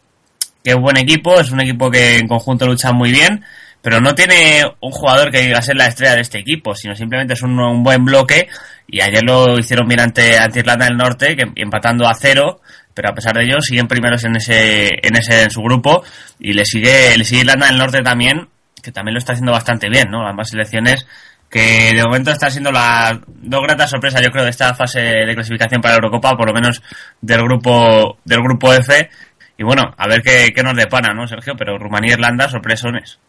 que 0.63 0.71
es 0.71 0.77
buen 0.77 0.97
equipo, 0.97 1.39
es 1.39 1.51
un 1.51 1.59
equipo 1.59 1.91
que 1.91 2.17
en 2.17 2.27
conjunto 2.27 2.65
lucha 2.65 2.93
muy 2.93 3.11
bien, 3.11 3.43
pero 3.85 4.01
no 4.01 4.15
tiene 4.15 4.63
un 4.81 4.89
jugador 4.89 5.29
que 5.29 5.41
diga 5.41 5.61
ser 5.61 5.75
la 5.75 5.85
estrella 5.85 6.15
de 6.15 6.21
este 6.21 6.39
equipo, 6.39 6.73
sino 6.73 6.95
simplemente 6.95 7.35
es 7.35 7.43
un, 7.43 7.83
buen 7.83 8.03
bloque. 8.03 8.47
Y 8.87 8.99
ayer 8.99 9.21
lo 9.23 9.59
hicieron 9.59 9.87
bien 9.87 9.99
ante, 9.99 10.39
Irlanda 10.55 10.85
del 10.85 10.97
Norte, 10.97 11.35
que 11.35 11.51
empatando 11.55 12.07
a 12.07 12.15
cero, 12.15 12.61
pero 12.95 13.09
a 13.09 13.13
pesar 13.13 13.35
de 13.35 13.43
ello 13.43 13.61
siguen 13.61 13.87
primeros 13.87 14.23
en 14.23 14.37
ese 14.37 14.89
en 15.03 15.15
ese 15.15 15.43
en 15.43 15.51
su 15.51 15.61
grupo. 15.61 16.03
Y 16.39 16.53
le 16.53 16.65
sigue 16.65 17.15
le 17.15 17.23
sigue 17.23 17.41
Irlanda 17.41 17.67
del 17.67 17.77
Norte 17.77 18.01
también 18.01 18.47
que 18.81 18.91
también 18.91 19.13
lo 19.13 19.19
está 19.19 19.33
haciendo 19.33 19.51
bastante 19.51 19.87
bien 19.87 20.09
no 20.09 20.27
ambas 20.27 20.49
selecciones 20.49 21.05
que 21.47 21.93
de 21.93 22.03
momento 22.03 22.31
están 22.31 22.49
siendo 22.49 22.71
las 22.71 23.19
dos 23.27 23.61
gratas 23.61 23.91
sorpresas 23.91 24.19
yo 24.23 24.31
creo 24.31 24.45
de 24.45 24.49
esta 24.49 24.73
fase 24.73 24.99
de 24.99 25.35
clasificación 25.35 25.81
para 25.81 25.93
la 25.93 25.97
Eurocopa 25.97 26.35
por 26.35 26.47
lo 26.47 26.53
menos 26.55 26.81
del 27.21 27.41
grupo 27.43 28.17
del 28.25 28.41
grupo 28.41 28.73
F. 28.73 29.11
Y 29.59 29.63
bueno 29.63 29.93
a 29.95 30.07
ver 30.07 30.23
qué, 30.23 30.51
qué 30.55 30.63
nos 30.63 30.75
depara 30.75 31.13
no 31.13 31.27
Sergio 31.27 31.53
pero 31.55 31.77
Rumanía 31.77 32.13
e 32.13 32.15
Irlanda 32.15 32.49
sorpresones 32.49 33.19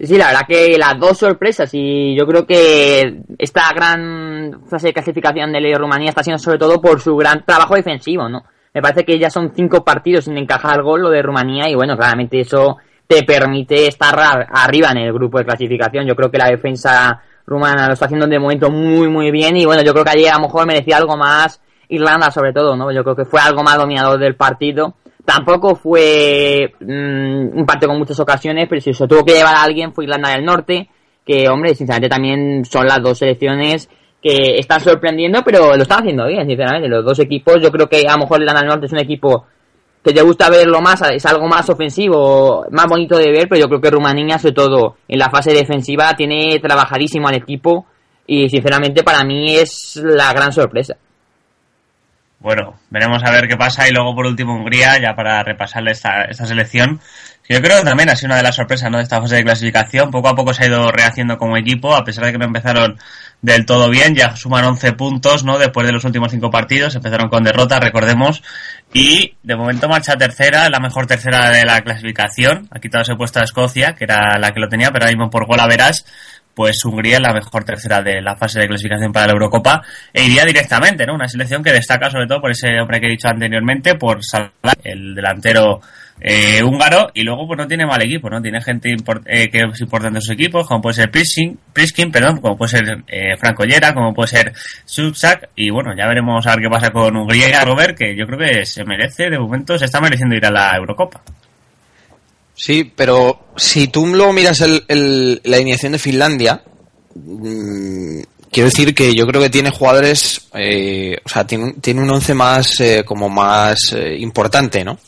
Sí, 0.00 0.18
la 0.18 0.26
verdad 0.26 0.46
que 0.48 0.76
las 0.76 0.98
dos 0.98 1.18
sorpresas 1.18 1.70
y 1.72 2.16
yo 2.18 2.26
creo 2.26 2.44
que 2.44 3.22
esta 3.38 3.72
gran 3.72 4.62
fase 4.68 4.88
de 4.88 4.92
clasificación 4.92 5.52
de 5.52 5.74
Rumanía 5.78 6.08
está 6.08 6.24
siendo 6.24 6.38
sobre 6.38 6.58
todo 6.58 6.80
por 6.80 7.00
su 7.00 7.16
gran 7.16 7.44
trabajo 7.44 7.76
defensivo, 7.76 8.28
¿no? 8.28 8.42
Me 8.74 8.82
parece 8.82 9.04
que 9.04 9.18
ya 9.20 9.30
son 9.30 9.52
cinco 9.54 9.84
partidos 9.84 10.24
sin 10.24 10.36
encajar 10.36 10.82
gol 10.82 11.02
lo 11.02 11.10
de 11.10 11.22
Rumanía 11.22 11.70
y 11.70 11.76
bueno, 11.76 11.96
claramente 11.96 12.40
eso 12.40 12.78
te 13.06 13.22
permite 13.22 13.86
estar 13.86 14.18
arriba 14.50 14.90
en 14.90 14.98
el 14.98 15.12
grupo 15.12 15.38
de 15.38 15.44
clasificación. 15.44 16.06
Yo 16.06 16.16
creo 16.16 16.30
que 16.30 16.38
la 16.38 16.48
defensa 16.48 17.22
rumana 17.46 17.86
lo 17.86 17.92
está 17.92 18.06
haciendo 18.06 18.26
de 18.26 18.38
momento 18.38 18.70
muy 18.70 19.08
muy 19.08 19.30
bien 19.30 19.56
y 19.56 19.64
bueno, 19.64 19.82
yo 19.82 19.92
creo 19.92 20.04
que 20.04 20.10
ayer 20.10 20.32
a 20.32 20.38
lo 20.38 20.46
mejor 20.46 20.66
merecía 20.66 20.96
algo 20.96 21.16
más 21.16 21.60
Irlanda 21.88 22.32
sobre 22.32 22.52
todo, 22.52 22.76
¿no? 22.76 22.90
Yo 22.90 23.04
creo 23.04 23.14
que 23.14 23.26
fue 23.26 23.40
algo 23.40 23.62
más 23.62 23.76
dominador 23.76 24.18
del 24.18 24.34
partido 24.34 24.96
Tampoco 25.24 25.74
fue 25.74 26.74
mm, 26.80 27.58
un 27.58 27.64
partido 27.66 27.90
con 27.90 27.98
muchas 27.98 28.20
ocasiones, 28.20 28.66
pero 28.68 28.80
si 28.80 28.92
se 28.92 29.06
tuvo 29.06 29.24
que 29.24 29.32
llevar 29.32 29.54
a 29.54 29.62
alguien 29.62 29.92
fue 29.92 30.04
Irlanda 30.04 30.30
del 30.30 30.44
Norte, 30.44 30.88
que 31.24 31.48
hombre, 31.48 31.74
sinceramente 31.74 32.08
también 32.08 32.64
son 32.64 32.86
las 32.86 33.02
dos 33.02 33.18
selecciones 33.18 33.88
que 34.22 34.56
están 34.58 34.80
sorprendiendo, 34.80 35.42
pero 35.44 35.76
lo 35.76 35.82
están 35.82 36.00
haciendo 36.00 36.26
bien, 36.26 36.46
sinceramente. 36.46 36.88
Los 36.88 37.04
dos 37.04 37.18
equipos, 37.18 37.60
yo 37.62 37.70
creo 37.70 37.88
que 37.88 38.06
a 38.06 38.12
lo 38.12 38.20
mejor 38.20 38.40
Irlanda 38.40 38.60
del 38.60 38.70
Norte 38.70 38.86
es 38.86 38.92
un 38.92 39.00
equipo 39.00 39.46
que 40.02 40.12
te 40.12 40.20
gusta 40.20 40.50
verlo 40.50 40.82
más, 40.82 41.00
es 41.10 41.24
algo 41.24 41.48
más 41.48 41.68
ofensivo, 41.70 42.66
más 42.70 42.86
bonito 42.86 43.16
de 43.16 43.30
ver, 43.30 43.48
pero 43.48 43.62
yo 43.62 43.68
creo 43.68 43.80
que 43.80 43.90
Rumanía, 43.90 44.38
sobre 44.38 44.54
todo 44.54 44.96
en 45.08 45.18
la 45.18 45.30
fase 45.30 45.54
defensiva, 45.54 46.12
tiene 46.14 46.58
trabajadísimo 46.58 47.28
al 47.28 47.36
equipo 47.36 47.86
y 48.26 48.50
sinceramente 48.50 49.02
para 49.02 49.24
mí 49.24 49.56
es 49.56 49.96
la 50.02 50.32
gran 50.34 50.52
sorpresa. 50.52 50.96
Bueno, 52.44 52.74
veremos 52.90 53.24
a 53.24 53.30
ver 53.30 53.48
qué 53.48 53.56
pasa 53.56 53.88
y 53.88 53.90
luego 53.90 54.14
por 54.14 54.26
último 54.26 54.54
Hungría, 54.54 55.00
ya 55.00 55.16
para 55.16 55.42
repasarle 55.42 55.92
esta, 55.92 56.24
esta 56.24 56.44
selección. 56.44 57.00
Yo 57.48 57.62
creo 57.62 57.78
que 57.78 57.86
también 57.86 58.10
ha 58.10 58.16
sido 58.16 58.26
una 58.26 58.36
de 58.36 58.42
las 58.42 58.54
sorpresas 58.54 58.90
¿no? 58.90 58.98
de 58.98 59.04
esta 59.04 59.18
fase 59.18 59.36
de 59.36 59.44
clasificación. 59.44 60.10
Poco 60.10 60.28
a 60.28 60.34
poco 60.34 60.52
se 60.52 60.64
ha 60.64 60.66
ido 60.66 60.90
rehaciendo 60.90 61.38
como 61.38 61.56
equipo, 61.56 61.94
a 61.94 62.04
pesar 62.04 62.26
de 62.26 62.32
que 62.32 62.38
no 62.38 62.44
empezaron 62.44 62.98
del 63.40 63.64
todo 63.64 63.88
bien. 63.88 64.14
Ya 64.14 64.36
suman 64.36 64.66
11 64.66 64.92
puntos 64.92 65.42
¿no? 65.42 65.56
después 65.56 65.86
de 65.86 65.94
los 65.94 66.04
últimos 66.04 66.32
cinco 66.32 66.50
partidos. 66.50 66.94
Empezaron 66.94 67.30
con 67.30 67.44
derrota, 67.44 67.80
recordemos. 67.80 68.42
Y 68.92 69.36
de 69.42 69.56
momento 69.56 69.88
marcha 69.88 70.14
tercera, 70.16 70.68
la 70.68 70.80
mejor 70.80 71.06
tercera 71.06 71.48
de 71.48 71.64
la 71.64 71.80
clasificación. 71.80 72.68
Ha 72.70 72.78
quitado 72.78 73.04
ese 73.04 73.14
puesto 73.14 73.40
a 73.40 73.44
Escocia, 73.44 73.94
que 73.94 74.04
era 74.04 74.38
la 74.38 74.50
que 74.50 74.60
lo 74.60 74.68
tenía, 74.68 74.90
pero 74.90 75.06
ahora 75.06 75.16
mismo 75.16 75.30
por 75.30 75.46
gol 75.46 75.60
a 75.60 75.66
verás 75.66 76.04
pues 76.54 76.84
Hungría 76.84 77.20
la 77.20 77.32
mejor 77.32 77.64
tercera 77.64 78.02
de 78.02 78.20
la 78.22 78.36
fase 78.36 78.60
de 78.60 78.68
clasificación 78.68 79.12
para 79.12 79.26
la 79.26 79.32
Eurocopa 79.32 79.82
e 80.12 80.24
iría 80.24 80.44
directamente, 80.44 81.06
¿no? 81.06 81.14
Una 81.14 81.28
selección 81.28 81.62
que 81.62 81.72
destaca 81.72 82.10
sobre 82.10 82.26
todo 82.26 82.40
por 82.40 82.50
ese 82.50 82.80
hombre 82.80 83.00
que 83.00 83.06
he 83.06 83.10
dicho 83.10 83.28
anteriormente, 83.28 83.94
por 83.96 84.24
Salah, 84.24 84.50
el 84.82 85.14
delantero 85.14 85.80
eh, 86.20 86.62
húngaro, 86.62 87.10
y 87.12 87.22
luego 87.22 87.46
pues 87.46 87.58
no 87.58 87.66
tiene 87.66 87.86
mal 87.86 88.00
equipo, 88.02 88.30
¿no? 88.30 88.40
Tiene 88.40 88.62
gente 88.62 88.94
eh, 89.26 89.50
que 89.50 89.58
es 89.58 89.80
importante 89.80 90.18
en 90.18 90.22
sus 90.22 90.30
equipos, 90.30 90.66
como 90.66 90.80
puede 90.80 90.94
ser 90.94 91.10
Priskin, 91.10 91.58
Priskin 91.72 92.12
perdón, 92.12 92.40
como 92.40 92.56
puede 92.56 92.70
ser 92.70 93.02
eh, 93.08 93.36
Franco 93.36 93.64
Llera, 93.64 93.92
como 93.92 94.14
puede 94.14 94.28
ser 94.28 94.52
Subsak, 94.84 95.50
y 95.56 95.70
bueno, 95.70 95.94
ya 95.96 96.06
veremos 96.06 96.46
a 96.46 96.50
ver 96.50 96.64
qué 96.64 96.70
pasa 96.70 96.90
con 96.90 97.16
Hungría, 97.16 97.64
Robert, 97.64 97.98
que 97.98 98.16
yo 98.16 98.26
creo 98.26 98.38
que 98.38 98.64
se 98.64 98.84
merece, 98.84 99.28
de 99.28 99.38
momento 99.38 99.78
se 99.78 99.86
está 99.86 100.00
mereciendo 100.00 100.36
ir 100.36 100.46
a 100.46 100.50
la 100.50 100.76
Eurocopa. 100.76 101.20
Sí, 102.54 102.90
pero 102.94 103.46
si 103.56 103.88
tú 103.88 104.06
luego 104.06 104.32
miras 104.32 104.60
el, 104.60 105.40
la 105.42 105.58
iniciación 105.58 105.92
de 105.92 105.98
Finlandia, 105.98 106.62
mm, 107.14 108.20
quiero 108.50 108.68
decir 108.68 108.94
que 108.94 109.14
yo 109.14 109.26
creo 109.26 109.42
que 109.42 109.50
tiene 109.50 109.70
jugadores, 109.70 110.48
eh, 110.54 111.18
o 111.24 111.28
sea, 111.28 111.46
tiene, 111.46 111.74
tiene 111.80 112.02
un 112.02 112.10
once 112.10 112.32
más, 112.34 112.80
eh, 112.80 113.02
como 113.04 113.28
más 113.28 113.92
eh, 113.94 114.16
importante, 114.18 114.84
¿no? 114.84 114.98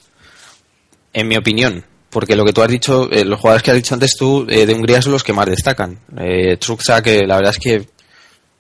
En 1.13 1.29
mi 1.29 1.37
opinión. 1.37 1.85
Porque 2.11 2.35
lo 2.35 2.45
que 2.45 2.53
tú 2.53 2.63
has 2.63 2.69
dicho, 2.69 3.09
los 3.11 3.39
jugadores 3.39 3.63
que 3.63 3.71
has 3.71 3.77
dicho 3.77 3.95
antes 3.95 4.17
tú 4.17 4.47
de 4.47 4.73
Hungría 4.73 5.03
son 5.03 5.13
los 5.13 5.23
que 5.23 5.35
más 5.35 5.47
destacan. 5.47 5.99
Eh, 6.19 6.59
que 7.05 7.27
la 7.27 7.37
verdad 7.37 7.51
es 7.51 7.59
que 7.59 7.87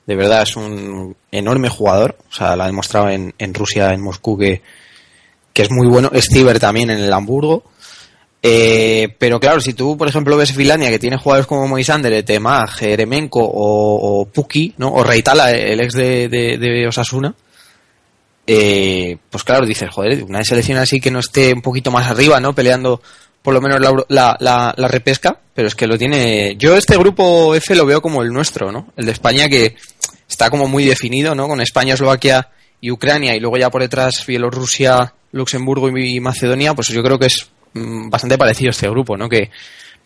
de 0.07 0.14
verdad 0.14 0.42
es 0.42 0.57
un 0.57 1.16
enorme 1.33 1.68
jugador, 1.68 2.18
o 2.31 2.35
sea, 2.35 2.55
lo 2.55 2.64
ha 2.64 2.66
demostrado 2.66 3.09
en, 3.09 3.35
en 3.38 3.55
Rusia, 3.55 3.92
en 3.92 4.03
Moscú, 4.03 4.37
que, 4.38 4.62
que 5.53 5.62
es 5.62 5.70
muy 5.70 5.88
bueno. 5.88 6.11
Stiver 6.14 6.61
también 6.61 6.90
en 6.90 6.99
el 6.99 7.12
Hamburgo. 7.12 7.64
Eh, 8.48 9.09
pero 9.18 9.40
claro, 9.40 9.61
si 9.61 9.74
tú, 9.74 9.96
por 9.98 10.06
ejemplo, 10.06 10.37
ves 10.37 10.52
Finlandia, 10.52 10.88
que 10.88 11.00
tiene 11.00 11.16
jugadores 11.16 11.48
como 11.48 11.66
Moisander, 11.66 12.22
Temag, 12.22 12.70
Jeremenko 12.70 13.40
o, 13.40 14.20
o 14.20 14.26
Puki, 14.26 14.72
¿no? 14.78 14.92
O 14.92 15.02
Reitala, 15.02 15.50
el 15.50 15.80
ex 15.80 15.94
de, 15.94 16.87
Osasuna, 16.88 17.35
eh, 18.46 19.16
pues 19.30 19.42
claro, 19.42 19.66
dices, 19.66 19.90
joder, 19.90 20.22
una 20.22 20.44
selección 20.44 20.78
así 20.78 21.00
que 21.00 21.11
no 21.11 21.18
esté 21.18 21.54
un 21.54 21.61
poquito 21.61 21.90
más 21.90 22.09
arriba, 22.09 22.38
¿no? 22.38 22.54
Peleando 22.54 23.02
por 23.42 23.52
lo 23.52 23.61
menos 23.61 23.80
la, 23.80 24.37
la, 24.38 24.72
la, 24.76 24.88
repesca, 24.88 25.40
pero 25.52 25.66
es 25.66 25.74
que 25.74 25.88
lo 25.88 25.98
tiene... 25.98 26.54
Yo 26.56 26.76
este 26.76 26.96
grupo 26.96 27.52
F 27.52 27.74
lo 27.74 27.85
veo 27.85 28.00
como 28.00 28.22
el 28.22 28.32
nuestro, 28.32 28.70
¿no? 28.70 28.92
El 28.96 29.06
de 29.06 29.12
España 29.12 29.48
que 29.48 29.74
está 30.28 30.50
como 30.50 30.68
muy 30.68 30.85
definido, 30.85 31.35
¿no? 31.35 31.48
Con 31.48 31.61
España, 31.61 31.94
Eslovaquia 31.94 32.48
y 32.80 32.92
Ucrania 32.92 33.35
y 33.35 33.40
luego 33.40 33.56
ya 33.56 33.70
por 33.70 33.82
detrás 33.82 34.24
Bielorrusia, 34.24 35.14
Luxemburgo 35.32 35.88
y 35.98 36.20
Macedonia, 36.20 36.74
pues 36.74 36.87
yo 36.88 37.02
creo 37.02 37.18
que 37.18 37.26
es 37.26 37.50
bastante 38.10 38.38
parecido 38.38 38.70
este 38.70 38.88
grupo, 38.88 39.16
¿no? 39.16 39.28
Que 39.28 39.50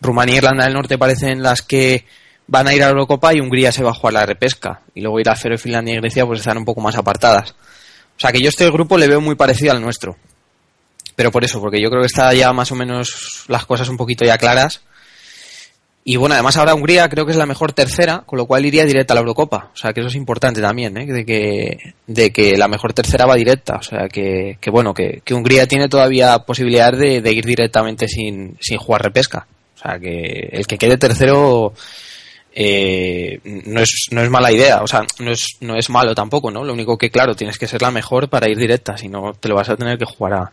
Rumanía 0.01 0.35
e 0.35 0.37
Irlanda 0.37 0.65
del 0.65 0.73
Norte 0.73 0.97
parecen 0.97 1.41
las 1.41 1.61
que 1.61 2.05
van 2.47 2.67
a 2.67 2.73
ir 2.73 2.81
a 2.83 2.87
la 2.87 2.91
Eurocopa 2.91 3.33
y 3.33 3.39
Hungría 3.39 3.71
se 3.71 3.83
va 3.83 3.91
a 3.91 3.93
jugar 3.93 4.13
la 4.13 4.25
repesca. 4.25 4.81
Y 4.93 5.01
luego 5.01 5.19
ir 5.19 5.29
a 5.29 5.35
Cero, 5.35 5.57
Finlandia 5.57 5.95
y 5.95 5.97
Grecia 5.97 6.25
pues 6.25 6.39
están 6.39 6.57
un 6.57 6.65
poco 6.65 6.81
más 6.81 6.95
apartadas. 6.95 7.51
O 7.51 8.19
sea 8.19 8.31
que 8.31 8.41
yo 8.41 8.49
este 8.49 8.69
grupo 8.69 8.97
le 8.97 9.07
veo 9.07 9.21
muy 9.21 9.35
parecido 9.35 9.71
al 9.71 9.81
nuestro. 9.81 10.17
Pero 11.15 11.31
por 11.31 11.43
eso, 11.43 11.59
porque 11.59 11.81
yo 11.81 11.89
creo 11.89 12.01
que 12.01 12.07
está 12.07 12.33
ya 12.33 12.51
más 12.53 12.71
o 12.71 12.75
menos 12.75 13.45
las 13.47 13.65
cosas 13.65 13.89
un 13.89 13.97
poquito 13.97 14.25
ya 14.25 14.37
claras. 14.37 14.81
Y 16.03 16.15
bueno, 16.15 16.33
además 16.33 16.57
ahora 16.57 16.73
Hungría 16.73 17.07
creo 17.09 17.25
que 17.25 17.31
es 17.31 17.37
la 17.37 17.45
mejor 17.45 17.73
tercera, 17.73 18.23
con 18.25 18.37
lo 18.37 18.47
cual 18.47 18.65
iría 18.65 18.85
directa 18.85 19.13
a 19.13 19.15
la 19.15 19.21
Eurocopa. 19.21 19.69
O 19.71 19.77
sea 19.77 19.93
que 19.93 19.99
eso 19.99 20.09
es 20.09 20.15
importante 20.15 20.59
también, 20.59 20.97
¿eh? 20.97 21.05
de, 21.05 21.25
que, 21.25 21.93
de 22.07 22.31
que 22.31 22.57
la 22.57 22.67
mejor 22.67 22.93
tercera 22.93 23.27
va 23.27 23.35
directa. 23.35 23.75
O 23.75 23.83
sea 23.83 24.07
que, 24.07 24.57
que 24.59 24.71
bueno, 24.71 24.95
que, 24.95 25.21
Hungría 25.31 25.67
tiene 25.67 25.89
todavía 25.89 26.39
posibilidad 26.39 26.91
de, 26.91 27.21
de, 27.21 27.31
ir 27.31 27.45
directamente 27.45 28.07
sin, 28.07 28.57
sin 28.59 28.79
jugar 28.79 29.03
repesca. 29.03 29.45
O 29.75 29.79
sea 29.79 29.99
que 29.99 30.49
el 30.51 30.65
que 30.65 30.77
quede 30.79 30.97
tercero 30.97 31.73
eh, 32.53 33.39
no, 33.43 33.81
es, 33.81 34.07
no 34.09 34.21
es 34.21 34.29
mala 34.29 34.51
idea. 34.51 34.81
O 34.81 34.87
sea, 34.87 35.05
no 35.19 35.31
es, 35.31 35.57
no 35.59 35.75
es 35.75 35.89
malo 35.91 36.15
tampoco, 36.15 36.49
¿no? 36.49 36.63
Lo 36.63 36.73
único 36.73 36.97
que, 36.97 37.11
claro, 37.11 37.35
tienes 37.35 37.59
que 37.59 37.67
ser 37.67 37.81
la 37.81 37.91
mejor 37.91 38.27
para 38.27 38.49
ir 38.49 38.57
directa. 38.57 38.97
Si 38.97 39.07
no, 39.07 39.33
te 39.33 39.49
lo 39.49 39.55
vas 39.55 39.69
a 39.69 39.77
tener 39.77 39.99
que 39.99 40.05
jugar 40.05 40.33
a, 40.33 40.51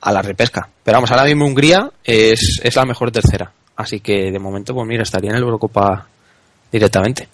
a 0.00 0.12
la 0.12 0.22
repesca. 0.22 0.68
Pero 0.82 0.96
vamos, 0.96 1.12
ahora 1.12 1.24
mismo 1.24 1.46
Hungría 1.46 1.90
es, 2.02 2.60
es 2.62 2.76
la 2.76 2.84
mejor 2.84 3.12
tercera. 3.12 3.52
Así 3.76 4.00
que 4.00 4.30
de 4.30 4.38
momento, 4.38 4.74
pues 4.74 4.86
mira, 4.86 5.02
estaría 5.02 5.30
en 5.30 5.36
el 5.36 5.42
Eurocopa 5.42 6.06
directamente. 6.70 7.28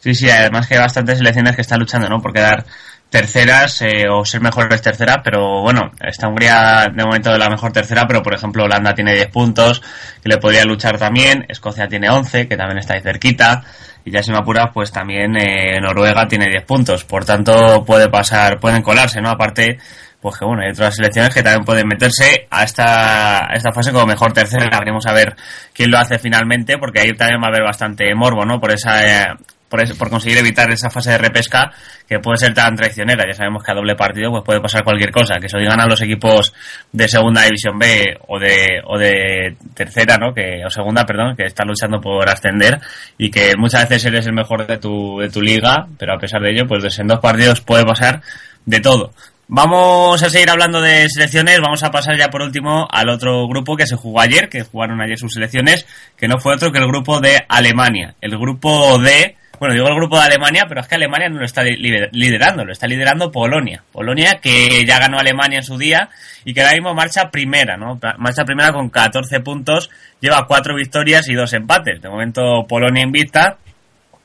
Sí, 0.00 0.14
sí, 0.14 0.30
además 0.30 0.66
que 0.66 0.74
hay 0.74 0.80
bastantes 0.80 1.18
selecciones 1.18 1.56
que 1.56 1.62
están 1.62 1.80
luchando, 1.80 2.08
¿no? 2.08 2.20
Por 2.20 2.32
quedar 2.32 2.64
terceras 3.10 3.80
eh, 3.82 4.06
o 4.10 4.24
ser 4.24 4.40
mejores 4.40 4.82
terceras, 4.82 5.18
pero 5.24 5.62
bueno, 5.62 5.90
está 6.00 6.28
Hungría 6.28 6.88
de 6.94 7.04
momento 7.04 7.32
de 7.32 7.38
la 7.38 7.48
mejor 7.48 7.72
tercera, 7.72 8.06
pero 8.06 8.22
por 8.22 8.34
ejemplo 8.34 8.64
Holanda 8.64 8.94
tiene 8.94 9.14
10 9.14 9.28
puntos, 9.28 9.82
que 10.22 10.28
le 10.28 10.36
podría 10.36 10.64
luchar 10.64 10.98
también, 10.98 11.46
Escocia 11.48 11.88
tiene 11.88 12.10
11, 12.10 12.46
que 12.46 12.56
también 12.56 12.78
está 12.78 12.94
ahí 12.94 13.00
cerquita, 13.00 13.64
y 14.04 14.10
ya 14.10 14.22
si 14.22 14.30
me 14.30 14.38
apuras, 14.38 14.70
pues 14.74 14.92
también 14.92 15.36
eh, 15.36 15.80
Noruega 15.80 16.28
tiene 16.28 16.48
10 16.48 16.64
puntos, 16.64 17.04
por 17.04 17.24
tanto 17.24 17.82
puede 17.84 18.08
pasar, 18.08 18.60
pueden 18.60 18.82
colarse, 18.82 19.20
¿no? 19.22 19.30
Aparte, 19.30 19.78
pues 20.20 20.36
que 20.36 20.44
bueno, 20.44 20.62
hay 20.62 20.70
otras 20.70 20.96
selecciones 20.96 21.32
que 21.32 21.42
también 21.42 21.64
pueden 21.64 21.86
meterse 21.86 22.46
a 22.50 22.64
esta, 22.64 23.44
a 23.44 23.54
esta 23.54 23.70
fase 23.72 23.92
como 23.92 24.06
mejor 24.06 24.32
tercera. 24.32 24.78
Veremos 24.78 25.06
a 25.06 25.12
ver 25.12 25.36
quién 25.72 25.90
lo 25.90 25.98
hace 25.98 26.18
finalmente, 26.18 26.76
porque 26.78 27.00
ahí 27.00 27.12
también 27.12 27.40
va 27.40 27.46
a 27.46 27.50
haber 27.50 27.62
bastante 27.62 28.12
morbo, 28.14 28.44
¿no? 28.44 28.58
Por 28.60 28.72
esa, 28.72 29.04
eh, 29.06 29.34
por, 29.68 29.80
es- 29.82 29.92
por 29.96 30.10
conseguir 30.10 30.38
evitar 30.38 30.68
esa 30.72 30.90
fase 30.90 31.10
de 31.12 31.18
repesca 31.18 31.70
que 32.08 32.18
puede 32.18 32.38
ser 32.38 32.52
tan 32.52 32.74
traicionera. 32.74 33.24
Ya 33.28 33.34
sabemos 33.36 33.62
que 33.62 33.70
a 33.70 33.74
doble 33.76 33.94
partido 33.94 34.30
pues 34.32 34.42
puede 34.44 34.60
pasar 34.60 34.82
cualquier 34.82 35.12
cosa, 35.12 35.38
que 35.38 35.48
se 35.48 35.58
digan 35.58 35.78
a 35.78 35.86
los 35.86 36.00
equipos 36.02 36.52
de 36.90 37.06
segunda 37.06 37.42
división 37.42 37.78
B 37.78 38.18
o 38.26 38.40
de, 38.40 38.80
o 38.86 38.98
de 38.98 39.56
tercera, 39.74 40.16
¿no? 40.16 40.34
Que, 40.34 40.64
o 40.66 40.70
segunda, 40.70 41.04
perdón, 41.06 41.36
que 41.36 41.44
están 41.44 41.68
luchando 41.68 42.00
por 42.00 42.28
ascender 42.28 42.80
y 43.18 43.30
que 43.30 43.52
muchas 43.56 43.82
veces 43.88 44.06
eres 44.06 44.26
el 44.26 44.32
mejor 44.32 44.66
de 44.66 44.78
tu, 44.78 45.18
de 45.20 45.28
tu 45.28 45.40
liga, 45.42 45.86
pero 45.96 46.14
a 46.14 46.18
pesar 46.18 46.40
de 46.40 46.50
ello, 46.50 46.66
pues 46.66 46.98
en 46.98 47.06
dos 47.06 47.20
partidos 47.20 47.60
puede 47.60 47.84
pasar 47.84 48.20
de 48.66 48.80
todo. 48.80 49.12
Vamos 49.50 50.22
a 50.22 50.28
seguir 50.28 50.50
hablando 50.50 50.82
de 50.82 51.08
selecciones, 51.08 51.58
vamos 51.60 51.82
a 51.82 51.90
pasar 51.90 52.18
ya 52.18 52.28
por 52.28 52.42
último 52.42 52.86
al 52.90 53.08
otro 53.08 53.48
grupo 53.48 53.76
que 53.78 53.86
se 53.86 53.96
jugó 53.96 54.20
ayer, 54.20 54.50
que 54.50 54.62
jugaron 54.62 55.00
ayer 55.00 55.16
sus 55.18 55.32
selecciones, 55.32 55.86
que 56.18 56.28
no 56.28 56.38
fue 56.38 56.54
otro 56.54 56.70
que 56.70 56.78
el 56.78 56.86
grupo 56.86 57.18
de 57.20 57.46
Alemania. 57.48 58.14
El 58.20 58.36
grupo 58.38 58.98
de, 58.98 59.36
bueno, 59.58 59.74
digo 59.74 59.88
el 59.88 59.94
grupo 59.94 60.18
de 60.18 60.26
Alemania, 60.26 60.66
pero 60.68 60.82
es 60.82 60.86
que 60.86 60.96
Alemania 60.96 61.30
no 61.30 61.38
lo 61.38 61.46
está 61.46 61.62
lider- 61.62 62.10
liderando, 62.12 62.62
lo 62.62 62.72
está 62.72 62.86
liderando 62.86 63.32
Polonia. 63.32 63.82
Polonia 63.90 64.38
que 64.42 64.84
ya 64.84 64.98
ganó 64.98 65.18
Alemania 65.18 65.60
en 65.60 65.64
su 65.64 65.78
día 65.78 66.10
y 66.44 66.52
que 66.52 66.60
ahora 66.60 66.74
mismo 66.74 66.92
marcha 66.94 67.30
primera, 67.30 67.78
¿no? 67.78 67.98
Marcha 68.18 68.44
primera 68.44 68.70
con 68.74 68.90
14 68.90 69.40
puntos, 69.40 69.88
lleva 70.20 70.44
cuatro 70.46 70.74
victorias 70.74 71.26
y 71.26 71.32
dos 71.32 71.54
empates. 71.54 72.02
De 72.02 72.10
momento 72.10 72.66
Polonia 72.68 73.02
invicta, 73.02 73.56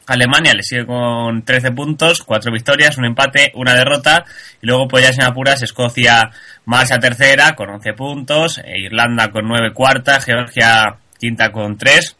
Alemania 0.07 0.53
le 0.53 0.63
sigue 0.63 0.85
con 0.85 1.43
13 1.43 1.71
puntos, 1.71 2.23
4 2.23 2.51
victorias, 2.51 2.97
un 2.97 3.05
empate, 3.05 3.51
una 3.55 3.73
derrota. 3.73 4.25
Y 4.61 4.67
luego, 4.67 4.87
pues 4.87 5.05
ya 5.05 5.13
sin 5.13 5.23
apuras, 5.23 5.61
Escocia 5.61 6.31
marcha 6.65 6.99
tercera 6.99 7.55
con 7.55 7.69
11 7.69 7.93
puntos, 7.93 8.59
e 8.59 8.79
Irlanda 8.79 9.29
con 9.31 9.47
9 9.47 9.73
cuarta, 9.73 10.19
Georgia 10.19 10.97
quinta 11.19 11.51
con 11.51 11.77
3 11.77 12.17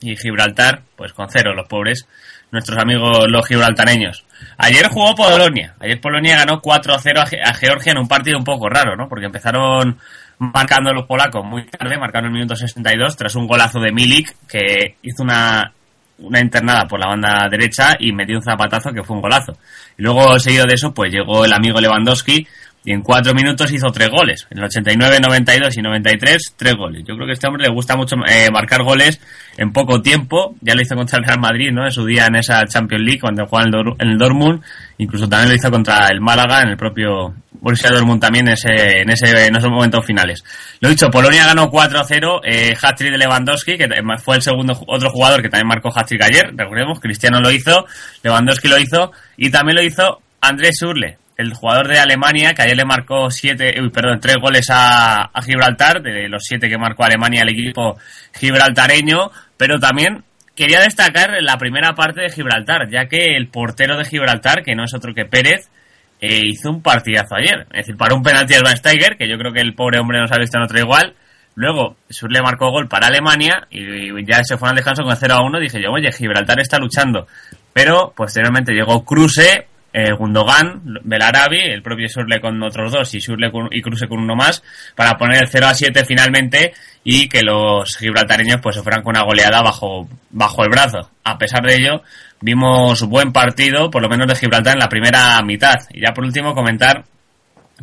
y 0.00 0.16
Gibraltar, 0.16 0.82
pues 0.96 1.12
con 1.12 1.28
0, 1.30 1.54
los 1.54 1.66
pobres, 1.66 2.06
nuestros 2.50 2.78
amigos 2.78 3.26
los 3.28 3.46
gibraltareños. 3.46 4.24
Ayer 4.58 4.88
jugó 4.88 5.14
Polonia, 5.14 5.74
ayer 5.80 6.00
Polonia 6.00 6.36
ganó 6.36 6.60
4-0 6.60 7.18
a 7.18 7.50
a 7.50 7.54
Georgia 7.54 7.92
en 7.92 7.98
un 7.98 8.08
partido 8.08 8.38
un 8.38 8.44
poco 8.44 8.68
raro, 8.68 8.96
¿no? 8.96 9.08
Porque 9.08 9.26
empezaron 9.26 9.98
marcando 10.38 10.92
los 10.92 11.06
polacos 11.06 11.44
muy 11.44 11.66
tarde, 11.66 11.96
marcaron 11.96 12.26
el 12.26 12.34
minuto 12.34 12.56
62 12.56 13.16
tras 13.16 13.34
un 13.34 13.46
golazo 13.46 13.80
de 13.80 13.92
Milik 13.92 14.34
que 14.46 14.96
hizo 15.02 15.22
una 15.22 15.72
una 16.18 16.40
internada 16.40 16.86
por 16.86 17.00
la 17.00 17.08
banda 17.08 17.48
derecha 17.50 17.94
y 17.98 18.12
metió 18.12 18.36
un 18.36 18.42
zapatazo 18.42 18.92
que 18.92 19.02
fue 19.02 19.16
un 19.16 19.22
golazo. 19.22 19.52
Y 19.98 20.02
luego, 20.02 20.38
seguido 20.38 20.64
de 20.66 20.74
eso, 20.74 20.92
pues 20.92 21.12
llegó 21.12 21.44
el 21.44 21.52
amigo 21.52 21.80
Lewandowski 21.80 22.46
y 22.84 22.92
en 22.92 23.00
cuatro 23.00 23.32
minutos 23.34 23.72
hizo 23.72 23.86
tres 23.88 24.10
goles. 24.10 24.46
En 24.50 24.58
el 24.58 24.64
89, 24.64 25.18
92 25.20 25.76
y 25.78 25.80
93, 25.80 26.54
tres 26.54 26.74
goles. 26.74 27.02
Yo 27.06 27.14
creo 27.14 27.26
que 27.26 27.32
a 27.32 27.34
este 27.34 27.48
hombre 27.48 27.64
le 27.64 27.72
gusta 27.72 27.96
mucho 27.96 28.16
eh, 28.28 28.50
marcar 28.52 28.82
goles 28.82 29.18
en 29.56 29.72
poco 29.72 30.02
tiempo. 30.02 30.54
Ya 30.60 30.74
lo 30.74 30.82
hizo 30.82 30.94
contra 30.94 31.18
el 31.18 31.24
Real 31.24 31.40
Madrid, 31.40 31.70
¿no? 31.72 31.86
En 31.86 31.90
su 31.90 32.04
día 32.04 32.26
en 32.26 32.36
esa 32.36 32.62
Champions 32.66 33.04
League, 33.04 33.20
cuando 33.20 33.46
jugaba 33.46 33.68
en 33.98 34.10
el, 34.10 34.18
Dortmund. 34.18 34.60
Incluso 34.98 35.26
también 35.26 35.48
lo 35.48 35.54
hizo 35.56 35.70
contra 35.70 36.08
el 36.08 36.20
Málaga 36.20 36.60
en 36.60 36.68
el 36.68 36.76
propio 36.76 37.34
Borussia 37.52 37.88
Dortmund 37.88 38.20
también 38.20 38.48
en, 38.48 38.52
ese, 38.52 39.00
en, 39.00 39.08
ese, 39.08 39.46
en 39.46 39.56
esos 39.56 39.70
momentos 39.70 40.04
finales. 40.04 40.44
Lo 40.80 40.90
dicho, 40.90 41.08
Polonia 41.10 41.46
ganó 41.46 41.70
4-0, 41.70 42.40
eh, 42.44 42.76
hat-trick 42.80 43.12
de 43.12 43.16
Lewandowski, 43.16 43.78
que 43.78 43.88
fue 44.22 44.36
el 44.36 44.42
segundo 44.42 44.78
otro 44.86 45.08
jugador 45.08 45.40
que 45.40 45.48
también 45.48 45.68
marcó 45.68 45.88
hat-trick 45.88 46.22
ayer, 46.22 46.52
recordemos, 46.54 47.00
Cristiano 47.00 47.40
lo 47.40 47.50
hizo, 47.50 47.86
Lewandowski 48.22 48.68
lo 48.68 48.78
hizo, 48.78 49.12
y 49.38 49.50
también 49.50 49.76
lo 49.76 49.82
hizo 49.82 50.20
Andrés 50.42 50.82
Urle, 50.82 51.16
el 51.36 51.52
jugador 51.52 51.88
de 51.88 51.98
Alemania, 51.98 52.54
que 52.54 52.62
ayer 52.62 52.76
le 52.76 52.84
marcó 52.84 53.30
siete, 53.30 53.74
perdón, 53.92 54.20
tres 54.20 54.36
goles 54.40 54.66
a, 54.70 55.30
Gibraltar, 55.44 56.02
de 56.02 56.28
los 56.28 56.42
siete 56.44 56.68
que 56.68 56.78
marcó 56.78 57.04
Alemania 57.04 57.42
el 57.42 57.50
equipo 57.50 57.98
gibraltareño, 58.34 59.30
pero 59.56 59.78
también 59.78 60.24
quería 60.54 60.80
destacar 60.80 61.30
la 61.40 61.58
primera 61.58 61.94
parte 61.94 62.22
de 62.22 62.30
Gibraltar, 62.30 62.88
ya 62.88 63.06
que 63.06 63.36
el 63.36 63.48
portero 63.48 63.96
de 63.96 64.04
Gibraltar, 64.04 64.62
que 64.62 64.74
no 64.74 64.84
es 64.84 64.94
otro 64.94 65.12
que 65.12 65.24
Pérez, 65.24 65.68
eh, 66.20 66.40
hizo 66.44 66.70
un 66.70 66.82
partidazo 66.82 67.34
ayer. 67.34 67.66
Es 67.72 67.86
decir, 67.86 67.96
para 67.96 68.14
un 68.14 68.22
penalti 68.22 68.54
al 68.54 68.62
Van 68.62 68.76
Steiger, 68.76 69.16
que 69.16 69.28
yo 69.28 69.36
creo 69.36 69.52
que 69.52 69.60
el 69.60 69.74
pobre 69.74 69.98
hombre 69.98 70.20
no 70.20 70.28
se 70.28 70.34
ha 70.34 70.38
visto 70.38 70.56
en 70.56 70.64
otro 70.64 70.78
igual. 70.78 71.14
Luego, 71.56 71.96
Surle 72.08 72.42
marcó 72.42 72.70
gol 72.70 72.88
para 72.88 73.08
Alemania 73.08 73.66
y 73.70 74.24
ya 74.24 74.42
se 74.42 74.56
fue 74.56 74.68
al 74.68 74.74
descanso 74.74 75.02
con 75.04 75.16
0 75.16 75.34
a 75.34 75.44
1. 75.44 75.60
Dije 75.60 75.82
yo, 75.82 75.90
oye, 75.90 76.10
Gibraltar 76.10 76.58
está 76.60 76.78
luchando. 76.78 77.26
Pero 77.72 78.12
posteriormente 78.16 78.72
llegó 78.72 79.04
Kruse, 79.04 79.68
eh, 79.96 80.12
Gundogan, 80.12 80.82
Belarabi, 81.04 81.60
el 81.60 81.80
propio 81.80 82.08
Surle 82.08 82.40
con 82.40 82.60
otros 82.64 82.90
dos 82.90 83.14
y 83.14 83.20
Surle 83.20 83.52
y 83.70 83.80
Kruse 83.80 84.08
con 84.08 84.18
uno 84.18 84.34
más, 84.34 84.60
para 84.96 85.16
poner 85.16 85.44
el 85.44 85.48
0 85.48 85.68
a 85.68 85.72
7 85.72 86.04
finalmente 86.04 86.74
y 87.04 87.28
que 87.28 87.42
los 87.42 87.96
gibraltareños 87.96 88.60
pues 88.60 88.74
se 88.74 88.82
fueran 88.82 89.04
con 89.04 89.14
una 89.14 89.24
goleada 89.24 89.62
bajo, 89.62 90.08
bajo 90.30 90.64
el 90.64 90.70
brazo. 90.70 91.10
A 91.22 91.38
pesar 91.38 91.62
de 91.62 91.76
ello, 91.76 92.02
vimos 92.40 93.04
buen 93.04 93.32
partido, 93.32 93.88
por 93.88 94.02
lo 94.02 94.08
menos 94.08 94.26
de 94.26 94.34
Gibraltar 94.34 94.74
en 94.74 94.80
la 94.80 94.88
primera 94.88 95.40
mitad. 95.42 95.76
Y 95.90 96.04
ya 96.04 96.12
por 96.12 96.24
último 96.24 96.54
comentar 96.54 97.04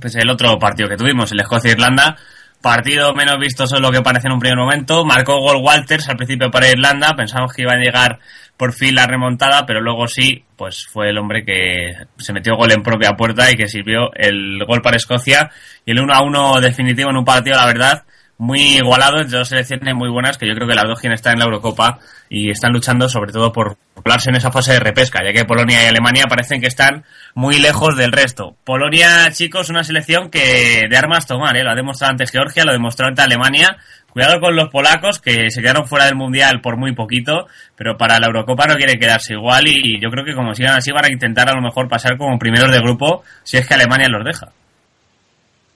pues 0.01 0.13
el 0.15 0.29
otro 0.29 0.59
partido 0.59 0.89
que 0.89 0.97
tuvimos, 0.97 1.31
el 1.31 1.39
Escocia-Irlanda. 1.39 2.17
Partido 2.61 3.13
menos 3.15 3.39
vistoso 3.39 3.75
de 3.75 3.81
lo 3.81 3.91
que 3.91 4.01
parecía 4.01 4.27
en 4.27 4.35
un 4.35 4.39
primer 4.39 4.57
momento. 4.57 5.03
Marcó 5.03 5.39
gol 5.39 5.63
Walters 5.63 6.07
al 6.09 6.17
principio 6.17 6.51
para 6.51 6.69
Irlanda. 6.69 7.15
Pensamos 7.15 7.53
que 7.53 7.63
iba 7.63 7.73
a 7.73 7.77
llegar 7.77 8.19
por 8.55 8.73
fin 8.73 8.93
la 8.93 9.07
remontada, 9.07 9.65
pero 9.65 9.81
luego 9.81 10.07
sí, 10.07 10.45
pues 10.55 10.85
fue 10.85 11.09
el 11.09 11.17
hombre 11.17 11.43
que 11.43 11.93
se 12.17 12.33
metió 12.33 12.55
gol 12.55 12.71
en 12.71 12.83
propia 12.83 13.13
puerta 13.13 13.49
y 13.51 13.55
que 13.55 13.67
sirvió 13.67 14.13
el 14.13 14.63
gol 14.67 14.83
para 14.83 14.97
Escocia. 14.97 15.49
Y 15.83 15.91
el 15.91 15.99
1 16.01 16.13
a 16.13 16.21
1 16.21 16.61
definitivo 16.61 17.09
en 17.09 17.17
un 17.17 17.25
partido, 17.25 17.55
la 17.55 17.65
verdad, 17.65 18.03
muy 18.41 18.77
igualado 18.77 19.19
entre 19.19 19.37
dos 19.37 19.49
selecciones 19.49 19.93
muy 19.93 20.09
buenas 20.09 20.35
que 20.35 20.47
yo 20.47 20.55
creo 20.55 20.67
que 20.67 20.73
las 20.73 20.85
dos 20.85 20.99
quienes 20.99 21.19
están 21.19 21.33
en 21.33 21.39
la 21.39 21.45
Eurocopa 21.45 21.99
y 22.27 22.49
están 22.49 22.73
luchando 22.73 23.07
sobre 23.07 23.31
todo 23.31 23.51
por 23.51 23.77
colarse 23.93 24.31
en 24.31 24.35
esa 24.35 24.51
fase 24.51 24.73
de 24.73 24.79
repesca, 24.79 25.19
ya 25.23 25.31
que 25.31 25.45
Polonia 25.45 25.83
y 25.83 25.85
Alemania 25.85 26.25
parecen 26.27 26.59
que 26.59 26.65
están 26.65 27.03
muy 27.35 27.59
lejos 27.59 27.95
del 27.95 28.11
resto. 28.11 28.55
Polonia, 28.63 29.29
chicos, 29.31 29.69
una 29.69 29.83
selección 29.83 30.31
que 30.31 30.87
de 30.89 30.97
armas 30.97 31.27
tomar, 31.27 31.55
¿eh? 31.55 31.63
lo 31.63 31.69
ha 31.69 31.75
demostrado 31.75 32.13
ante 32.13 32.25
Georgia, 32.25 32.63
lo 32.65 32.71
demostró 32.71 33.05
ante 33.05 33.21
Alemania. 33.21 33.77
Cuidado 34.09 34.39
con 34.39 34.55
los 34.55 34.69
polacos 34.69 35.19
que 35.19 35.51
se 35.51 35.61
quedaron 35.61 35.85
fuera 35.85 36.05
del 36.05 36.15
Mundial 36.15 36.61
por 36.61 36.77
muy 36.77 36.95
poquito, 36.95 37.45
pero 37.75 37.95
para 37.95 38.17
la 38.17 38.25
Eurocopa 38.25 38.65
no 38.65 38.75
quieren 38.75 38.99
quedarse 38.99 39.33
igual 39.33 39.67
y 39.67 40.01
yo 40.01 40.09
creo 40.09 40.25
que 40.25 40.33
como 40.33 40.55
sigan 40.55 40.75
así 40.75 40.91
van 40.91 41.05
a 41.05 41.11
intentar 41.11 41.47
a 41.47 41.53
lo 41.53 41.61
mejor 41.61 41.87
pasar 41.87 42.17
como 42.17 42.39
primeros 42.39 42.71
de 42.71 42.79
grupo 42.79 43.23
si 43.43 43.57
es 43.57 43.67
que 43.67 43.75
Alemania 43.75 44.09
los 44.09 44.25
deja. 44.25 44.47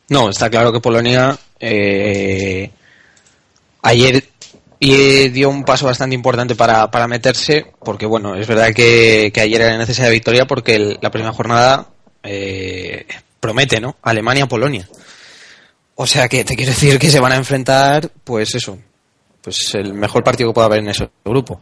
No, 0.09 0.29
está 0.29 0.49
claro 0.49 0.71
que 0.71 0.79
Polonia 0.79 1.37
eh, 1.59 2.69
ayer 3.81 4.23
y 4.79 5.29
dio 5.29 5.49
un 5.49 5.63
paso 5.63 5.85
bastante 5.85 6.15
importante 6.15 6.55
para, 6.55 6.91
para 6.91 7.07
meterse, 7.07 7.65
porque 7.83 8.05
bueno, 8.05 8.35
es 8.35 8.47
verdad 8.47 8.73
que, 8.73 9.31
ayer 9.35 9.61
era 9.61 9.77
necesaria 9.77 10.11
victoria 10.11 10.45
porque 10.45 10.97
la 11.01 11.11
primera 11.11 11.33
jornada 11.33 11.87
eh, 12.23 13.05
promete, 13.39 13.79
¿no? 13.79 13.97
Alemania-Polonia. 14.01 14.87
O 15.95 16.05
sea 16.05 16.27
que 16.27 16.43
te 16.43 16.55
quiero 16.55 16.71
decir 16.71 16.99
que 16.99 17.09
se 17.09 17.19
van 17.19 17.31
a 17.31 17.37
enfrentar, 17.37 18.11
pues 18.23 18.53
eso, 18.53 18.77
pues 19.41 19.73
el 19.75 19.93
mejor 19.93 20.23
partido 20.23 20.49
que 20.49 20.53
pueda 20.53 20.67
haber 20.67 20.79
en 20.79 20.89
ese 20.89 21.09
grupo. 21.23 21.61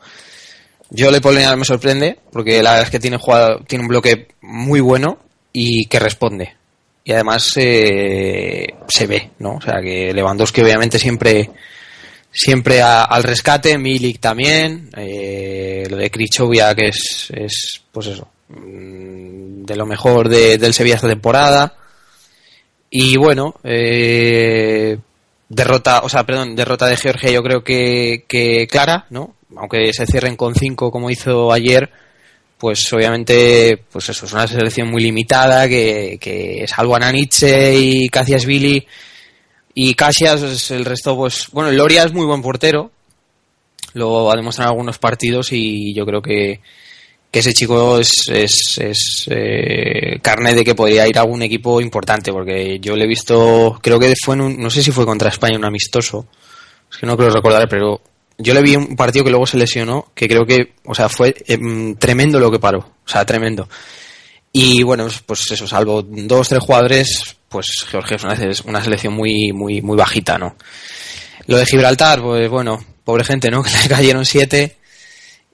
Yo 0.90 1.12
le 1.12 1.22
Polonia 1.22 1.56
me 1.56 1.66
sorprende, 1.66 2.20
porque 2.32 2.62
la 2.64 2.72
verdad 2.72 2.86
es 2.88 2.92
que 2.92 3.00
tiene, 3.00 3.18
jugado, 3.18 3.60
tiene 3.68 3.84
un 3.84 3.90
bloque 3.90 4.30
muy 4.42 4.80
bueno 4.80 5.20
y 5.52 5.86
que 5.86 6.00
responde. 6.00 6.56
Y 7.04 7.12
además 7.12 7.52
eh, 7.58 8.68
se 8.88 9.08
ve, 9.08 9.32
¿no? 9.40 9.56
O 9.56 9.62
sea 9.62 9.82
que 9.82 10.14
Lewandowski 10.14 10.62
obviamente 10.62 10.98
siempre 11.00 11.50
siempre 12.32 12.82
a- 12.82 13.04
al 13.04 13.24
rescate, 13.24 13.78
Milik 13.78 14.20
también, 14.20 14.90
eh, 14.98 15.86
lo 15.90 15.98
de 15.98 16.10
Krichovia 16.10 16.74
que 16.74 16.88
es, 16.88 17.28
es 17.36 17.82
pues 17.92 18.08
eso, 18.08 18.28
mm, 18.50 19.66
de 19.66 19.76
lo 19.76 19.86
mejor 19.86 20.30
de- 20.30 20.58
del 20.58 20.74
Sevilla 20.74 20.96
esta 20.96 21.08
temporada. 21.10 21.76
Y 22.90 23.18
bueno, 23.18 23.56
eh, 23.64 24.98
derrota, 25.50 26.02
o 26.04 26.10
sea, 26.10 26.24
perdón, 26.26 26.56
derrota 26.56 26.88
de 26.88 26.98
Georgia 26.98 27.32
yo 27.32 27.44
creo 27.44 27.64
que, 27.64 28.26
que 28.28 28.68
clara, 28.68 29.06
¿no? 29.10 29.36
Aunque 29.58 29.92
se 29.94 30.06
cierren 30.08 30.36
con 30.36 30.56
cinco 30.56 30.90
como 30.92 31.10
hizo 31.12 31.52
ayer, 31.52 31.92
pues 32.64 32.94
obviamente, 32.94 33.78
pues 33.92 34.08
eso, 34.08 34.26
es 34.26 34.32
una 34.32 34.48
selección 34.48 34.90
muy 34.90 35.04
limitada 35.04 35.68
que, 35.68 36.18
que 36.18 36.64
salvo 36.66 36.96
a 36.96 37.00
Naniche 37.00 37.76
y 37.78 38.10
Billy. 38.46 38.88
Y 39.74 39.94
Cassias, 39.96 40.72
el 40.72 40.86
resto, 40.86 41.14
pues, 41.18 41.50
bueno, 41.52 41.74
Loria 41.74 42.06
es 42.06 42.14
muy 42.14 42.26
buen 42.26 42.42
portero, 42.42 42.90
lo 43.96 44.32
ha 44.32 44.38
demostrado 44.38 44.70
en 44.70 44.76
algunos 44.76 44.98
partidos 44.98 45.52
y 45.52 45.94
yo 45.94 46.06
creo 46.06 46.22
que, 46.22 46.62
que 47.30 47.40
ese 47.40 47.52
chico 47.52 48.00
es 48.00 49.28
eh, 49.30 50.20
carne 50.22 50.54
de 50.54 50.64
que 50.64 50.74
podría 50.74 51.06
ir 51.06 51.18
a 51.18 51.22
algún 51.24 51.42
equipo 51.42 51.82
importante, 51.82 52.32
porque 52.32 52.80
yo 52.80 52.96
le 52.96 53.04
he 53.04 53.10
visto, 53.10 53.78
creo 53.82 54.00
que 54.00 54.14
fue 54.24 54.36
en 54.36 54.42
un, 54.42 54.58
no 54.58 54.70
sé 54.70 54.82
si 54.82 54.92
fue 54.92 55.06
contra 55.06 55.28
España 55.28 55.58
un 55.58 55.66
amistoso, 55.66 56.28
es 56.90 56.98
que 56.98 57.08
no 57.08 57.18
creo 57.18 57.30
recordar, 57.30 57.68
pero 57.68 58.00
yo 58.38 58.54
le 58.54 58.62
vi 58.62 58.76
un 58.76 58.96
partido 58.96 59.26
que 59.26 59.32
luego 59.32 59.46
se 59.46 59.58
lesionó, 59.58 60.12
que 60.16 60.28
creo 60.28 60.46
que, 60.46 60.74
o 60.86 60.96
sea, 60.96 61.10
fue 61.10 61.36
em, 61.48 61.96
tremendo 61.96 62.40
lo 62.40 62.52
que 62.52 62.60
paró, 62.60 62.80
o 62.80 63.10
sea, 63.10 63.26
tremendo. 63.26 63.68
Y 64.52 64.84
bueno, 64.84 65.08
pues 65.26 65.52
eso, 65.52 65.68
salvo 65.68 66.04
dos, 66.04 66.50
tres 66.50 66.62
jugadores, 66.62 67.38
pues 67.50 67.68
Georgia 67.90 68.18
es 68.18 68.24
una, 68.24 68.36
una 68.66 68.84
selección 68.84 69.14
muy, 69.14 69.52
muy, 69.52 69.82
muy 69.82 69.98
bajita, 69.98 70.38
¿no? 70.38 70.56
Lo 71.48 71.58
de 71.58 71.66
Gibraltar, 71.66 72.22
pues 72.22 72.50
bueno, 72.50 72.84
pobre 73.04 73.24
gente, 73.24 73.50
¿no? 73.50 73.64
Que 73.64 73.72
le 73.84 73.90
cayeron 73.90 74.26
siete. 74.26 74.78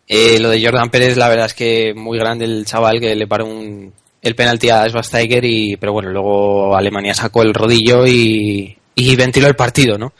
Eh, 0.07 0.39
lo 0.39 0.49
de 0.49 0.63
Jordan 0.63 0.89
Pérez, 0.89 1.17
la 1.17 1.29
verdad 1.29 1.45
es 1.45 1.53
que 1.53 1.93
muy 1.95 2.17
grande 2.17 2.45
el 2.45 2.65
chaval 2.65 2.99
que 2.99 3.15
le 3.15 3.27
paró 3.27 3.45
un, 3.45 3.93
el 4.21 4.35
penalti 4.35 4.69
a 4.69 4.87
Schwasteiger 4.89 5.45
y, 5.45 5.77
pero 5.77 5.93
bueno, 5.93 6.09
luego 6.09 6.75
Alemania 6.75 7.13
sacó 7.13 7.43
el 7.43 7.53
rodillo 7.53 8.07
y, 8.07 8.75
y 8.95 9.15
ventiló 9.15 9.47
el 9.47 9.55
partido, 9.55 9.97
¿no? 9.97 10.13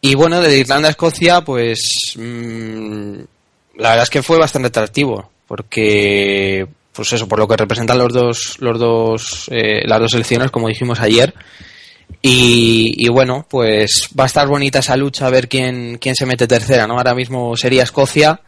Y 0.00 0.14
bueno, 0.14 0.40
de 0.40 0.58
Irlanda 0.58 0.88
a 0.88 0.90
Escocia, 0.90 1.40
pues 1.40 2.14
mmm, 2.16 3.18
la 3.76 3.90
verdad 3.90 4.04
es 4.04 4.10
que 4.10 4.22
fue 4.22 4.38
bastante 4.38 4.68
atractivo, 4.68 5.30
porque 5.46 6.66
pues 6.92 7.12
eso, 7.12 7.28
por 7.28 7.38
lo 7.38 7.46
que 7.46 7.56
representan 7.56 7.98
los 7.98 8.12
dos, 8.12 8.56
los 8.60 8.78
dos, 8.78 9.50
eh, 9.50 9.86
las 9.86 10.00
dos 10.00 10.12
selecciones, 10.12 10.50
como 10.50 10.68
dijimos 10.68 11.00
ayer. 11.00 11.34
Y, 12.22 12.94
y, 12.96 13.08
bueno, 13.08 13.46
pues 13.48 14.08
va 14.18 14.24
a 14.24 14.28
estar 14.28 14.46
bonita 14.46 14.78
esa 14.78 14.96
lucha 14.96 15.26
a 15.26 15.30
ver 15.30 15.48
quién, 15.48 15.98
quién 15.98 16.14
se 16.14 16.24
mete 16.24 16.46
tercera, 16.46 16.86
¿no? 16.86 16.96
Ahora 16.96 17.14
mismo 17.14 17.56
sería 17.56 17.82
Escocia, 17.82 18.40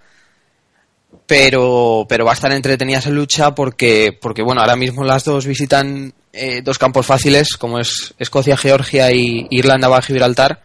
pero, 1.27 2.07
pero 2.09 2.25
va 2.25 2.31
a 2.31 2.35
estar 2.35 2.51
entretenida 2.53 2.99
esa 2.99 3.11
lucha 3.11 3.55
porque, 3.55 4.17
porque 4.19 4.43
bueno, 4.43 4.63
ahora 4.63 4.77
mismo 4.77 5.05
las 5.05 5.25
dos 5.25 5.47
visitan 5.47 6.15
eh, 6.33 6.63
dos 6.63 6.79
campos 6.79 7.05
fáciles, 7.05 7.57
como 7.57 7.79
es 7.79 8.15
Escocia, 8.19 8.57
Georgia 8.57 9.13
y 9.13 9.47
Irlanda 9.51 9.89
va 9.89 9.99
a 9.99 10.03
Gibraltar. 10.03 10.63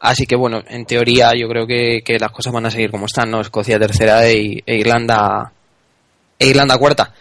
Así 0.00 0.26
que 0.26 0.36
bueno, 0.36 0.62
en 0.68 0.84
teoría 0.84 1.32
yo 1.34 1.48
creo 1.48 1.66
que, 1.66 2.02
que 2.04 2.18
las 2.18 2.30
cosas 2.30 2.52
van 2.52 2.66
a 2.66 2.70
seguir 2.70 2.90
como 2.90 3.06
están, 3.06 3.30
¿no? 3.30 3.40
Escocia 3.40 3.78
tercera 3.78 4.26
e, 4.26 4.62
e 4.64 4.76
Irlanda 4.76 5.52
e 6.38 6.46
Irlanda 6.46 6.76
cuarta. 6.78 7.12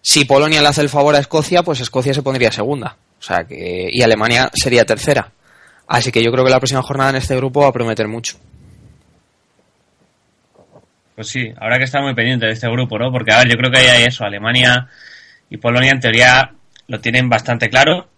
Si 0.00 0.24
Polonia 0.24 0.60
le 0.60 0.68
hace 0.68 0.80
el 0.80 0.88
favor 0.88 1.14
a 1.14 1.20
Escocia, 1.20 1.62
pues 1.62 1.80
Escocia 1.80 2.12
se 2.12 2.22
pondría 2.22 2.50
segunda. 2.50 2.96
O 3.18 3.22
sea 3.22 3.44
que, 3.44 3.88
y 3.90 4.02
Alemania 4.02 4.50
sería 4.52 4.84
tercera. 4.84 5.30
Así 5.86 6.10
que 6.10 6.22
yo 6.22 6.32
creo 6.32 6.44
que 6.44 6.50
la 6.50 6.58
próxima 6.58 6.82
jornada 6.82 7.10
en 7.10 7.16
este 7.16 7.36
grupo 7.36 7.60
va 7.60 7.68
a 7.68 7.72
prometer 7.72 8.08
mucho. 8.08 8.36
Pues 11.14 11.28
sí, 11.28 11.52
habrá 11.56 11.78
que 11.78 11.84
estar 11.84 12.02
muy 12.02 12.14
pendiente 12.14 12.46
de 12.46 12.52
este 12.52 12.68
grupo, 12.68 12.98
¿no? 12.98 13.12
Porque, 13.12 13.32
a 13.32 13.38
ver, 13.38 13.48
yo 13.48 13.56
creo 13.56 13.70
que 13.70 13.78
hay 13.78 14.04
eso. 14.04 14.24
Alemania 14.24 14.88
y 15.50 15.58
Polonia, 15.58 15.92
en 15.92 16.00
teoría, 16.00 16.52
lo 16.88 17.00
tienen 17.00 17.28
bastante 17.28 17.68
claro, 17.68 18.08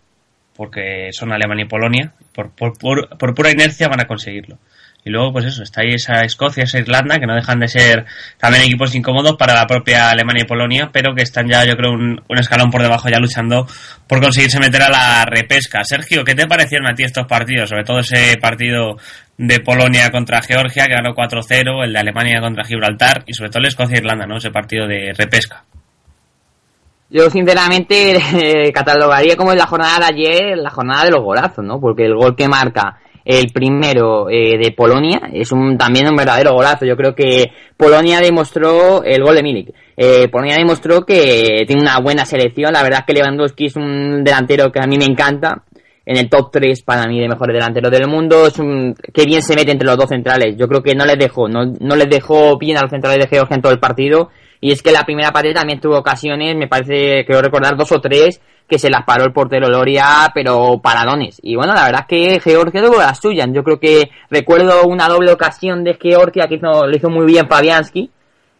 porque 0.57 1.09
son 1.12 1.32
Alemania 1.32 1.64
y 1.64 1.68
Polonia. 1.68 2.12
Por, 2.34 2.50
por, 2.55 2.76
por, 2.78 3.34
pura 3.34 3.50
inercia 3.50 3.88
van 3.88 4.00
a 4.00 4.07
conseguirlo. 4.07 4.59
Y 5.07 5.11
luego, 5.11 5.32
pues 5.34 5.44
eso, 5.44 5.62
está 5.62 5.82
ahí 5.82 5.92
esa 5.92 6.22
Escocia, 6.22 6.64
esa 6.64 6.78
Irlanda, 6.78 7.18
que 7.18 7.26
no 7.26 7.34
dejan 7.34 7.61
de 7.61 7.68
ser 7.68 8.07
también 8.38 8.64
equipos 8.64 8.94
incómodos 8.94 9.36
para 9.36 9.52
la 9.52 9.66
propia 9.66 10.09
Alemania 10.09 10.44
y 10.44 10.46
Polonia, 10.46 10.88
pero 10.90 11.14
que 11.14 11.22
están 11.22 11.46
ya, 11.46 11.62
yo 11.66 11.76
creo, 11.76 11.92
un, 11.92 12.22
escalón 12.38 12.70
por 12.70 12.80
debajo 12.80 13.11
ya 13.11 13.18
luchando 13.18 13.66
por 14.09 14.22
conseguirse 14.22 14.59
meter 14.59 14.82
a 14.82 14.88
la 14.88 15.26
repesca. 15.26 15.84
Sergio, 15.84 16.24
¿qué 16.24 16.34
te 16.34 16.46
parecieron 16.46 16.86
a 16.86 16.94
ti 16.94 17.02
estos 17.02 17.26
partidos? 17.26 17.68
Sobre 17.68 17.84
todo 17.84 17.98
ese 17.98 18.38
partido 18.38 18.96
de 19.36 19.61
Polonia 19.61 20.11
contra 20.11 20.40
Georgia, 20.40 20.86
que 20.86 20.94
ganó 20.94 21.14
4-0, 21.14 21.84
el 21.84 21.92
de 21.92 21.98
Alemania 21.98 22.40
contra 22.40 22.64
Gibraltar, 22.64 23.24
y 23.26 23.34
sobre 23.34 23.50
todo 23.50 23.61
el 23.61 23.68
Escocia-Irlanda, 23.68 24.24
¿no? 24.26 24.38
Ese 24.38 24.50
partido 24.50 24.86
de 24.86 25.12
repesca. 25.12 25.64
Yo, 27.11 27.30
sinceramente, 27.30 28.18
catalogaría 28.74 29.36
como 29.36 29.52
en 29.52 29.59
la 29.59 29.66
jornada 29.66 29.98
de 29.98 30.14
ayer, 30.14 30.59
la 30.59 30.70
jornada 30.70 31.05
de 31.05 31.11
los 31.11 31.22
golazos, 31.22 31.64
¿no? 31.64 31.80
Porque 31.80 32.05
el 32.05 32.14
gol 32.14 32.34
que 32.34 32.48
marca 32.48 32.98
el 33.24 33.46
primero 33.52 34.28
eh, 34.28 34.59
de 34.59 34.72
Polonia 34.72 35.30
es 35.32 35.50
un 35.50 35.78
también 35.78 36.07
un 36.09 36.16
verdadero 36.16 36.52
golazo. 36.52 36.84
Yo 36.84 36.96
creo 36.96 37.14
que 37.14 37.46
Polonia 37.76 38.20
demostró 38.20 39.02
el 39.02 39.22
gol 39.22 39.36
de 39.36 39.42
Milik. 39.42 39.74
Eh, 39.96 40.28
Polonia 40.28 40.57
demostró 40.57 41.05
que 41.07 41.64
tiene 41.66 41.82
una 41.82 42.00
buena 42.00 42.26
selección. 42.26 42.72
La 42.72 42.82
verdad 42.82 43.05
que 43.07 43.14
Lewandowski 43.14 43.66
es 43.66 43.76
un 43.76 44.22
delantero 44.22 44.70
que 44.70 44.80
a 44.80 44.86
mí 44.86 44.98
me 44.98 45.07
encanta. 45.07 45.62
En 46.07 46.18
el 46.18 46.28
top 46.28 46.50
3 46.52 46.82
para 46.82 47.07
mí 47.07 47.18
de 47.18 47.28
mejores 47.28 47.55
delanteros 47.55 47.90
del 47.90 48.07
mundo. 48.09 48.46
Es 48.46 48.59
un, 48.59 48.94
que 48.94 49.24
bien 49.24 49.40
se 49.40 49.57
mete 49.57 49.72
entre 49.72 49.88
los 49.88 49.96
dos 49.96 50.11
centrales. 50.11 50.55
Yo 50.59 50.68
creo 50.68 50.82
que 50.82 50.94
no 50.94 51.07
les 51.07 51.18
dejó, 51.18 51.48
no, 51.48 51.64
no 51.64 51.96
les 51.96 52.11
dejó 52.11 52.59
bien 52.59 52.76
a 52.76 52.82
los 52.82 52.90
centrales 52.90 53.18
de 53.20 53.28
Georgia 53.34 53.57
en 53.57 53.62
todo 53.62 53.72
el 53.72 53.80
partido. 53.80 54.28
Y 54.64 54.72
es 54.72 54.80
que 54.80 54.92
la 54.92 55.04
primera 55.04 55.30
parte 55.30 55.52
también 55.52 55.78
tuvo 55.78 55.98
ocasiones, 55.98 56.56
me 56.56 56.68
parece, 56.68 57.26
creo 57.26 57.42
recordar 57.42 57.76
dos 57.76 57.92
o 57.92 58.00
tres, 58.00 58.40
que 58.66 58.78
se 58.78 58.88
las 58.88 59.04
paró 59.04 59.24
el 59.24 59.32
portero 59.34 59.68
Loria, 59.68 60.30
pero 60.32 60.80
paradones. 60.82 61.38
Y 61.42 61.54
bueno, 61.54 61.74
la 61.74 61.84
verdad 61.84 62.06
es 62.08 62.40
que 62.40 62.40
Georgia 62.40 62.82
tuvo 62.82 62.96
las 62.96 63.20
suyas. 63.20 63.46
Yo 63.52 63.62
creo 63.62 63.78
que 63.78 64.08
recuerdo 64.30 64.84
una 64.84 65.06
doble 65.06 65.32
ocasión 65.32 65.84
de 65.84 65.98
Georgia 66.00 66.48
que 66.48 66.54
hizo, 66.54 66.86
lo 66.86 66.96
hizo 66.96 67.10
muy 67.10 67.26
bien 67.26 67.46
Fabianski, 67.46 68.10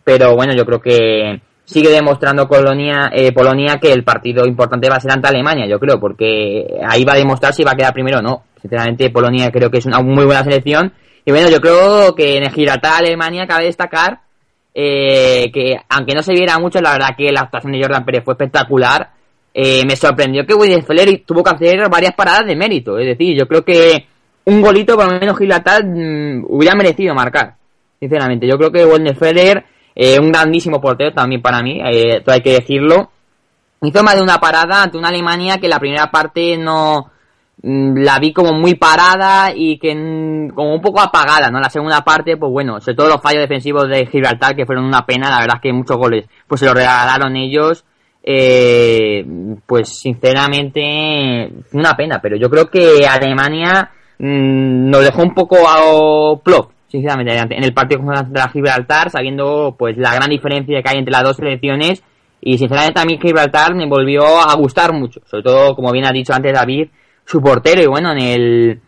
pero 0.05 0.37
bueno, 0.37 0.53
yo 0.55 0.67
creo 0.67 0.79
que 0.79 1.41
sigue 1.65 1.89
demostrando 1.89 2.49
Colonia, 2.49 3.11
eh, 3.11 3.33
Polonia 3.33 3.79
que 3.81 3.91
el 3.91 4.05
partido 4.05 4.45
importante 4.45 4.91
va 4.91 4.97
a 4.97 5.01
ser 5.01 5.13
ante 5.13 5.29
Alemania, 5.29 5.67
yo 5.67 5.81
creo, 5.81 5.99
porque 5.99 6.67
ahí 6.87 7.03
va 7.07 7.15
a 7.15 7.17
demostrar 7.17 7.55
si 7.55 7.65
va 7.65 7.71
a 7.71 7.77
quedar 7.77 7.95
primero 7.95 8.19
o 8.19 8.23
no. 8.23 8.43
Sinceramente, 8.61 9.09
Polonia 9.09 9.51
creo 9.51 9.71
que 9.71 9.79
es 9.79 9.87
una 9.87 10.01
muy 10.01 10.27
buena 10.27 10.45
selección. 10.45 10.93
Y 11.25 11.31
bueno, 11.31 11.49
yo 11.49 11.63
creo 11.63 12.15
que 12.15 12.37
en 12.37 12.51
Gibraltar, 12.51 12.97
Alemania, 12.99 13.47
cabe 13.47 13.65
destacar 13.65 14.24
eh, 14.75 15.51
que, 15.53 15.77
aunque 15.89 16.15
no 16.15 16.23
se 16.23 16.33
viera 16.33 16.59
mucho, 16.59 16.81
la 16.81 16.93
verdad 16.93 17.17
que 17.17 17.31
la 17.33 17.43
actuación 17.43 17.73
de 17.73 17.81
Jordan 17.81 18.05
Pérez 18.05 18.25
fue 18.25 18.35
espectacular 18.35 19.11
eh, 19.57 19.85
me 19.87 19.95
sorprendió 19.95 20.45
que 20.45 20.53
William 20.53 20.83
Feller 20.83 21.23
tuvo 21.25 21.45
que 21.45 21.51
hacer 21.51 21.89
varias 21.89 22.13
paradas 22.15 22.45
de 22.45 22.57
mérito. 22.57 22.99
Es 22.99 23.07
decir, 23.07 23.39
yo 23.39 23.47
creo 23.47 23.65
que 23.65 24.05
un 24.47 24.61
golito, 24.61 24.97
por 24.97 25.07
lo 25.07 25.21
menos 25.21 25.39
Gilatal, 25.39 25.85
mmm, 25.87 26.45
hubiera 26.49 26.75
merecido 26.75 27.15
marcar. 27.15 27.55
Sinceramente, 28.01 28.49
yo 28.49 28.59
creo 28.59 28.73
que 28.73 28.85
William 28.85 29.15
Feller, 29.15 29.65
eh, 29.95 30.19
un 30.19 30.33
grandísimo 30.33 30.81
portero 30.81 31.13
también 31.13 31.41
para 31.41 31.63
mí, 31.63 31.81
eh, 31.81 32.21
hay 32.27 32.41
que 32.41 32.55
decirlo, 32.55 33.13
hizo 33.81 34.03
más 34.03 34.17
de 34.17 34.23
una 34.23 34.41
parada 34.41 34.83
ante 34.83 34.99
una 34.99 35.09
Alemania 35.09 35.59
que 35.59 35.69
la 35.69 35.79
primera 35.79 36.11
parte 36.11 36.59
no 36.59 37.13
la 37.67 38.19
vi 38.19 38.33
como 38.33 38.53
muy 38.53 38.75
parada 38.75 39.53
y 39.55 39.79
que 39.79 39.95
mmm, 39.95 40.51
como 40.51 40.75
un 40.75 40.83
poco 40.83 41.01
apagada, 41.01 41.51
¿no? 41.51 41.61
La 41.61 41.71
segunda 41.71 42.03
parte, 42.03 42.37
pues 42.37 42.53
bueno, 42.53 42.81
sobre 42.81 42.97
todo 42.97 43.09
los 43.09 43.23
fallos 43.23 43.41
defensivos 43.41 43.89
de 43.89 44.07
Gibraltar 44.07 44.55
que 44.55 44.67
fueron 44.67 44.85
una 44.85 45.07
pena, 45.07 45.31
la 45.31 45.41
verdad 45.41 45.57
es 45.57 45.63
que 45.63 45.73
muchos 45.73 45.97
goles 45.97 46.27
pues 46.47 46.61
se 46.61 46.67
los 46.67 46.75
regalaron 46.75 47.37
ellos 47.37 47.85
eh, 48.27 49.25
pues 49.67 49.99
sinceramente 50.01 51.51
una 51.73 51.95
pena, 51.95 52.21
pero 52.23 52.37
yo 52.37 52.49
creo 52.49 52.71
que 52.71 53.07
Alemania 53.07 53.91
mmm, 54.19 54.91
nos 54.91 55.05
dejó 55.05 55.23
un 55.23 55.35
poco 55.35 55.57
a 55.69 56.39
plop, 56.43 56.71
sinceramente, 56.89 57.35
en 57.35 57.65
el 57.65 57.75
partido 57.75 58.03
contra 58.03 58.49
Gibraltar, 58.49 59.11
sabiendo 59.11 59.75
pues 59.79 59.97
la 59.99 60.15
gran 60.15 60.31
diferencia 60.31 60.83
que 60.83 60.89
hay 60.91 60.99
entre 60.99 61.13
las 61.13 61.23
dos 61.23 61.37
selecciones 61.37 62.03
y 62.41 62.59
sinceramente 62.59 63.05
mí 63.07 63.19
Gibraltar 63.21 63.75
me 63.75 63.87
volvió 63.87 64.25
a 64.25 64.55
gustar 64.55 64.93
mucho, 64.93 65.21
sobre 65.27 65.43
todo 65.43 65.75
como 65.75 65.93
bien 65.93 66.07
ha 66.07 66.13
dicho 66.13 66.33
antes 66.33 66.53
David, 66.53 66.89
su 67.25 67.41
portero 67.41 67.83
y 67.83 67.87
bueno, 67.87 68.13
en 68.13 68.19
el 68.19 68.81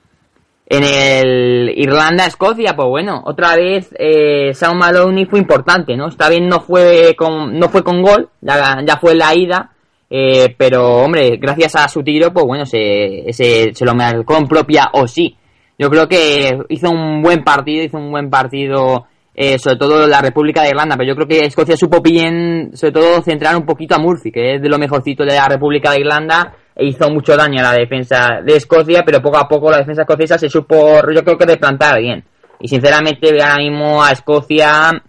en 0.69 0.83
el 0.83 1.73
Irlanda-Escocia, 1.77 2.75
pues 2.75 2.89
bueno, 2.89 3.23
otra 3.25 3.55
vez 3.55 3.95
eh, 3.99 4.53
Sean 4.53 4.77
Maloney 4.77 5.27
fue 5.27 5.39
importante, 5.39 5.97
¿no? 5.97 6.09
Esta 6.09 6.29
vez 6.29 6.41
no 6.43 6.61
fue 6.61 7.15
con, 7.17 7.57
no 7.57 7.69
fue 7.69 7.85
con 7.85 8.03
gol, 8.03 8.31
ya, 8.41 8.79
ya 8.85 8.97
fue 8.97 9.15
la 9.15 9.33
ida, 9.35 9.71
eh, 10.11 10.55
pero 10.59 11.05
hombre, 11.05 11.37
gracias 11.41 11.77
a 11.77 11.89
su 11.89 12.03
tiro, 12.03 12.33
pues 12.33 12.45
bueno, 12.47 12.67
se, 12.67 13.27
se, 13.31 13.73
se 13.75 13.85
lo 13.85 13.95
marcó 13.95 14.37
en 14.37 14.49
propia 14.49 14.91
o 14.93 15.07
sí. 15.07 15.37
Yo 15.79 15.89
creo 15.89 16.09
que 16.09 16.59
hizo 16.69 16.91
un 16.91 17.23
buen 17.23 17.45
partido, 17.45 17.85
hizo 17.85 17.99
un 17.99 18.11
buen 18.11 18.29
partido, 18.29 19.07
eh, 19.35 19.59
sobre 19.59 19.77
todo 19.77 20.07
la 20.07 20.21
República 20.21 20.63
de 20.63 20.71
Irlanda, 20.71 20.97
pero 20.97 21.11
yo 21.11 21.15
creo 21.15 21.29
que 21.29 21.47
Escocia 21.47 21.77
supo 21.77 22.01
bien, 22.01 22.71
sobre 22.75 22.93
todo, 22.93 23.23
centrar 23.23 23.55
un 23.57 23.67
poquito 23.67 23.95
a 23.95 23.99
Murphy, 23.99 24.33
que 24.33 24.55
es 24.55 24.63
de 24.63 24.69
lo 24.69 24.79
mejorcito 24.79 25.25
de 25.25 25.35
la 25.35 25.47
República 25.47 25.93
de 25.93 26.01
Irlanda, 26.01 26.55
hizo 26.79 27.11
mucho 27.11 27.37
daño 27.37 27.61
a 27.61 27.73
la 27.73 27.73
defensa 27.73 28.41
de 28.45 28.57
Escocia, 28.57 29.03
pero 29.05 29.23
poco 29.23 29.39
a 29.39 29.49
poco 29.49 29.71
la 29.71 29.79
defensa 29.79 30.03
escocesa 30.03 30.39
se 30.39 30.51
supo, 30.51 31.01
yo 31.13 31.25
creo 31.25 31.39
que 31.39 31.47
de 31.47 31.57
plantar 31.57 31.99
bien. 32.01 32.25
Y 32.61 32.69
sinceramente 32.69 33.33
veo 33.33 33.45
ahora 33.45 33.57
mismo 33.57 34.03
a 34.03 34.13
Escocia 34.13 35.03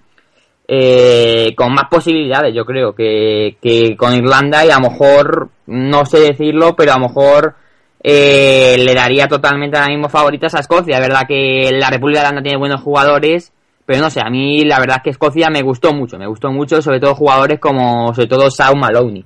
eh, 0.67 1.53
con 1.55 1.73
más 1.73 1.85
posibilidades, 1.89 2.53
yo 2.53 2.65
creo, 2.65 2.93
que, 2.93 3.57
que, 3.61 3.95
con 3.95 4.13
Irlanda 4.13 4.65
y 4.65 4.69
a 4.69 4.79
lo 4.79 4.89
mejor, 4.89 5.49
no 5.67 6.05
sé 6.05 6.19
decirlo, 6.19 6.75
pero 6.75 6.93
a 6.93 6.99
lo 6.99 7.07
mejor 7.07 7.55
eh, 8.03 8.75
le 8.79 8.93
daría 8.93 9.27
totalmente 9.27 9.77
ahora 9.77 9.89
mismo 9.89 10.09
favoritas 10.09 10.55
a 10.55 10.59
Escocia. 10.59 10.97
Es 10.97 11.01
verdad 11.01 11.27
que 11.27 11.69
la 11.73 11.89
República 11.89 12.19
de 12.19 12.25
Irlanda 12.25 12.43
tiene 12.43 12.57
buenos 12.57 12.81
jugadores, 12.81 13.53
pero 13.85 14.01
no 14.01 14.09
sé, 14.09 14.21
a 14.21 14.29
mí 14.29 14.63
la 14.65 14.79
verdad 14.79 14.97
es 14.97 15.03
que 15.03 15.09
Escocia 15.11 15.49
me 15.49 15.61
gustó 15.61 15.93
mucho, 15.93 16.17
me 16.17 16.27
gustó 16.27 16.51
mucho, 16.51 16.81
sobre 16.81 16.99
todo 16.99 17.15
jugadores 17.15 17.59
como, 17.59 18.13
sobre 18.13 18.27
todo 18.27 18.49
Saul 18.51 18.79
Maloney. 18.79 19.25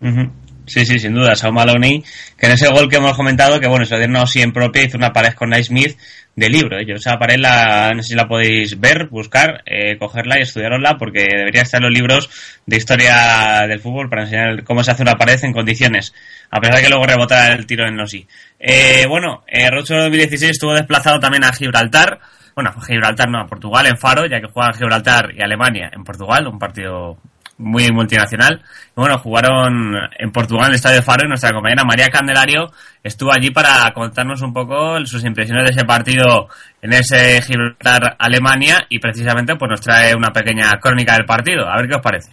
Uh. 0.00 0.47
Sí, 0.68 0.84
sí, 0.84 0.98
sin 0.98 1.14
duda, 1.14 1.34
Sao 1.34 1.50
Maloney, 1.50 2.04
que 2.36 2.46
en 2.46 2.52
ese 2.52 2.68
gol 2.68 2.88
que 2.88 2.96
hemos 2.96 3.16
comentado, 3.16 3.58
que 3.58 3.66
bueno, 3.66 3.86
se 3.86 3.94
lo 3.94 3.98
dieron 3.98 4.24
en 4.34 4.52
propia, 4.52 4.84
hizo 4.84 4.98
una 4.98 5.12
pared 5.12 5.32
con 5.32 5.48
Naismith 5.48 5.96
de 6.36 6.48
libro. 6.48 6.78
¿eh? 6.78 6.84
Yo 6.86 6.94
esa 6.94 7.16
pared 7.18 7.38
la, 7.38 7.92
no 7.94 8.02
sé 8.02 8.10
si 8.10 8.14
la 8.14 8.28
podéis 8.28 8.78
ver, 8.78 9.08
buscar, 9.08 9.62
eh, 9.66 9.96
cogerla 9.98 10.38
y 10.38 10.42
estudiarosla, 10.42 10.96
porque 10.98 11.24
debería 11.24 11.62
estar 11.62 11.80
en 11.80 11.88
los 11.88 11.92
libros 11.92 12.30
de 12.66 12.76
historia 12.76 13.66
del 13.66 13.80
fútbol 13.80 14.08
para 14.10 14.22
enseñar 14.22 14.62
cómo 14.62 14.84
se 14.84 14.90
hace 14.90 15.02
una 15.02 15.14
pared 15.14 15.42
en 15.42 15.52
condiciones, 15.52 16.14
a 16.50 16.60
pesar 16.60 16.76
de 16.76 16.82
que 16.82 16.88
luego 16.90 17.06
rebota 17.06 17.52
el 17.52 17.66
tiro 17.66 17.88
en 17.88 17.96
Nossi. 17.96 18.26
Eh, 18.60 19.06
bueno, 19.08 19.44
eh, 19.46 19.70
Rocho 19.70 19.94
2016 19.94 20.52
estuvo 20.52 20.74
desplazado 20.74 21.18
también 21.18 21.44
a 21.44 21.52
Gibraltar, 21.52 22.20
bueno, 22.54 22.72
Gibraltar 22.86 23.30
no, 23.30 23.40
a 23.40 23.46
Portugal 23.46 23.86
en 23.86 23.96
Faro, 23.96 24.26
ya 24.26 24.40
que 24.40 24.48
juega 24.52 24.72
Gibraltar 24.72 25.32
y 25.34 25.40
Alemania 25.40 25.90
en 25.94 26.04
Portugal, 26.04 26.46
un 26.46 26.58
partido 26.58 27.16
muy 27.58 27.90
multinacional. 27.92 28.62
Bueno, 28.94 29.18
jugaron 29.18 29.94
en 30.18 30.30
Portugal 30.32 30.66
en 30.66 30.70
el 30.70 30.76
Estadio 30.76 31.02
Faro 31.02 31.24
y 31.24 31.28
nuestra 31.28 31.52
compañera 31.52 31.84
María 31.84 32.08
Candelario 32.08 32.70
estuvo 33.02 33.32
allí 33.32 33.50
para 33.50 33.92
contarnos 33.92 34.40
un 34.42 34.52
poco 34.52 35.04
sus 35.04 35.24
impresiones 35.24 35.64
de 35.64 35.70
ese 35.70 35.84
partido 35.84 36.48
en 36.80 36.92
ese 36.92 37.42
Gibraltar-Alemania 37.42 38.86
y 38.88 38.98
precisamente 38.98 39.56
pues 39.56 39.70
nos 39.70 39.80
trae 39.80 40.14
una 40.14 40.30
pequeña 40.30 40.78
crónica 40.80 41.14
del 41.14 41.26
partido. 41.26 41.68
A 41.68 41.76
ver 41.76 41.88
qué 41.88 41.96
os 41.96 42.02
parece. 42.02 42.32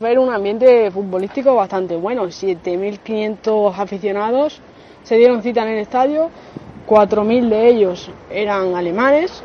Ver 0.00 0.18
un 0.18 0.32
ambiente 0.32 0.90
futbolístico 0.90 1.54
bastante 1.54 1.94
bueno, 1.94 2.24
7.500 2.24 3.78
aficionados 3.78 4.60
se 5.04 5.16
dieron 5.16 5.42
cita 5.42 5.62
en 5.62 5.74
el 5.74 5.78
estadio, 5.80 6.30
4.000 6.86 7.48
de 7.48 7.68
ellos 7.68 8.10
eran 8.30 8.74
alemanes, 8.74 9.44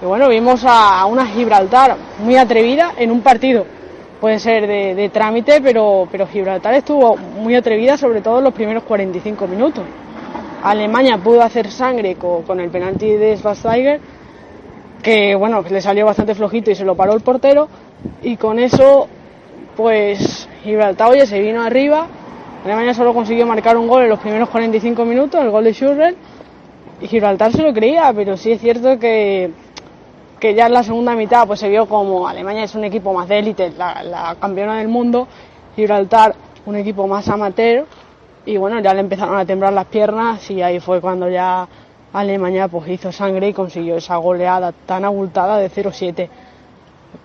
y 0.00 0.04
bueno, 0.04 0.28
vimos 0.28 0.62
a 0.64 1.04
una 1.06 1.26
Gibraltar 1.26 1.96
muy 2.20 2.36
atrevida 2.36 2.92
en 2.96 3.10
un 3.10 3.20
partido. 3.20 3.66
Puede 4.20 4.38
ser 4.38 4.66
de, 4.66 5.08
trámite, 5.10 5.60
pero, 5.60 6.08
pero 6.10 6.26
Gibraltar 6.26 6.74
estuvo 6.74 7.16
muy 7.16 7.54
atrevida, 7.54 7.96
sobre 7.96 8.20
todo 8.20 8.38
en 8.38 8.44
los 8.44 8.54
primeros 8.54 8.84
45 8.84 9.46
minutos. 9.46 9.84
Alemania 10.62 11.18
pudo 11.18 11.42
hacer 11.42 11.70
sangre 11.70 12.16
con, 12.16 12.60
el 12.60 12.68
penalti 12.70 13.12
de 13.12 13.36
Schwarzenegger, 13.36 14.00
que 15.02 15.34
bueno, 15.36 15.64
le 15.68 15.80
salió 15.80 16.06
bastante 16.06 16.34
flojito 16.34 16.70
y 16.70 16.74
se 16.74 16.84
lo 16.84 16.96
paró 16.96 17.14
el 17.14 17.20
portero. 17.20 17.68
Y 18.22 18.36
con 18.36 18.58
eso, 18.58 19.08
pues 19.76 20.48
Gibraltar, 20.62 21.10
oye, 21.10 21.26
se 21.26 21.40
vino 21.40 21.62
arriba. 21.62 22.06
Alemania 22.64 22.94
solo 22.94 23.14
consiguió 23.14 23.46
marcar 23.46 23.76
un 23.76 23.86
gol 23.86 24.02
en 24.02 24.08
los 24.08 24.18
primeros 24.18 24.48
45 24.48 25.04
minutos, 25.04 25.40
el 25.40 25.50
gol 25.50 25.64
de 25.64 25.72
Schürrle. 25.72 26.14
Y 27.00 27.06
Gibraltar 27.06 27.52
se 27.52 27.62
lo 27.62 27.72
creía, 27.72 28.12
pero 28.12 28.36
sí 28.36 28.50
es 28.50 28.60
cierto 28.60 28.98
que 28.98 29.52
que 30.38 30.54
ya 30.54 30.66
en 30.66 30.72
la 30.72 30.82
segunda 30.82 31.14
mitad 31.14 31.46
pues 31.46 31.60
se 31.60 31.68
vio 31.68 31.86
como 31.86 32.28
Alemania 32.28 32.64
es 32.64 32.74
un 32.74 32.84
equipo 32.84 33.12
más 33.12 33.28
de 33.28 33.38
élite, 33.38 33.72
la, 33.76 34.36
campeona 34.40 34.78
del 34.78 34.88
mundo, 34.88 35.26
Gibraltar 35.74 36.34
un 36.66 36.76
equipo 36.76 37.06
más 37.06 37.28
amateur 37.28 37.86
y 38.44 38.56
bueno, 38.56 38.80
ya 38.80 38.94
le 38.94 39.00
empezaron 39.00 39.36
a 39.36 39.44
temblar 39.44 39.72
las 39.72 39.86
piernas 39.86 40.50
y 40.50 40.62
ahí 40.62 40.80
fue 40.80 41.00
cuando 41.00 41.28
ya 41.28 41.66
Alemania 42.12 42.68
pues 42.68 42.88
hizo 42.88 43.12
sangre 43.12 43.48
y 43.48 43.52
consiguió 43.52 43.96
esa 43.96 44.16
goleada 44.16 44.72
tan 44.72 45.04
abultada 45.04 45.58
de 45.58 45.70
0-7. 45.70 46.28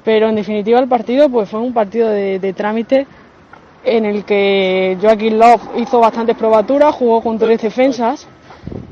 Pero 0.03 0.29
en 0.29 0.35
definitiva 0.35 0.79
el 0.79 0.87
partido 0.87 1.29
pues 1.29 1.49
fue 1.49 1.59
un 1.59 1.73
partido 1.73 2.09
de, 2.09 2.53
trámite 2.53 3.07
en 3.83 4.05
el 4.05 4.23
que 4.23 4.97
Joaquín 5.01 5.39
Love 5.39 5.61
hizo 5.77 5.99
bastantes 5.99 6.35
probaturas, 6.37 6.95
jugó 6.95 7.21
con 7.21 7.37
tres 7.37 7.61
defensas, 7.61 8.27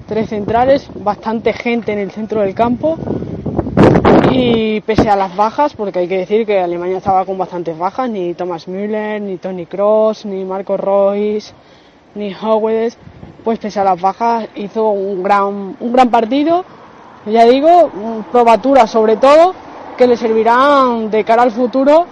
tres 0.08 0.30
centrales, 0.30 0.90
bastante 0.96 1.54
gente 1.54 1.94
en 1.94 2.00
el 2.00 2.12
centro 2.12 2.42
del 2.42 2.54
campo 2.54 2.98
y 4.34 4.82
pese 4.82 5.10
a 5.10 5.16
las 5.16 5.36
bajas, 5.36 5.74
porque 5.74 6.00
hay 6.00 6.08
que 6.08 6.18
decir 6.20 6.46
que 6.46 6.60
Alemania 6.60 6.98
estaba 6.98 7.26
con 7.26 7.38
bastantes 7.38 7.78
bajas, 7.78 8.10
ni 8.10 8.34
Thomas 8.34 8.68
Müller, 8.68 9.22
ni 9.22 9.38
Tony 9.38 9.66
Cross, 9.66 10.26
ni 10.26 10.46
Marco 10.46 10.78
Royce, 10.78 11.54
ni 12.16 12.34
Howells, 12.34 12.98
pues 13.44 13.60
pese 13.60 13.80
a 13.80 13.84
las 13.84 14.00
bajas 14.00 14.48
hizo 14.56 14.90
un 14.90 15.24
gran, 15.24 15.76
un 15.80 15.94
gran 15.94 16.10
partido, 16.10 16.66
ya 17.26 17.46
digo, 17.46 18.24
probatura 18.32 18.88
sobre 18.88 19.18
todo, 19.18 19.54
que 19.98 20.08
le 20.08 20.18
servirán 20.18 21.12
de 21.12 21.24
cara 21.24 21.44
al 21.44 21.52
futuro 21.52 22.08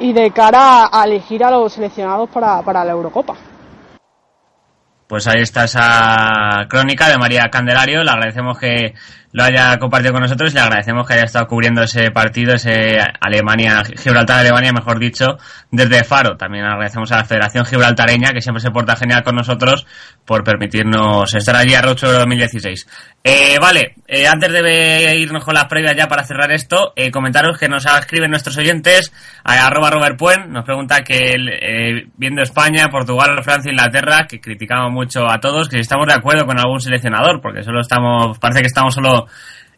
y 0.00 0.12
de 0.12 0.30
cara 0.30 0.88
a 0.92 1.04
elegir 1.04 1.44
a 1.44 1.50
los 1.50 1.72
seleccionados 1.72 2.28
para, 2.30 2.62
para 2.62 2.84
la 2.84 2.92
Eurocopa. 2.92 3.36
Pues 5.06 5.28
ahí 5.28 5.42
está 5.42 5.64
esa 5.64 6.66
crónica 6.68 7.08
de 7.08 7.18
María 7.18 7.48
Candelario. 7.50 8.02
Le 8.02 8.10
agradecemos 8.10 8.58
que 8.58 8.94
lo 9.34 9.42
haya 9.42 9.76
compartido 9.80 10.12
con 10.12 10.22
nosotros 10.22 10.52
y 10.52 10.54
le 10.54 10.60
agradecemos 10.60 11.08
que 11.08 11.14
haya 11.14 11.24
estado 11.24 11.48
cubriendo 11.48 11.82
ese 11.82 12.12
partido, 12.12 12.54
ese 12.54 12.98
Alemania, 13.20 13.82
Gibraltar-Alemania, 13.84 14.72
mejor 14.72 15.00
dicho, 15.00 15.38
desde 15.72 16.04
Faro. 16.04 16.36
También 16.36 16.64
agradecemos 16.64 17.10
a 17.10 17.16
la 17.16 17.24
Federación 17.24 17.64
Gibraltareña, 17.64 18.30
que 18.32 18.40
siempre 18.40 18.62
se 18.62 18.70
porta 18.70 18.94
genial 18.94 19.24
con 19.24 19.34
nosotros, 19.34 19.88
por 20.24 20.44
permitirnos 20.44 21.34
estar 21.34 21.56
allí 21.56 21.74
a 21.74 21.82
Rocho 21.82 22.12
2016. 22.12 22.86
Eh, 23.24 23.58
vale, 23.60 23.96
eh, 24.06 24.28
antes 24.28 24.52
de 24.52 25.16
irnos 25.18 25.42
con 25.42 25.54
las 25.54 25.64
previas 25.64 25.96
ya 25.96 26.06
para 26.06 26.22
cerrar 26.22 26.52
esto, 26.52 26.92
eh, 26.94 27.10
comentaros 27.10 27.58
que 27.58 27.68
nos 27.68 27.86
escriben 27.86 28.30
nuestros 28.30 28.56
oyentes, 28.56 29.12
a 29.42 29.66
arroba 29.66 29.90
Robert 29.90 30.16
Puen, 30.16 30.52
nos 30.52 30.64
pregunta 30.64 31.00
que 31.00 31.32
eh, 31.34 32.06
viendo 32.16 32.42
España, 32.42 32.88
Portugal, 32.88 33.42
Francia, 33.42 33.72
Inglaterra, 33.72 34.26
que 34.28 34.40
criticamos 34.40 34.92
mucho 34.92 35.28
a 35.28 35.40
todos, 35.40 35.68
que 35.68 35.76
si 35.76 35.80
estamos 35.80 36.06
de 36.06 36.14
acuerdo 36.14 36.46
con 36.46 36.58
algún 36.58 36.80
seleccionador, 36.80 37.40
porque 37.40 37.62
solo 37.62 37.80
estamos, 37.80 38.38
parece 38.38 38.60
que 38.60 38.68
estamos 38.68 38.94
solo 38.94 39.23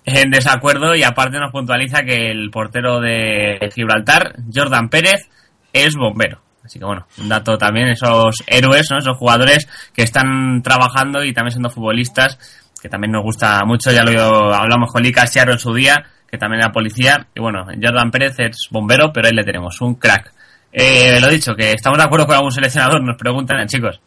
en 0.04 0.30
desacuerdo 0.30 0.94
y 0.94 1.02
aparte 1.02 1.38
nos 1.38 1.52
puntualiza 1.52 2.02
que 2.02 2.30
el 2.30 2.50
portero 2.50 3.00
de 3.00 3.70
Gibraltar, 3.74 4.36
Jordan 4.54 4.88
Pérez, 4.88 5.28
es 5.72 5.94
bombero. 5.94 6.40
Así 6.64 6.78
que 6.78 6.84
bueno, 6.84 7.06
un 7.18 7.28
dato 7.28 7.56
también, 7.58 7.88
esos 7.88 8.36
héroes, 8.46 8.90
esos 8.90 9.16
jugadores 9.16 9.68
que 9.94 10.02
están 10.02 10.62
trabajando 10.62 11.22
y 11.22 11.32
también 11.32 11.52
siendo 11.52 11.70
futbolistas 11.70 12.38
que 12.80 12.88
también 12.88 13.12
nos 13.12 13.22
gusta 13.22 13.60
mucho, 13.64 13.90
ya 13.90 14.04
lo 14.04 14.54
hablamos 14.54 14.92
con 14.92 15.02
Lika 15.02 15.26
Siaro 15.26 15.52
en 15.52 15.58
su 15.58 15.74
día, 15.74 16.04
que 16.30 16.38
también 16.38 16.62
era 16.62 16.72
policía, 16.72 17.26
y 17.34 17.40
bueno, 17.40 17.66
Jordan 17.66 18.10
Pérez 18.10 18.38
es 18.38 18.68
bombero, 18.70 19.12
pero 19.12 19.28
ahí 19.28 19.34
le 19.34 19.44
tenemos, 19.44 19.80
un 19.80 19.94
crack. 19.94 20.32
Eh, 20.72 21.18
lo 21.20 21.28
dicho, 21.28 21.54
que 21.54 21.72
estamos 21.72 21.98
de 21.98 22.04
acuerdo 22.04 22.26
con 22.26 22.36
algún 22.36 22.52
seleccionador, 22.52 23.02
nos 23.02 23.16
preguntan, 23.16 23.66
chicos. 23.66 24.00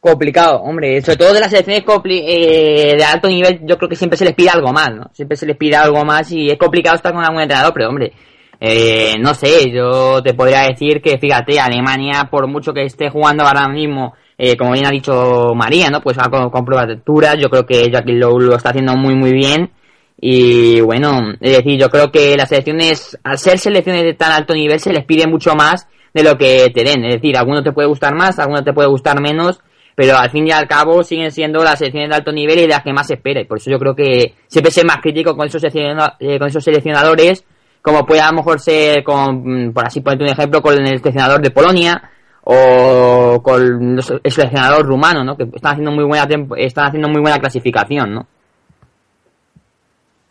Complicado, 0.00 0.60
hombre, 0.62 1.00
sobre 1.02 1.16
todo 1.16 1.34
de 1.34 1.40
las 1.40 1.50
selecciones 1.50 1.82
eh, 2.04 2.94
de 2.96 3.04
alto 3.04 3.28
nivel, 3.28 3.60
yo 3.64 3.76
creo 3.76 3.88
que 3.88 3.96
siempre 3.96 4.16
se 4.16 4.24
les 4.24 4.34
pide 4.34 4.50
algo 4.50 4.72
más, 4.72 4.90
¿no? 4.94 5.10
Siempre 5.12 5.36
se 5.36 5.44
les 5.44 5.56
pide 5.56 5.74
algo 5.74 6.04
más 6.04 6.30
y 6.30 6.50
es 6.50 6.56
complicado 6.56 6.94
estar 6.94 7.12
con 7.12 7.24
algún 7.24 7.42
entrenador, 7.42 7.72
pero 7.74 7.88
hombre, 7.88 8.12
eh, 8.60 9.14
no 9.18 9.34
sé, 9.34 9.72
yo 9.72 10.22
te 10.22 10.34
podría 10.34 10.62
decir 10.62 11.00
que, 11.02 11.18
fíjate, 11.18 11.58
Alemania, 11.58 12.28
por 12.30 12.46
mucho 12.46 12.72
que 12.72 12.84
esté 12.84 13.10
jugando 13.10 13.44
ahora 13.44 13.68
mismo, 13.68 14.14
eh, 14.36 14.56
como 14.56 14.72
bien 14.72 14.86
ha 14.86 14.90
dicho 14.90 15.52
María, 15.56 15.90
¿no? 15.90 16.00
Pues 16.00 16.16
va 16.16 16.30
con, 16.30 16.48
con 16.50 16.64
yo 16.64 17.50
creo 17.50 17.66
que 17.66 17.90
Joaquín 17.90 18.20
Lowe 18.20 18.40
lo 18.40 18.56
está 18.56 18.70
haciendo 18.70 18.94
muy, 18.96 19.16
muy 19.16 19.32
bien. 19.32 19.72
Y 20.20 20.80
bueno, 20.80 21.32
es 21.40 21.56
decir, 21.56 21.78
yo 21.78 21.88
creo 21.88 22.10
que 22.10 22.36
las 22.36 22.48
selecciones, 22.48 23.18
al 23.22 23.38
ser 23.38 23.58
selecciones 23.58 24.02
de 24.02 24.14
tan 24.14 24.32
alto 24.32 24.54
nivel, 24.54 24.80
se 24.80 24.92
les 24.92 25.04
pide 25.04 25.26
mucho 25.26 25.54
más 25.54 25.88
de 26.14 26.22
lo 26.22 26.36
que 26.36 26.70
te 26.74 26.84
den. 26.84 27.04
Es 27.04 27.14
decir, 27.14 27.36
algunos 27.36 27.62
te 27.62 27.72
puede 27.72 27.88
gustar 27.88 28.14
más, 28.14 28.38
algunos 28.38 28.64
te 28.64 28.72
puede 28.72 28.88
gustar 28.88 29.20
menos, 29.20 29.60
pero 29.98 30.16
al 30.16 30.30
fin 30.30 30.46
y 30.46 30.52
al 30.52 30.68
cabo 30.68 31.02
siguen 31.02 31.32
siendo 31.32 31.64
las 31.64 31.80
selecciones 31.80 32.10
de 32.10 32.14
alto 32.14 32.30
nivel 32.30 32.60
y 32.60 32.68
las 32.68 32.84
que 32.84 32.92
más 32.92 33.08
se 33.08 33.14
espera. 33.14 33.42
Por 33.48 33.58
eso 33.58 33.68
yo 33.68 33.80
creo 33.80 33.96
que 33.96 34.32
siempre 34.46 34.70
ser 34.70 34.86
más 34.86 34.98
crítico 34.98 35.36
con 35.36 35.48
esos, 35.48 35.60
eh, 35.64 36.38
con 36.38 36.46
esos 36.46 36.62
seleccionadores 36.62 37.44
como 37.82 38.06
puede 38.06 38.20
a 38.20 38.30
lo 38.30 38.34
mejor 38.34 38.60
ser, 38.60 39.02
con, 39.02 39.72
por 39.74 39.84
así 39.84 40.00
ponerte 40.00 40.22
un 40.22 40.30
ejemplo, 40.30 40.62
con 40.62 40.74
el 40.74 40.86
seleccionador 40.86 41.42
de 41.42 41.50
Polonia 41.50 42.00
o 42.44 43.42
con 43.42 43.98
el 44.22 44.32
seleccionador 44.32 44.86
rumano, 44.86 45.24
¿no? 45.24 45.36
Que 45.36 45.42
están 45.52 45.72
haciendo 45.72 45.90
muy 45.90 46.04
buena 46.04 46.28
están 46.58 46.86
haciendo 46.86 47.08
muy 47.08 47.20
buena 47.20 47.40
clasificación, 47.40 48.14
¿no? 48.14 48.28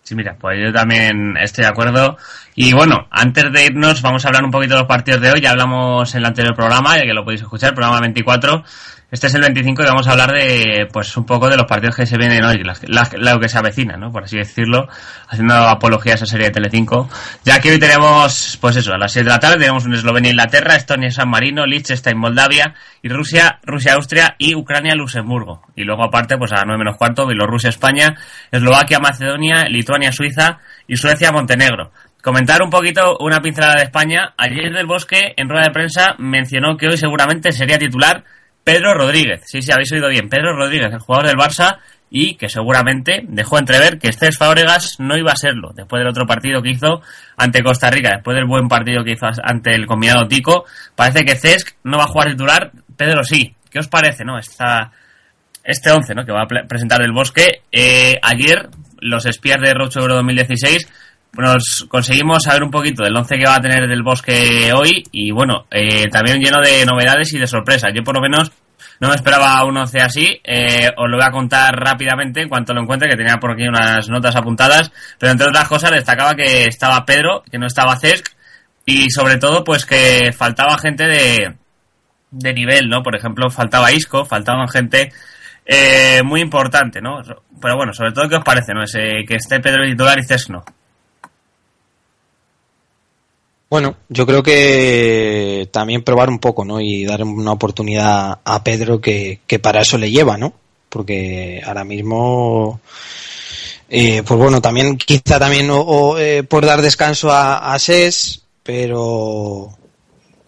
Sí, 0.03 0.15
mira, 0.15 0.37
pues 0.39 0.57
yo 0.63 0.71
también 0.71 1.35
estoy 1.35 1.65
de 1.65 1.71
acuerdo. 1.71 2.15
Y 2.55 2.71
bueno, 2.71 3.07
antes 3.11 3.51
de 3.51 3.65
irnos, 3.65 4.01
vamos 4.01 4.23
a 4.23 4.29
hablar 4.29 4.45
un 4.45 4.51
poquito 4.51 4.75
de 4.75 4.79
los 4.79 4.87
partidos 4.87 5.19
de 5.19 5.31
hoy. 5.31 5.41
Ya 5.41 5.51
hablamos 5.51 6.15
en 6.15 6.19
el 6.19 6.25
anterior 6.27 6.55
programa, 6.55 6.95
ya 6.95 7.03
que 7.03 7.13
lo 7.13 7.25
podéis 7.25 7.41
escuchar, 7.41 7.75
programa 7.75 7.99
24. 7.99 8.63
Este 9.09 9.27
es 9.27 9.35
el 9.35 9.41
25 9.41 9.83
y 9.83 9.85
vamos 9.85 10.05
a 10.05 10.11
hablar 10.11 10.33
de, 10.33 10.85
pues, 10.91 11.15
un 11.15 11.25
poco 11.25 11.47
de 11.47 11.55
los 11.55 11.65
partidos 11.65 11.95
que 11.95 12.05
se 12.05 12.17
vienen 12.17 12.43
hoy, 12.43 12.61
lo 12.61 13.39
que 13.39 13.47
se 13.47 13.57
avecina, 13.57 13.95
¿no? 13.95 14.11
Por 14.11 14.25
así 14.25 14.35
decirlo, 14.35 14.89
haciendo 15.29 15.55
apología 15.55 16.11
a 16.11 16.15
esa 16.15 16.25
serie 16.25 16.47
de 16.47 16.51
Telecinco. 16.51 17.09
Ya 17.45 17.61
que 17.61 17.71
hoy 17.71 17.79
tenemos, 17.79 18.57
pues 18.59 18.75
eso, 18.75 18.93
a 18.93 18.97
las 18.97 19.13
6 19.13 19.25
de 19.25 19.31
la 19.31 19.39
tarde 19.39 19.59
tenemos 19.59 19.85
un 19.85 19.93
Eslovenia-Inglaterra, 19.93 20.75
Estonia-San 20.75 21.29
Marino, 21.29 21.65
Liechtenstein-Moldavia 21.65 22.73
y 23.01 23.07
Rusia, 23.07 23.59
Rusia-Austria 23.63 24.35
y 24.37 24.55
Ucrania-Luxemburgo. 24.55 25.61
Y 25.77 25.85
luego 25.85 26.03
aparte, 26.03 26.35
pues 26.37 26.51
a 26.51 26.55
las 26.55 26.65
9 26.65 26.79
menos 26.79 26.97
cuarto, 26.97 27.25
Bielorrusia-España, 27.25 28.13
Eslovaquia-Macedonia, 28.51 29.69
Lituania-Suiza 29.69 30.57
y 30.85 30.97
Suecia-Montenegro. 30.97 31.93
Comentar 32.21 32.61
un 32.61 32.69
poquito 32.69 33.15
una 33.21 33.39
pincelada 33.39 33.75
de 33.75 33.83
España. 33.83 34.33
Ayer 34.37 34.73
del 34.73 34.85
Bosque, 34.85 35.33
en 35.37 35.47
rueda 35.47 35.67
de 35.67 35.71
prensa, 35.71 36.15
mencionó 36.17 36.75
que 36.75 36.87
hoy 36.87 36.97
seguramente 36.97 37.53
sería 37.53 37.77
titular 37.77 38.25
Pedro 38.67 38.93
Rodríguez. 38.93 39.43
Sí, 39.45 39.61
sí, 39.61 39.71
habéis 39.71 39.93
oído 39.93 40.09
bien. 40.09 40.27
Pedro 40.27 40.53
Rodríguez, 40.53 40.91
el 40.91 40.99
jugador 40.99 41.27
del 41.27 41.37
Barça, 41.37 41.77
y 42.09 42.35
que 42.35 42.49
seguramente 42.49 43.21
dejó 43.25 43.59
entrever 43.59 43.97
que 43.97 44.11
Cés 44.11 44.37
Fábregas 44.37 44.97
no 44.99 45.15
iba 45.17 45.31
a 45.31 45.37
serlo 45.37 45.71
después 45.73 46.01
del 46.01 46.09
otro 46.09 46.25
partido 46.25 46.61
que 46.61 46.71
hizo 46.71 47.01
ante 47.37 47.63
Costa 47.63 47.89
Rica, 47.89 48.09
después 48.15 48.35
del 48.35 48.45
buen 48.45 48.67
partido 48.67 49.05
que 49.05 49.13
hizo 49.13 49.25
ante 49.41 49.73
el 49.73 49.87
combinado 49.87 50.27
Tico. 50.27 50.65
Parece 50.97 51.23
que 51.23 51.37
Cesc 51.37 51.77
no 51.85 51.97
va 51.97 52.03
a 52.03 52.07
jugar 52.07 52.27
titular, 52.27 52.71
Pedro 52.97 53.23
sí. 53.23 53.55
¿Qué 53.71 53.79
os 53.79 53.87
parece, 53.87 54.25
no? 54.25 54.37
Esta, 54.37 54.91
este 55.63 55.89
11, 55.89 56.13
¿no? 56.13 56.25
Que 56.25 56.33
va 56.33 56.41
a 56.41 56.67
presentar 56.67 57.01
el 57.01 57.13
Bosque. 57.13 57.61
Eh, 57.71 58.19
ayer, 58.21 58.67
los 58.99 59.25
espías 59.25 59.61
de 59.61 59.73
Rocho 59.73 60.01
Euro 60.01 60.15
2016 60.15 60.91
nos 61.37 61.85
conseguimos 61.89 62.43
saber 62.43 62.63
un 62.63 62.71
poquito 62.71 63.03
del 63.03 63.15
11 63.15 63.37
que 63.37 63.45
va 63.45 63.55
a 63.55 63.61
tener 63.61 63.87
del 63.87 64.03
Bosque 64.03 64.71
hoy 64.73 65.03
y 65.11 65.31
bueno, 65.31 65.65
eh, 65.69 66.07
también 66.09 66.39
lleno 66.39 66.59
de 66.61 66.85
novedades 66.85 67.33
y 67.33 67.39
de 67.39 67.47
sorpresas. 67.47 67.91
Yo 67.93 68.03
por 68.03 68.15
lo 68.15 68.21
menos 68.21 68.51
No 68.99 69.09
me 69.09 69.15
esperaba 69.15 69.63
un 69.63 69.77
11 69.77 70.01
así. 70.01 70.41
Eh, 70.43 70.89
os 70.97 71.09
lo 71.09 71.17
voy 71.17 71.25
a 71.25 71.31
contar 71.31 71.75
rápidamente 71.75 72.41
en 72.41 72.49
cuanto 72.49 72.73
lo 72.73 72.81
encuentre, 72.81 73.09
que 73.09 73.15
tenía 73.15 73.37
por 73.37 73.51
aquí 73.51 73.67
unas 73.67 74.09
notas 74.09 74.35
apuntadas. 74.35 74.91
Pero 75.19 75.31
entre 75.31 75.47
otras 75.47 75.67
cosas 75.67 75.91
destacaba 75.91 76.33
que 76.35 76.65
estaba 76.65 77.05
Pedro, 77.05 77.43
que 77.49 77.59
no 77.59 77.67
estaba 77.67 77.97
Cesc. 77.97 78.27
Y 78.85 79.09
sobre 79.09 79.37
todo, 79.37 79.63
pues 79.63 79.85
que 79.85 80.31
faltaba 80.31 80.77
gente 80.79 81.03
de, 81.05 81.55
de 82.31 82.53
nivel, 82.53 82.89
¿no? 82.89 83.03
Por 83.03 83.15
ejemplo, 83.15 83.49
faltaba 83.49 83.91
Isco, 83.91 84.25
faltaban 84.25 84.67
gente 84.69 85.11
eh, 85.65 86.23
muy 86.23 86.41
importante, 86.41 87.01
¿no? 87.01 87.21
Pero 87.61 87.75
bueno, 87.75 87.93
sobre 87.93 88.13
todo, 88.13 88.29
¿qué 88.29 88.37
os 88.37 88.43
parece, 88.43 88.73
no? 88.73 88.83
Ese, 88.83 89.25
que 89.27 89.35
esté 89.35 89.59
Pedro 89.59 89.83
titular 89.85 90.17
y 90.17 90.23
Cesc 90.23 90.49
no. 90.49 90.63
Bueno, 93.69 93.97
yo 94.07 94.25
creo 94.25 94.41
que 94.41 95.67
también 95.71 96.03
probar 96.03 96.29
un 96.29 96.39
poco, 96.39 96.63
¿no? 96.63 96.79
Y 96.79 97.03
dar 97.03 97.23
una 97.23 97.51
oportunidad 97.51 98.39
a 98.43 98.63
Pedro 98.63 99.01
que, 99.01 99.41
que 99.45 99.59
para 99.59 99.81
eso 99.81 99.97
le 99.97 100.09
lleva, 100.09 100.37
¿no? 100.37 100.53
Porque 100.87 101.61
ahora 101.65 101.83
mismo, 101.83 102.79
eh, 103.89 104.23
pues 104.25 104.39
bueno, 104.39 104.61
también 104.61 104.97
quizá 104.97 105.37
también 105.37 105.67
o, 105.69 106.17
eh, 106.17 106.43
por 106.43 106.65
dar 106.65 106.81
descanso 106.81 107.29
a, 107.29 107.73
a 107.73 107.77
SES, 107.77 108.41
pero, 108.63 109.69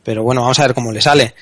pero 0.02 0.24
bueno, 0.24 0.42
vamos 0.42 0.60
a 0.60 0.64
ver 0.64 0.74
cómo 0.74 0.94
le 0.94 1.02
sale. 1.02 1.36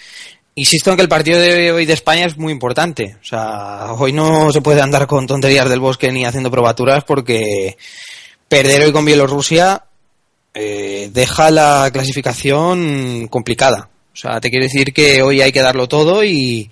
Insisto 0.56 0.90
en 0.90 0.96
que 0.96 1.04
el 1.04 1.10
partido 1.10 1.40
de 1.40 1.72
hoy 1.72 1.86
de 1.86 1.94
España 1.94 2.26
es 2.26 2.36
muy 2.40 2.52
importante. 2.52 3.18
O 3.22 3.24
sea, 3.24 3.94
hoy 3.94 4.12
no 4.12 4.52
se 4.52 4.62
puede 4.62 4.82
andar 4.82 5.06
con 5.06 5.28
tonterías 5.28 5.70
del 5.70 5.80
bosque 5.80 6.12
ni 6.12 6.26
haciendo 6.26 6.50
probaturas 6.50 7.04
porque 7.04 7.78
perder 8.48 8.82
hoy 8.82 8.92
con 8.92 9.06
Bielorrusia 9.06 9.84
eh, 10.60 11.10
deja 11.14 11.52
la 11.52 11.90
clasificación 11.94 13.28
complicada. 13.28 13.90
O 14.12 14.16
sea, 14.16 14.42
te 14.42 14.50
quiere 14.50 14.66
decir 14.66 14.92
que 14.92 15.22
hoy 15.22 15.42
hay 15.42 15.52
que 15.52 15.62
darlo 15.62 15.88
todo 15.88 16.24
y, 16.24 16.72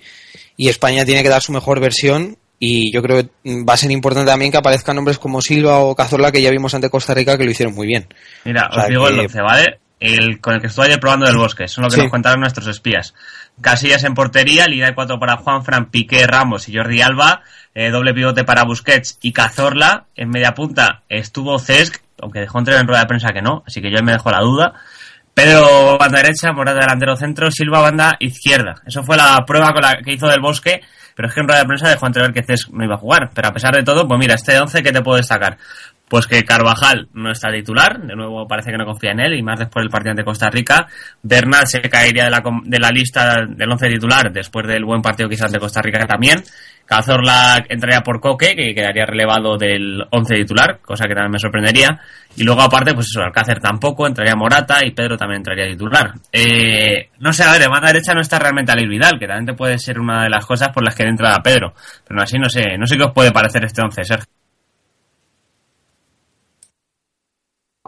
y, 0.56 0.68
España 0.68 1.04
tiene 1.04 1.22
que 1.22 1.28
dar 1.28 1.40
su 1.40 1.52
mejor 1.52 1.78
versión. 1.78 2.36
Y 2.58 2.92
yo 2.92 3.00
creo 3.00 3.22
que 3.22 3.30
va 3.64 3.74
a 3.74 3.76
ser 3.76 3.92
importante 3.92 4.28
también 4.28 4.50
que 4.50 4.58
aparezcan 4.58 4.96
nombres 4.96 5.18
como 5.18 5.40
Silva 5.40 5.78
o 5.78 5.94
Cazorla 5.94 6.32
que 6.32 6.42
ya 6.42 6.50
vimos 6.50 6.74
ante 6.74 6.90
Costa 6.90 7.14
Rica 7.14 7.38
que 7.38 7.44
lo 7.44 7.50
hicieron 7.50 7.76
muy 7.76 7.86
bien. 7.86 8.08
Mira, 8.44 8.68
o 8.70 8.74
sea, 8.74 8.84
os 8.84 8.88
digo 8.88 9.06
que... 9.06 9.12
el 9.12 9.20
11, 9.20 9.40
¿vale? 9.42 9.78
El, 10.00 10.40
con 10.40 10.54
el 10.54 10.60
que 10.60 10.66
estoy 10.66 10.86
ayer 10.86 10.98
probando 10.98 11.26
del 11.26 11.36
bosque, 11.36 11.64
es 11.64 11.78
lo 11.78 11.88
que 11.88 11.94
sí. 11.94 12.00
nos 12.02 12.10
contaron 12.10 12.40
nuestros 12.40 12.66
espías. 12.66 13.14
Casillas 13.60 14.04
en 14.04 14.14
portería, 14.14 14.66
línea 14.66 14.88
de 14.88 14.94
cuatro 14.94 15.20
para 15.20 15.36
Juan 15.36 15.64
Fran, 15.64 15.90
Piqué, 15.90 16.26
Ramos 16.26 16.68
y 16.68 16.76
Jordi 16.76 17.02
Alba, 17.02 17.42
eh, 17.74 17.90
doble 17.90 18.14
pivote 18.14 18.42
para 18.42 18.64
Busquets 18.64 19.18
y 19.22 19.32
Cazorla. 19.32 20.06
En 20.16 20.30
media 20.30 20.54
punta 20.54 21.02
estuvo 21.08 21.58
Cesc, 21.58 22.02
aunque 22.20 22.40
dejó 22.40 22.58
entrever 22.58 22.80
en 22.80 22.88
rueda 22.88 23.00
de 23.00 23.06
prensa 23.06 23.32
que 23.32 23.42
no, 23.42 23.62
así 23.66 23.80
que 23.80 23.90
yo 23.90 24.02
me 24.02 24.12
dejo 24.12 24.30
la 24.30 24.40
duda. 24.40 24.72
Pedro 25.34 25.98
banda 25.98 26.22
derecha, 26.22 26.52
Morata 26.52 26.80
delantero 26.80 27.14
centro, 27.14 27.50
Silva 27.50 27.80
banda 27.80 28.16
izquierda. 28.20 28.76
Eso 28.86 29.02
fue 29.02 29.18
la 29.18 29.44
prueba 29.46 29.72
con 29.72 29.82
la 29.82 29.98
que 30.02 30.14
hizo 30.14 30.26
del 30.28 30.40
Bosque, 30.40 30.80
pero 31.14 31.28
es 31.28 31.34
que 31.34 31.40
en 31.40 31.48
rueda 31.48 31.60
de 31.60 31.66
prensa 31.66 31.88
dejó 31.90 32.06
entrever 32.06 32.32
que 32.32 32.42
Cesc 32.42 32.70
no 32.70 32.84
iba 32.84 32.94
a 32.94 32.98
jugar. 32.98 33.30
Pero 33.34 33.48
a 33.48 33.52
pesar 33.52 33.74
de 33.74 33.82
todo, 33.82 34.08
pues 34.08 34.18
mira, 34.18 34.34
este 34.34 34.58
11 34.58 34.82
que 34.82 34.92
te 34.92 35.02
puedo 35.02 35.18
destacar. 35.18 35.58
Pues 36.08 36.26
que 36.26 36.44
Carvajal 36.44 37.08
no 37.14 37.32
está 37.32 37.50
titular, 37.50 38.00
de 38.00 38.14
nuevo 38.14 38.46
parece 38.46 38.70
que 38.70 38.76
no 38.76 38.86
confía 38.86 39.10
en 39.10 39.20
él, 39.20 39.34
y 39.34 39.42
más 39.42 39.58
después 39.58 39.82
del 39.82 39.90
partido 39.90 40.12
ante 40.12 40.24
Costa 40.24 40.48
Rica. 40.48 40.86
Bernal 41.22 41.66
se 41.66 41.80
caería 41.82 42.24
de 42.24 42.30
la, 42.30 42.42
de 42.64 42.78
la 42.78 42.90
lista 42.90 43.44
del 43.48 43.70
11 43.70 43.88
titular 43.88 44.32
después 44.32 44.66
del 44.66 44.84
buen 44.84 45.02
partido 45.02 45.28
hizo 45.30 45.46
ante 45.46 45.58
Costa 45.58 45.82
Rica 45.82 46.06
también. 46.06 46.42
Cazorla 46.86 47.64
entraría 47.68 48.00
por 48.00 48.20
Coque, 48.20 48.54
que 48.54 48.72
quedaría 48.72 49.04
relevado 49.04 49.58
del 49.58 50.06
11 50.08 50.34
titular, 50.36 50.78
cosa 50.80 51.06
que 51.06 51.14
también 51.14 51.32
me 51.32 51.38
sorprendería. 51.40 52.00
Y 52.36 52.44
luego, 52.44 52.62
aparte, 52.62 52.94
pues 52.94 53.06
eso, 53.06 53.22
Alcácer 53.22 53.58
tampoco, 53.58 54.06
entraría 54.06 54.36
Morata 54.36 54.78
y 54.84 54.92
Pedro 54.92 55.16
también 55.16 55.38
entraría 55.38 55.66
titular. 55.66 56.12
Eh, 56.32 57.10
no 57.18 57.32
sé, 57.32 57.42
a 57.42 57.50
ver, 57.50 57.62
de 57.62 57.68
banda 57.68 57.88
derecha 57.88 58.14
no 58.14 58.20
está 58.20 58.38
realmente 58.38 58.70
Alir 58.70 58.88
Vidal, 58.88 59.18
que 59.18 59.26
también 59.26 59.56
puede 59.56 59.78
ser 59.78 59.98
una 59.98 60.22
de 60.22 60.30
las 60.30 60.46
cosas 60.46 60.68
por 60.68 60.84
las 60.84 60.94
que 60.94 61.02
entra 61.02 61.34
Pedro. 61.42 61.74
Pero 62.06 62.22
así 62.22 62.38
no 62.38 62.48
sé, 62.48 62.78
no 62.78 62.86
sé 62.86 62.96
qué 62.96 63.04
os 63.04 63.12
puede 63.12 63.32
parecer 63.32 63.64
este 63.64 63.82
11, 63.82 64.04
Sergio. 64.04 64.45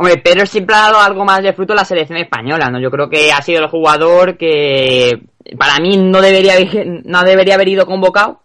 Hombre, 0.01 0.19
Pedro 0.19 0.47
siempre 0.47 0.77
ha 0.77 0.83
dado 0.83 1.01
algo 1.01 1.25
más 1.25 1.43
de 1.43 1.53
fruto 1.53 1.73
a 1.73 1.77
la 1.77 1.85
selección 1.85 2.19
española, 2.19 2.71
¿no? 2.71 2.81
Yo 2.81 2.89
creo 2.89 3.11
que 3.11 3.33
ha 3.33 3.43
sido 3.43 3.65
el 3.65 3.69
jugador 3.69 4.37
que 4.37 5.23
para 5.59 5.79
mí 5.83 5.97
no 5.97 6.21
debería, 6.21 6.55
no 7.05 7.25
debería 7.25 7.57
haber 7.57 7.67
ido 7.67 7.85
convocado 7.85 8.39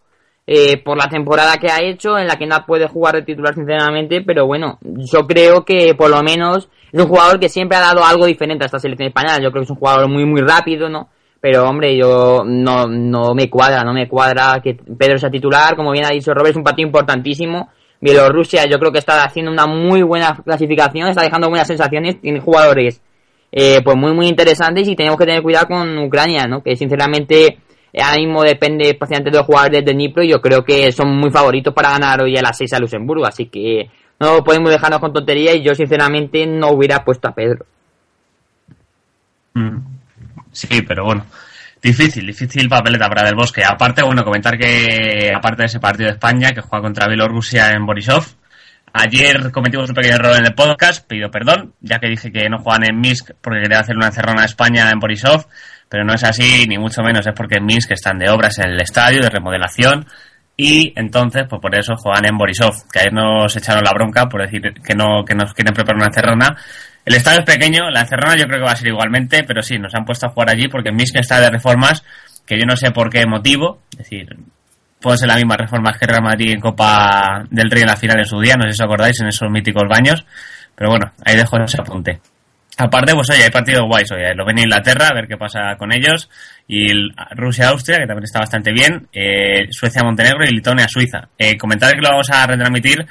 eh, 0.47 0.82
por 0.84 0.97
la 0.97 1.08
temporada 1.08 1.58
que 1.58 1.70
ha 1.70 1.78
hecho, 1.84 2.18
en 2.18 2.26
la 2.26 2.38
que 2.38 2.47
no 2.47 2.56
puede 2.66 2.88
jugar 2.88 3.14
de 3.14 3.22
titular 3.22 3.54
sinceramente, 3.54 4.24
pero 4.24 4.47
bueno, 4.47 4.80
yo 4.82 5.28
creo 5.28 5.64
que 5.64 5.93
por 5.93 6.10
lo 6.10 6.24
menos 6.24 6.70
es 6.91 6.99
un 6.99 7.08
jugador 7.08 7.39
que 7.39 7.49
siempre 7.49 7.78
ha 7.78 7.82
dado 7.82 8.04
algo 8.04 8.26
diferente 8.26 8.64
a 8.64 8.66
esta 8.66 8.80
selección 8.80 9.10
española. 9.10 9.38
Yo 9.38 9.51
creo 9.51 9.62
que 9.62 9.66
es 9.66 9.70
un 9.70 9.78
jugador 9.78 10.10
muy, 10.10 10.26
muy 10.26 10.41
rápido, 10.41 10.89
¿no? 10.89 11.10
Pero 11.39 11.70
hombre, 11.70 11.95
yo 11.95 12.41
no, 12.43 12.88
no 12.88 13.36
me 13.36 13.47
cuadra, 13.47 13.84
no 13.84 13.93
me 13.93 14.08
cuadra 14.08 14.60
que 14.60 14.74
Pedro 14.74 15.20
sea 15.20 15.30
titular, 15.30 15.76
como 15.76 15.91
bien 15.91 16.06
ha 16.06 16.10
dicho 16.10 16.34
Robert, 16.34 16.54
es 16.54 16.58
un 16.58 16.64
partido 16.64 16.88
importantísimo. 16.88 17.70
Bielorrusia 18.04 18.66
yo 18.66 18.78
creo 18.80 18.91
que 18.91 18.99
está 18.99 19.24
haciendo 19.24 19.49
una 19.49 19.66
muy 19.66 20.01
buena 20.01 20.36
clasificación, 20.43 21.08
está 21.08 21.22
dejando 21.22 21.47
buenas 21.47 21.68
sensaciones, 21.68 22.20
tiene 22.20 22.41
jugadores 22.41 23.01
eh, 23.49 23.82
pues 23.82 23.95
muy 23.95 24.14
muy 24.14 24.28
interesantes 24.28 24.86
y 24.89 24.95
tenemos 24.95 25.18
que 25.18 25.26
tener 25.26 25.41
cuidado 25.41 25.68
con 25.68 25.97
Ucrania, 25.99 26.45
¿no? 26.45 26.62
Que 26.62 26.76
sinceramente 26.76 27.60
ahora 27.97 28.18
mismo 28.18 28.43
depende 28.43 28.93
prácticamente 28.95 29.32
de 29.32 29.38
los 29.38 29.45
jugadores 29.45 29.86
de 29.86 29.93
Dnipro 29.93 30.22
y 30.22 30.32
yo 30.32 30.41
creo 30.41 30.66
que 30.66 30.91
son 30.91 31.16
muy 31.16 31.32
favoritos 31.32 31.74
para 31.74 31.91
ganar 31.91 32.22
hoy 32.22 32.36
a 32.36 32.41
las 32.41 32.58
6 32.58 32.74
a 32.74 32.80
Luxemburgo, 32.80 33.26
así 33.26 33.45
que 33.45 33.89
no 34.20 34.43
podemos 34.43 34.70
dejarnos 34.70 34.99
con 34.99 35.14
tonterías 35.14 35.56
y 35.56 35.64
yo 35.64 35.74
sinceramente 35.74 36.45
no 36.45 36.72
hubiera 36.72 37.06
puesto 37.06 37.30
a 37.30 37.32
Pedro. 37.34 37.66
Sí, 40.51 40.82
pero 40.82 41.06
bueno, 41.06 41.26
Difícil, 41.84 42.26
difícil 42.26 42.70
papeleta 42.70 43.10
para 43.10 43.24
Del 43.24 43.36
Bosque. 43.36 43.62
Aparte, 43.62 44.04
bueno, 44.04 44.24
comentar 44.24 44.58
que, 44.58 45.30
aparte 45.36 45.64
de 45.64 45.66
ese 45.66 45.82
partido 45.82 46.08
de 46.08 46.14
España, 46.14 46.52
que 46.52 46.62
juega 46.62 46.82
contra 46.82 47.10
Bielorrusia 47.10 47.72
en 47.72 47.86
Borisov, 47.86 48.24
ayer 48.94 49.52
cometimos 49.52 49.90
un 49.90 49.96
pequeño 49.96 50.16
error 50.16 50.38
en 50.38 50.46
el 50.46 50.56
podcast, 50.56 51.06
pido 51.06 51.30
perdón, 51.30 51.74
ya 51.82 52.00
que 52.00 52.08
dije 52.08 52.32
que 52.32 52.48
no 52.48 52.60
juegan 52.60 52.86
en 52.90 53.02
Minsk 53.02 53.32
porque 53.42 53.64
quería 53.64 53.82
hacer 53.82 53.98
una 53.98 54.08
encerrona 54.08 54.44
a 54.44 54.46
España 54.46 54.90
en 54.92 55.00
Borisov, 55.00 55.46
pero 55.90 56.06
no 56.06 56.14
es 56.14 56.24
así, 56.24 56.66
ni 56.70 56.78
mucho 56.78 57.04
menos, 57.04 57.28
es 57.28 57.34
porque 57.36 57.58
en 57.58 57.66
Minsk 57.66 57.92
están 57.92 58.18
de 58.18 58.30
obras 58.30 58.60
en 58.60 58.70
el 58.70 58.80
estadio, 58.80 59.20
de 59.20 59.30
remodelación, 59.30 60.06
y 60.56 60.94
entonces, 60.96 61.44
pues 61.50 61.62
por 61.62 61.78
eso 61.78 61.98
juegan 61.98 62.26
en 62.26 62.38
Borisov, 62.38 62.90
que 62.94 63.00
ayer 63.00 63.14
nos 63.14 63.54
echaron 63.58 63.84
la 63.84 63.92
bronca 63.92 64.30
por 64.30 64.42
decir 64.42 64.62
que 64.62 64.96
no, 64.96 65.26
que 65.26 65.36
nos 65.36 65.54
quieren 65.54 65.74
preparar 65.74 65.98
una 65.98 66.08
encerrona, 66.08 66.56
el 67.06 67.16
estadio 67.16 67.39
es 67.39 67.45
pequeño, 67.45 67.89
la 67.89 68.01
encerrona 68.01 68.36
yo 68.36 68.45
creo 68.45 68.60
que 68.60 68.66
va 68.66 68.72
a 68.72 68.78
ser 68.78 68.88
igualmente, 68.88 69.43
pero 69.43 69.62
sí, 69.62 69.78
nos 69.78 69.93
han 69.93 70.06
puesto 70.06 70.28
a 70.28 70.30
jugar 70.30 70.49
allí 70.49 70.68
porque 70.68 70.91
Minsk 70.91 71.18
está 71.18 71.39
de 71.39 71.49
reformas 71.49 72.04
que 72.45 72.58
yo 72.58 72.66
no 72.66 72.76
sé 72.76 72.91
por 72.91 73.10
qué 73.10 73.26
motivo, 73.26 73.82
es 73.91 73.99
decir, 73.99 74.28
pueden 75.01 75.18
ser 75.18 75.28
las 75.28 75.38
mismas 75.38 75.58
reformas 75.58 75.97
que 75.97 76.06
Real 76.06 76.24
Madrid 76.24 76.51
en 76.51 76.60
Copa 76.60 77.43
del 77.49 77.70
Rey 77.70 77.82
en 77.82 77.88
la 77.88 77.97
final 77.97 78.20
en 78.20 78.26
su 78.26 78.39
día, 78.39 78.56
no 78.56 78.64
sé 78.64 78.74
si 78.74 78.82
os 78.82 78.86
acordáis, 78.86 79.20
en 79.22 79.28
esos 79.28 79.49
míticos 79.49 79.84
baños, 79.89 80.26
pero 80.76 80.89
bueno, 80.89 81.12
ahí 81.26 81.36
dejo 81.36 81.58
ese 81.58 81.82
apunte. 81.82 82.20
Aparte, 82.78 83.14
pues 83.14 83.30
oye, 83.30 83.43
hay 83.43 83.51
partidos 83.51 83.84
guays 83.88 84.12
hoy, 84.12 84.22
lo 84.36 84.45
ven 84.45 84.58
Inglaterra, 84.58 85.10
a 85.12 85.14
ver 85.14 85.28
qué 85.28 85.38
pasa 85.38 85.76
con 85.78 85.93
ellos, 85.93 86.30
y 86.68 86.88
Rusia-Austria, 87.36 87.99
que 87.99 88.08
también 88.08 88.24
está 88.24 88.39
bastante 88.39 88.72
bien, 88.72 89.08
eh, 89.14 89.68
Suecia-Montenegro 89.70 90.43
y 90.45 90.56
Lituania-Suiza. 90.56 91.30
Eh, 91.38 91.56
comentar 91.56 91.93
que 91.93 92.01
lo 92.01 92.10
vamos 92.10 92.32
a 92.32 92.47
retransmitir 92.47 93.06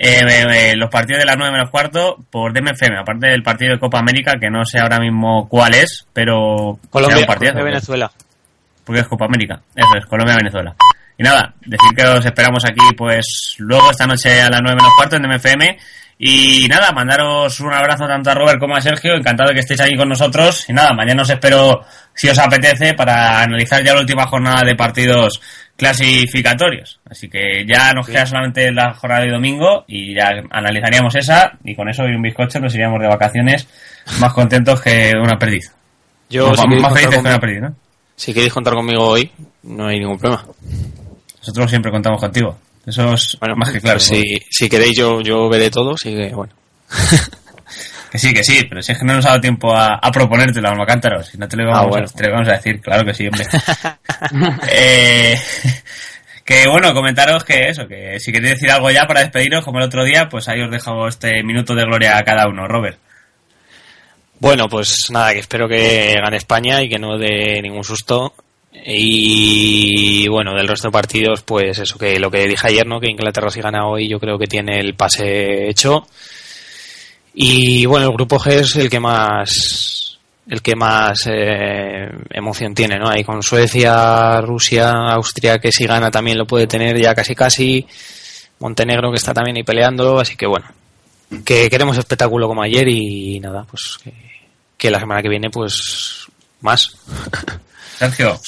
eh, 0.00 0.22
eh, 0.24 0.76
los 0.76 0.90
partidos 0.90 1.18
de 1.18 1.26
las 1.26 1.36
9 1.36 1.52
menos 1.52 1.70
cuarto 1.70 2.16
por 2.30 2.52
DMFM, 2.52 3.00
aparte 3.00 3.26
del 3.26 3.42
partido 3.42 3.72
de 3.72 3.80
Copa 3.80 3.98
América, 3.98 4.34
que 4.40 4.48
no 4.48 4.64
sé 4.64 4.78
ahora 4.78 5.00
mismo 5.00 5.48
cuál 5.48 5.74
es, 5.74 6.06
pero. 6.12 6.78
Colombia, 6.88 7.26
Colombia 7.26 7.64
Venezuela. 7.64 8.12
Porque 8.84 9.00
es 9.00 9.08
Copa 9.08 9.24
América, 9.24 9.60
eso 9.74 9.98
es, 9.98 10.06
Colombia 10.06 10.36
Venezuela. 10.36 10.76
Y 11.18 11.24
nada, 11.24 11.52
decir 11.66 11.90
que 11.96 12.04
os 12.04 12.24
esperamos 12.24 12.64
aquí, 12.64 12.94
pues 12.96 13.56
luego 13.58 13.90
esta 13.90 14.06
noche 14.06 14.40
a 14.40 14.48
las 14.48 14.62
9 14.62 14.76
menos 14.76 14.92
cuarto 14.96 15.16
en 15.16 15.22
DMFM. 15.22 15.76
Y 16.20 16.66
nada, 16.68 16.90
mandaros 16.90 17.60
un 17.60 17.72
abrazo 17.72 18.06
tanto 18.08 18.30
a 18.30 18.34
Robert 18.34 18.58
como 18.58 18.74
a 18.74 18.80
Sergio, 18.80 19.14
encantado 19.14 19.50
de 19.50 19.54
que 19.54 19.60
estéis 19.60 19.80
aquí 19.80 19.96
con 19.96 20.08
nosotros. 20.08 20.68
Y 20.68 20.72
nada, 20.72 20.92
mañana 20.92 21.22
os 21.22 21.30
espero, 21.30 21.82
si 22.12 22.28
os 22.28 22.38
apetece, 22.38 22.94
para 22.94 23.42
analizar 23.42 23.84
ya 23.84 23.94
la 23.94 24.00
última 24.00 24.26
jornada 24.26 24.64
de 24.64 24.74
partidos 24.74 25.40
clasificatorios. 25.76 26.98
Así 27.08 27.28
que 27.28 27.64
ya 27.64 27.92
nos 27.92 28.08
queda 28.08 28.26
solamente 28.26 28.72
la 28.72 28.94
jornada 28.94 29.24
de 29.24 29.30
domingo 29.30 29.84
y 29.86 30.12
ya 30.12 30.42
analizaríamos 30.50 31.14
esa 31.14 31.52
y 31.64 31.76
con 31.76 31.88
eso 31.88 32.02
y 32.02 32.16
un 32.16 32.22
bizcocho 32.22 32.58
nos 32.58 32.74
iríamos 32.74 33.00
de 33.00 33.06
vacaciones 33.06 33.68
más 34.20 34.32
contentos 34.32 34.80
que 34.80 35.12
una 35.14 35.38
perdiz. 35.38 35.72
Yo 36.28 36.52
si 36.52 36.66
más 36.66 36.92
felices 36.92 37.22
que 37.22 37.28
una 37.28 37.38
perdiz, 37.38 37.60
¿no? 37.60 37.74
Si 38.16 38.34
queréis 38.34 38.52
contar 38.52 38.74
conmigo 38.74 39.06
hoy, 39.06 39.30
no 39.62 39.86
hay 39.86 40.00
ningún 40.00 40.18
problema. 40.18 40.44
Nosotros 41.38 41.70
siempre 41.70 41.92
contamos 41.92 42.20
contigo. 42.20 42.58
Eso 42.88 43.12
es 43.14 43.36
bueno, 43.38 43.54
más 43.56 43.70
que 43.70 43.80
claro. 43.80 44.00
Si, 44.00 44.22
si 44.50 44.68
queréis 44.68 44.96
yo, 44.96 45.20
yo 45.20 45.48
veré 45.48 45.70
todo, 45.70 45.94
así 45.94 46.14
que 46.14 46.28
bueno. 46.30 46.52
Que 48.10 48.18
sí, 48.18 48.32
que 48.32 48.42
sí, 48.42 48.64
pero 48.66 48.80
si 48.80 48.92
es 48.92 48.98
que 48.98 49.04
no 49.04 49.12
nos 49.16 49.26
ha 49.26 49.28
dado 49.28 49.40
tiempo 49.42 49.70
a, 49.76 49.96
a 49.96 50.10
proponértelo, 50.10 50.66
Alma 50.70 50.86
Cántaro. 50.86 51.22
Si 51.22 51.36
no 51.36 51.46
te 51.46 51.58
lo 51.58 51.66
vamos, 51.66 51.82
Ah, 51.84 51.88
bueno. 51.90 52.06
a, 52.06 52.16
te 52.16 52.24
lo 52.26 52.32
vamos 52.32 52.48
a 52.48 52.52
decir, 52.52 52.80
claro 52.80 53.04
que 53.04 53.12
sí, 53.12 53.26
hombre. 53.26 53.44
eh, 54.72 55.38
que 56.42 56.66
bueno, 56.70 56.94
comentaros 56.94 57.44
que 57.44 57.68
eso, 57.68 57.86
que 57.86 58.18
si 58.18 58.32
queréis 58.32 58.54
decir 58.54 58.70
algo 58.70 58.90
ya 58.90 59.04
para 59.06 59.20
despediros, 59.20 59.62
como 59.62 59.78
el 59.78 59.84
otro 59.84 60.04
día, 60.04 60.26
pues 60.30 60.48
ahí 60.48 60.62
os 60.62 60.70
dejo 60.70 61.06
este 61.06 61.42
minuto 61.42 61.74
de 61.74 61.84
gloria 61.84 62.16
a 62.16 62.24
cada 62.24 62.48
uno, 62.48 62.66
Robert. 62.66 62.98
Bueno, 64.40 64.68
pues 64.70 65.10
nada, 65.10 65.34
que 65.34 65.40
espero 65.40 65.68
que 65.68 66.14
gane 66.14 66.38
España 66.38 66.80
y 66.82 66.88
que 66.88 66.98
no 66.98 67.18
dé 67.18 67.60
ningún 67.60 67.84
susto. 67.84 68.32
Y 68.86 70.28
bueno, 70.28 70.54
del 70.54 70.68
resto 70.68 70.88
de 70.88 70.92
partidos, 70.92 71.42
pues 71.42 71.78
eso 71.78 71.98
que 71.98 72.18
lo 72.18 72.30
que 72.30 72.46
dije 72.46 72.68
ayer, 72.68 72.86
¿no? 72.86 73.00
Que 73.00 73.10
Inglaterra 73.10 73.50
si 73.50 73.60
gana 73.60 73.86
hoy, 73.86 74.08
yo 74.08 74.18
creo 74.18 74.38
que 74.38 74.46
tiene 74.46 74.80
el 74.80 74.94
pase 74.94 75.68
hecho. 75.68 76.06
Y 77.34 77.86
bueno, 77.86 78.06
el 78.06 78.12
grupo 78.12 78.38
G 78.38 78.52
es 78.52 78.76
el 78.76 78.90
que 78.90 79.00
más 79.00 80.18
el 80.48 80.62
que 80.62 80.74
más 80.74 81.26
eh, 81.26 82.08
emoción 82.30 82.74
tiene, 82.74 82.98
¿no? 82.98 83.08
Ahí 83.08 83.22
con 83.22 83.42
Suecia, 83.42 84.40
Rusia, 84.40 84.90
Austria, 84.90 85.58
que 85.58 85.70
si 85.70 85.86
gana 85.86 86.10
también 86.10 86.38
lo 86.38 86.46
puede 86.46 86.66
tener 86.66 86.98
ya 87.00 87.14
casi 87.14 87.34
casi. 87.34 87.86
Montenegro 88.60 89.10
que 89.10 89.18
está 89.18 89.34
también 89.34 89.58
ahí 89.58 89.62
peleando, 89.62 90.18
así 90.18 90.36
que 90.36 90.46
bueno, 90.46 90.66
que 91.44 91.68
queremos 91.68 91.98
espectáculo 91.98 92.48
como 92.48 92.62
ayer 92.62 92.88
y 92.88 93.38
nada, 93.40 93.64
pues 93.70 93.98
que, 94.02 94.12
que 94.76 94.90
la 94.90 94.98
semana 94.98 95.22
que 95.22 95.28
viene 95.28 95.50
pues 95.50 96.26
más. 96.60 96.96
Sergio. 97.98 98.40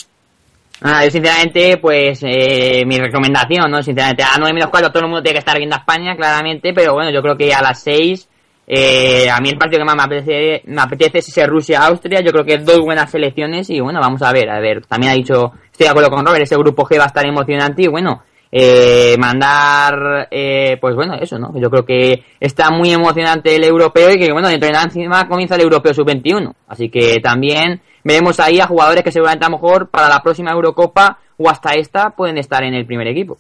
Ah, 0.83 1.05
yo 1.05 1.11
sinceramente, 1.11 1.77
pues 1.77 2.21
eh, 2.23 2.85
mi 2.87 2.99
recomendación, 2.99 3.71
¿no? 3.71 3.83
Sinceramente, 3.83 4.23
a 4.23 4.39
9 4.39 4.55
menos 4.55 4.71
4 4.71 4.91
todo 4.91 5.03
el 5.03 5.11
mundo 5.11 5.23
tiene 5.23 5.35
que 5.35 5.41
estar 5.41 5.59
viendo 5.59 5.77
a 5.77 5.81
España, 5.81 6.17
claramente, 6.17 6.73
pero 6.75 6.95
bueno, 6.95 7.11
yo 7.11 7.21
creo 7.21 7.37
que 7.37 7.53
a 7.53 7.61
las 7.61 7.83
6, 7.83 8.29
eh, 8.67 9.29
a 9.29 9.41
mí 9.41 9.51
el 9.51 9.59
partido 9.59 9.81
que 9.81 9.85
más 9.85 9.97
me 9.97 10.05
apetece, 10.05 10.63
me 10.65 10.81
apetece 10.81 11.19
es 11.19 11.29
ese 11.29 11.47
Rusia-Austria, 11.47 12.21
yo 12.21 12.33
creo 12.33 12.45
que 12.47 12.59
dos 12.59 12.81
buenas 12.81 13.11
selecciones 13.11 13.69
y 13.69 13.81
bueno, 13.81 14.01
vamos 14.01 14.23
a 14.23 14.33
ver, 14.33 14.49
a 14.49 14.59
ver, 14.59 14.87
también 14.87 15.13
ha 15.13 15.17
dicho, 15.17 15.53
estoy 15.71 15.85
de 15.85 15.91
acuerdo 15.91 16.09
con 16.09 16.25
Robert, 16.25 16.45
ese 16.45 16.57
grupo 16.57 16.85
G 16.87 16.99
va 16.99 17.05
a 17.05 17.09
estar 17.09 17.27
emocionante 17.27 17.83
y 17.83 17.89
bueno, 17.89 18.23
eh, 18.51 19.17
mandar, 19.19 20.29
eh, 20.31 20.79
pues 20.81 20.95
bueno, 20.95 21.15
eso, 21.21 21.39
¿no? 21.39 21.53
Yo 21.61 21.69
creo 21.69 21.85
que 21.85 22.25
está 22.41 22.71
muy 22.71 22.91
emocionante 22.91 23.55
el 23.55 23.65
europeo 23.65 24.13
y 24.13 24.19
que 24.19 24.33
bueno, 24.33 24.49
dentro 24.49 24.67
de 24.67 24.73
nada 24.73 24.87
encima 24.87 25.29
comienza 25.29 25.57
el 25.57 25.61
europeo 25.61 25.93
sub-21, 25.93 26.55
así 26.69 26.89
que 26.89 27.21
también 27.21 27.83
veremos 28.05 28.41
ahí 28.41 28.61
a 28.61 28.67
jugadores 28.67 29.05
que 29.05 29.13
seguramente 29.13 29.45
a 29.45 29.49
lo 29.49 29.57
mejor 29.57 29.89
para 29.89 30.09
la 30.09 30.23
próxima 30.23 30.53
Eurocopa 30.53 31.19
o 31.37 31.49
hasta 31.49 31.73
esta 31.75 32.11
pueden 32.11 32.39
estar 32.39 32.63
en 32.63 32.75
el 32.75 32.87
primer 32.87 33.09
equipo. 33.09 33.39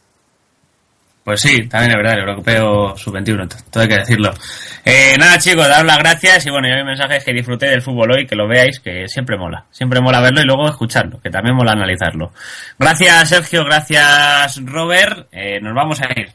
Pues 1.22 1.42
sí, 1.42 1.68
también 1.68 1.92
es 1.92 1.96
verdad, 1.98 2.14
el 2.14 2.28
europeo 2.28 2.96
sub-21, 2.96 3.46
todo 3.70 3.82
hay 3.82 3.88
que 3.88 3.98
decirlo. 3.98 4.32
Eh, 4.84 5.16
nada 5.18 5.38
chicos, 5.38 5.68
daros 5.68 5.86
las 5.86 5.98
gracias 5.98 6.46
y 6.46 6.50
bueno, 6.50 6.66
yo 6.68 6.76
mi 6.76 6.84
mensaje 6.84 7.16
es 7.16 7.24
que 7.24 7.32
disfruté 7.34 7.66
del 7.66 7.82
fútbol 7.82 8.12
hoy, 8.12 8.26
que 8.26 8.34
lo 8.34 8.48
veáis, 8.48 8.80
que 8.80 9.06
siempre 9.06 9.36
mola. 9.36 9.66
Siempre 9.70 10.00
mola 10.00 10.20
verlo 10.20 10.40
y 10.40 10.44
luego 10.44 10.66
escucharlo, 10.68 11.20
que 11.20 11.28
también 11.28 11.54
mola 11.54 11.72
analizarlo. 11.72 12.32
Gracias 12.78 13.28
Sergio, 13.28 13.64
gracias 13.64 14.60
Robert, 14.64 15.28
eh, 15.30 15.60
nos 15.60 15.74
vamos 15.74 16.00
a 16.00 16.06
ir. 16.18 16.32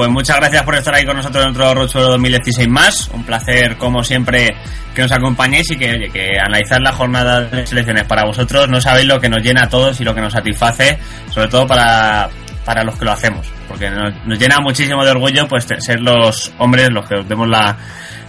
Pues 0.00 0.08
muchas 0.08 0.38
gracias 0.38 0.62
por 0.62 0.74
estar 0.76 0.94
ahí 0.94 1.04
con 1.04 1.14
nosotros 1.14 1.44
en 1.44 1.50
otro 1.50 1.74
Rocho 1.74 2.00
2016 2.00 2.66
más. 2.70 3.10
Un 3.12 3.22
placer, 3.22 3.76
como 3.76 4.02
siempre, 4.02 4.48
que 4.94 5.02
nos 5.02 5.12
acompañéis 5.12 5.70
y 5.72 5.76
que, 5.76 5.90
oye, 5.90 6.08
que 6.08 6.38
analizar 6.42 6.80
la 6.80 6.90
jornada 6.90 7.42
de 7.42 7.66
selecciones 7.66 8.04
para 8.04 8.24
vosotros 8.24 8.66
no 8.70 8.80
sabéis 8.80 9.06
lo 9.08 9.20
que 9.20 9.28
nos 9.28 9.42
llena 9.42 9.64
a 9.64 9.68
todos 9.68 10.00
y 10.00 10.04
lo 10.04 10.14
que 10.14 10.22
nos 10.22 10.32
satisface, 10.32 10.98
sobre 11.30 11.48
todo 11.48 11.66
para, 11.66 12.30
para 12.64 12.82
los 12.82 12.96
que 12.98 13.04
lo 13.04 13.12
hacemos. 13.12 13.46
Porque 13.68 13.90
nos, 13.90 14.38
llena 14.38 14.56
muchísimo 14.60 15.04
de 15.04 15.10
orgullo 15.10 15.46
pues 15.46 15.66
ser 15.66 16.00
los 16.00 16.50
hombres 16.56 16.88
los 16.90 17.06
que 17.06 17.16
os 17.16 17.28
demos 17.28 17.46
la, 17.46 17.76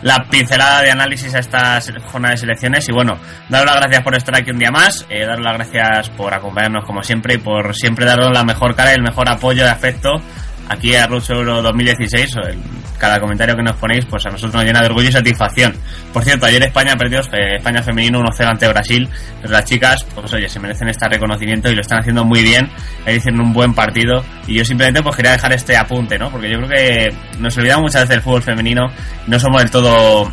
la 0.01 0.25
pincelada 0.29 0.81
de 0.81 0.91
análisis 0.91 1.33
a 1.35 1.39
esta 1.39 1.79
jornada 2.03 2.33
de 2.33 2.37
selecciones 2.37 2.89
y 2.89 2.91
bueno, 2.91 3.17
daros 3.47 3.65
las 3.67 3.75
gracias 3.77 4.03
por 4.03 4.13
estar 4.13 4.35
aquí 4.35 4.51
un 4.51 4.59
día 4.59 4.71
más, 4.71 5.05
eh, 5.09 5.25
daros 5.25 5.45
las 5.45 5.53
gracias 5.53 6.09
por 6.09 6.33
acompañarnos 6.33 6.83
como 6.83 7.01
siempre 7.01 7.35
y 7.35 7.37
por 7.37 7.73
siempre 7.77 8.05
daros 8.05 8.29
la 8.33 8.43
mejor 8.43 8.75
cara 8.75 8.91
y 8.91 8.95
el 8.95 9.03
mejor 9.03 9.29
apoyo 9.29 9.63
de 9.63 9.69
afecto 9.69 10.21
aquí 10.69 10.95
a 10.95 11.07
Rush 11.07 11.31
Euro 11.31 11.61
2016, 11.61 12.35
el, 12.47 12.57
cada 12.97 13.19
comentario 13.19 13.55
que 13.55 13.63
nos 13.63 13.75
ponéis, 13.77 14.05
pues 14.05 14.25
a 14.25 14.29
nosotros 14.29 14.53
nos 14.53 14.63
llena 14.63 14.79
de 14.79 14.85
orgullo 14.87 15.09
y 15.09 15.11
satisfacción. 15.11 15.73
Por 16.13 16.23
cierto, 16.23 16.45
ayer 16.45 16.61
España 16.63 16.95
perdió, 16.95 17.19
eh, 17.19 17.55
España 17.57 17.81
femenino 17.81 18.19
1-0 18.19 18.47
ante 18.47 18.67
Brasil, 18.67 19.09
pero 19.41 19.53
las 19.53 19.65
chicas, 19.65 20.05
pues 20.15 20.31
oye, 20.33 20.47
se 20.47 20.59
merecen 20.59 20.87
este 20.87 21.07
reconocimiento 21.07 21.69
y 21.69 21.75
lo 21.75 21.81
están 21.81 21.99
haciendo 21.99 22.23
muy 22.23 22.43
bien, 22.43 22.69
ahí 23.05 23.15
dicen 23.15 23.39
un 23.39 23.53
buen 23.53 23.73
partido, 23.73 24.23
y 24.47 24.55
yo 24.55 24.65
simplemente 24.65 25.01
pues 25.01 25.15
quería 25.15 25.31
dejar 25.31 25.51
este 25.53 25.75
apunte, 25.75 26.17
¿no? 26.19 26.29
Porque 26.29 26.49
yo 26.51 26.57
creo 26.59 26.69
que 26.69 27.15
nos 27.39 27.57
olvidamos 27.57 27.83
muchas 27.83 28.01
veces 28.01 28.09
del 28.09 28.21
fútbol 28.21 28.43
femenino, 28.43 28.87
no 29.27 29.39
somos 29.39 29.61
del 29.61 29.71
todo 29.71 30.31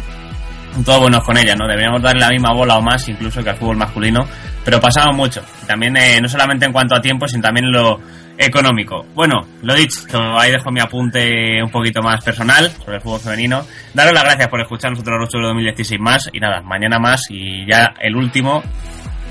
todo 0.84 1.00
buenos 1.00 1.24
con 1.24 1.36
ella, 1.36 1.56
¿no? 1.56 1.66
Deberíamos 1.66 2.02
darle 2.02 2.20
la 2.20 2.28
misma 2.28 2.52
bola 2.52 2.78
o 2.78 2.82
más 2.82 3.08
incluso 3.08 3.42
que 3.42 3.50
al 3.50 3.56
fútbol 3.56 3.76
masculino, 3.76 4.20
pero 4.64 4.80
pasamos 4.80 5.16
mucho. 5.16 5.42
También 5.66 5.96
eh, 5.96 6.20
no 6.20 6.28
solamente 6.28 6.66
en 6.66 6.72
cuanto 6.72 6.94
a 6.94 7.00
tiempo, 7.00 7.26
sino 7.26 7.42
también 7.42 7.72
lo 7.72 7.98
económico. 8.38 9.04
Bueno, 9.14 9.46
lo 9.62 9.74
dicho, 9.74 10.38
ahí 10.38 10.52
dejo 10.52 10.70
mi 10.70 10.80
apunte 10.80 11.62
un 11.62 11.70
poquito 11.70 12.00
más 12.00 12.24
personal 12.24 12.70
sobre 12.70 12.96
el 12.96 13.02
fútbol 13.02 13.20
femenino. 13.20 13.62
Daros 13.92 14.14
las 14.14 14.22
gracias 14.22 14.48
por 14.48 14.60
escuchar 14.60 14.92
nosotros 14.92 15.18
los 15.20 15.30
2016 15.30 16.00
más 16.00 16.30
y 16.32 16.38
nada, 16.38 16.62
mañana 16.62 16.98
más 16.98 17.22
y 17.30 17.66
ya 17.66 17.94
el 18.00 18.16
último, 18.16 18.62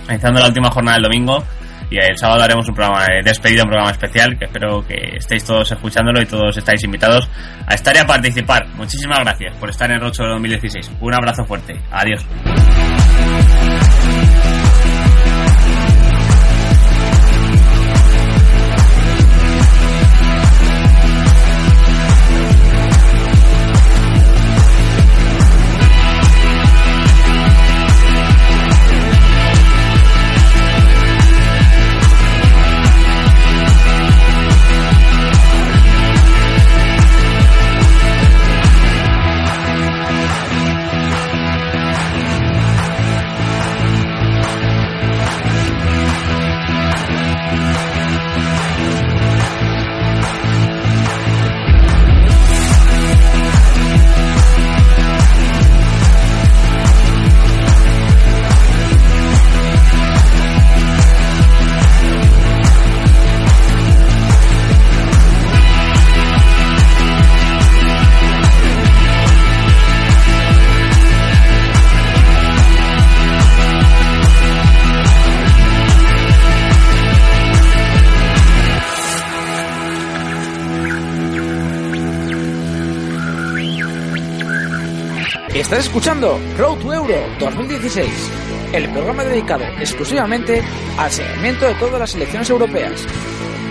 iniciando 0.10 0.42
la 0.42 0.48
última 0.48 0.70
jornada 0.70 0.98
del 0.98 1.04
domingo. 1.04 1.44
Y 1.90 1.98
el 1.98 2.18
sábado 2.18 2.44
haremos 2.44 2.68
un 2.68 2.76
programa 2.76 3.06
de 3.06 3.22
despedida, 3.24 3.64
un 3.64 3.70
programa 3.70 3.92
especial 3.92 4.38
que 4.38 4.44
espero 4.44 4.86
que 4.86 5.16
estéis 5.16 5.46
todos 5.46 5.72
escuchándolo 5.72 6.22
y 6.22 6.26
todos 6.26 6.58
estáis 6.58 6.84
invitados 6.84 7.30
a 7.66 7.76
estar 7.76 7.96
y 7.96 8.00
a 8.00 8.06
participar. 8.06 8.68
Muchísimas 8.76 9.20
gracias 9.20 9.56
por 9.58 9.70
estar 9.70 9.90
en 9.90 9.96
el 9.96 10.02
Rocho 10.02 10.24
2016. 10.24 10.92
Un 11.00 11.14
abrazo 11.14 11.46
fuerte. 11.46 11.80
Adiós. 11.90 12.26
Estás 85.78 85.90
escuchando 85.90 86.40
Road 86.58 86.80
to 86.80 86.92
Euro 86.92 87.16
2016, 87.40 88.10
el 88.74 88.90
programa 88.90 89.24
dedicado 89.24 89.64
exclusivamente 89.80 90.64
al 90.98 91.12
seguimiento 91.12 91.68
de 91.68 91.76
todas 91.76 92.00
las 92.00 92.10
selecciones 92.10 92.50
europeas. 92.50 93.06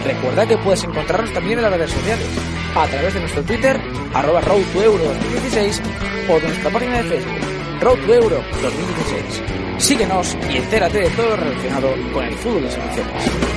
Recuerda 0.05 0.47
que 0.47 0.57
puedes 0.59 0.85
encontrarnos 0.85 1.33
también 1.33 1.59
en 1.59 1.65
las 1.65 1.73
redes 1.73 1.91
sociales, 1.91 2.29
a 2.77 2.87
través 2.87 3.13
de 3.13 3.19
nuestro 3.19 3.43
Twitter, 3.43 3.81
arroba 4.15 4.41
Road 4.43 4.63
to 4.73 4.85
Euro 4.85 5.03
2016, 5.05 5.83
o 6.29 6.39
de 6.39 6.47
nuestra 6.47 6.71
página 6.71 6.99
de 6.99 7.03
Facebook, 7.03 7.81
Road 7.81 7.99
to 7.99 8.15
Euro 8.15 8.45
2016. 8.63 9.43
Síguenos 9.79 10.37
y 10.49 10.59
entérate 10.59 11.01
de 11.01 11.11
todo 11.11 11.31
lo 11.31 11.37
relacionado 11.39 11.89
con 12.13 12.25
el 12.25 12.37
fútbol 12.37 12.63
de 12.63 12.71
selecciones. 12.71 13.56